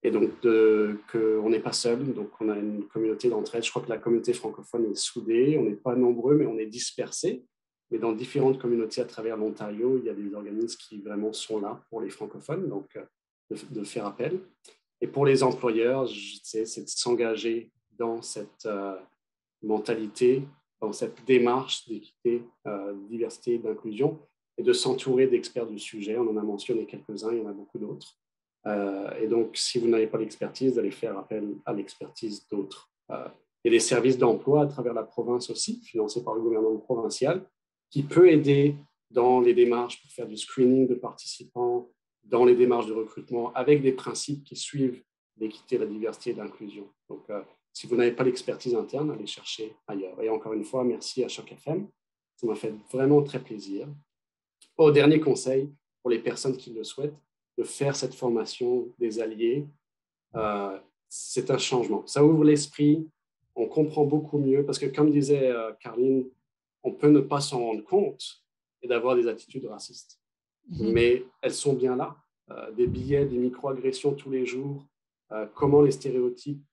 [0.01, 3.63] Et donc, qu'on n'est pas seul, donc on a une communauté d'entraide.
[3.63, 6.65] Je crois que la communauté francophone est soudée, on n'est pas nombreux, mais on est
[6.65, 7.45] dispersés.
[7.91, 11.59] Mais dans différentes communautés à travers l'Ontario, il y a des organismes qui vraiment sont
[11.59, 13.03] là pour les francophones, donc euh,
[13.51, 14.39] de, de faire appel.
[15.01, 16.09] Et pour les employeurs,
[16.43, 18.97] c'est de s'engager dans cette euh,
[19.61, 20.43] mentalité,
[20.81, 24.17] dans cette démarche d'équité, euh, diversité et d'inclusion,
[24.57, 26.17] et de s'entourer d'experts du sujet.
[26.17, 28.17] On en a mentionné quelques-uns, il y en a beaucoup d'autres.
[28.65, 32.89] Euh, et donc, si vous n'avez pas l'expertise, d'aller faire appel à l'expertise d'autres.
[33.09, 33.15] il
[33.65, 37.45] y a des services d'emploi à travers la province aussi, financés par le gouvernement provincial,
[37.89, 38.75] qui peut aider
[39.11, 41.89] dans les démarches pour faire du screening de participants,
[42.23, 45.01] dans les démarches de recrutement, avec des principes qui suivent
[45.37, 46.87] l'équité, la diversité et l'inclusion.
[47.09, 47.23] Donc,
[47.79, 50.21] si vous n'avez pas l'expertise interne, allez chercher ailleurs.
[50.21, 51.87] Et encore une fois, merci à Choc FM.
[52.35, 53.87] Ça m'a fait vraiment très plaisir.
[54.75, 57.15] Au dernier conseil, pour les personnes qui le souhaitent,
[57.57, 59.65] de faire cette formation des alliés,
[60.35, 60.77] euh,
[61.07, 62.05] c'est un changement.
[62.05, 63.07] Ça ouvre l'esprit,
[63.55, 66.29] on comprend beaucoup mieux, parce que comme disait euh, Carline,
[66.83, 68.43] on peut ne pas s'en rendre compte
[68.81, 70.19] et d'avoir des attitudes racistes.
[70.67, 70.91] Mhm.
[70.91, 72.17] Mais elles sont bien là.
[72.51, 74.85] Euh, des billets, des microagressions tous les jours,
[75.53, 76.68] comment les stéréotypes euh,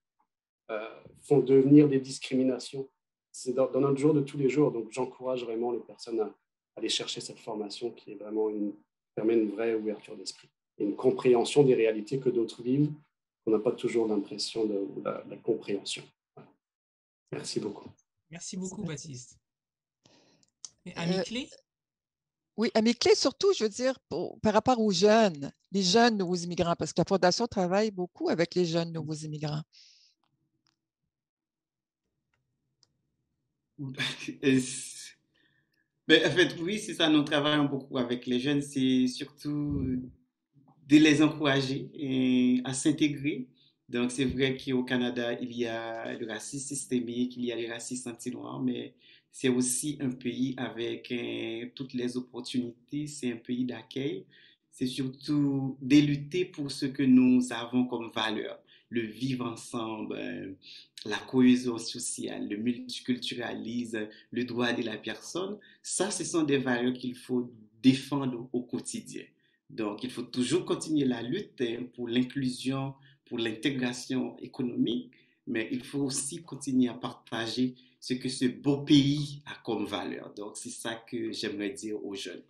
[1.22, 2.88] font devenir des discriminations.
[3.32, 4.72] C'est dans, notre jour de tous les jours.
[4.72, 6.34] Donc, j'encourage vraiment les personnes à,
[6.76, 8.74] aller chercher cette formation qui est vraiment une,
[9.14, 10.48] permet une vraie ouverture d'esprit
[10.78, 12.93] et une compréhension des réalités que d'autres vivent.
[13.47, 16.02] On n'a pas toujours l'impression de, la, compréhension.
[17.32, 17.88] Merci beaucoup.
[18.30, 19.38] Merci beaucoup, Baptiste.
[20.84, 21.56] Et ami clé euh,
[22.56, 23.98] Oui, ami clé surtout, je veux dire,
[24.43, 28.55] par rapport aux jeunes, les jeunes nouveaux immigrants, parce que la Fondation travaille beaucoup avec
[28.55, 29.62] les jeunes nouveaux immigrants.
[36.09, 39.85] En fait, oui, c'est ça, nous travaillons beaucoup avec les jeunes, c'est surtout
[40.89, 41.90] de les encourager
[42.65, 43.48] à s'intégrer.
[43.89, 47.69] Donc, c'est vrai qu'au Canada, il y a le racisme systémique, il y a le
[47.69, 48.94] racisme anti-noir, mais
[49.32, 54.27] c'est aussi un pays avec euh, toutes les opportunités, c'est un pays d'accueil.
[54.70, 60.52] C'est surtout de lutter pour ce que nous avons comme valeur le vivre ensemble, euh,
[61.04, 66.94] la cohésion sociale, le multiculturalisme, le droit de la personne, ça, ce sont des valeurs
[66.94, 67.52] qu'il faut
[67.82, 69.24] défendre au quotidien.
[69.68, 72.94] Donc, il faut toujours continuer la lutte hein, pour l'inclusion,
[73.26, 75.12] pour l'intégration économique,
[75.46, 80.32] mais il faut aussi continuer à partager ce que ce beau pays a comme valeur.
[80.34, 82.42] Donc, c'est ça que j'aimerais dire aux jeunes.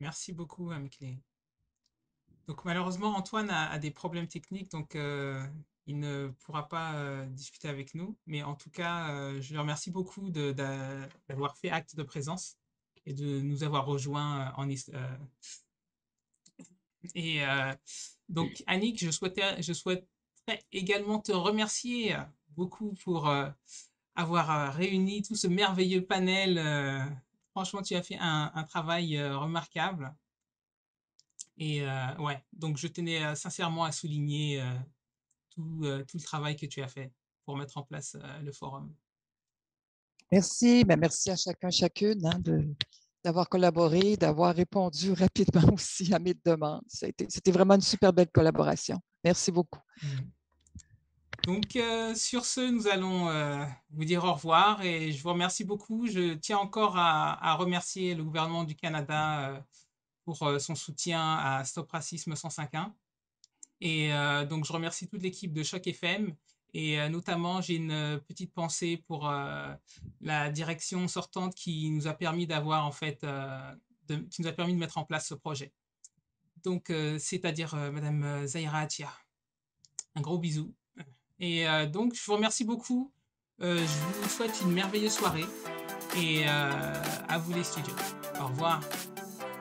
[0.00, 1.18] Merci beaucoup, Amiklé.
[2.46, 5.42] Donc malheureusement, Antoine a, des problèmes techniques, donc euh,
[5.86, 8.16] il ne pourra pas euh, discuter avec nous.
[8.26, 12.58] Mais en tout cas, euh, je lui remercie beaucoup d'avoir fait acte de présence
[13.06, 14.68] et de nous avoir rejoints en,
[17.14, 17.42] Et
[18.28, 22.16] donc, Annick, je, souhaitais, je souhaiterais également te remercier
[22.48, 23.30] beaucoup pour
[24.14, 26.58] avoir réuni tout ce merveilleux panel.
[27.50, 30.14] franchement, tu as fait un, un travail remarquable.
[31.58, 31.86] Et
[32.18, 34.62] ouais, donc je tenais sincèrement à souligner
[35.50, 37.12] tout, tout, le travail que tu as fait
[37.44, 38.92] pour mettre en place le forum.
[40.32, 42.40] Merci, ben merci à chacun, chacune hein,
[43.22, 46.82] d'avoir collaboré, d'avoir répondu rapidement aussi à mes demandes.
[46.88, 48.98] C'était vraiment une super belle collaboration.
[49.22, 49.80] Merci beaucoup.
[50.02, 50.06] Mmh.
[51.46, 51.78] Donc,
[52.16, 53.28] sur ce, nous allons
[53.90, 56.06] vous dire au revoir et je vous remercie beaucoup.
[56.06, 59.62] Je tiens encore à, à remercier le gouvernement du Canada
[60.24, 62.92] pour son soutien à Stop Racisme 105.1.
[63.80, 64.10] Et
[64.48, 66.34] donc, je remercie toute l'équipe de Choc FM.
[66.72, 69.30] Et notamment, j'ai une petite pensée pour
[70.20, 74.74] la direction sortante qui nous a permis d'avoir, en fait, de, qui nous a permis
[74.74, 75.72] de mettre en place ce projet.
[76.64, 79.10] Donc, c'est-à-dire Madame Zaira Atia.
[80.16, 80.74] Un gros bisou.
[81.38, 83.12] Et donc, je vous remercie beaucoup.
[83.60, 85.46] je vous souhaite une merveilleuse soirée.
[86.16, 87.96] Et à vous les studios.
[88.40, 88.80] Au revoir.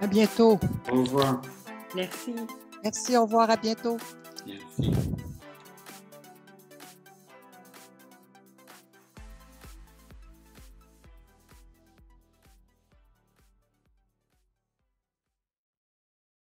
[0.03, 0.59] À bientôt.
[0.91, 1.41] Au revoir.
[1.95, 2.35] Merci.
[2.84, 3.97] Merci, au revoir, à bientôt.
[4.45, 4.91] Merci.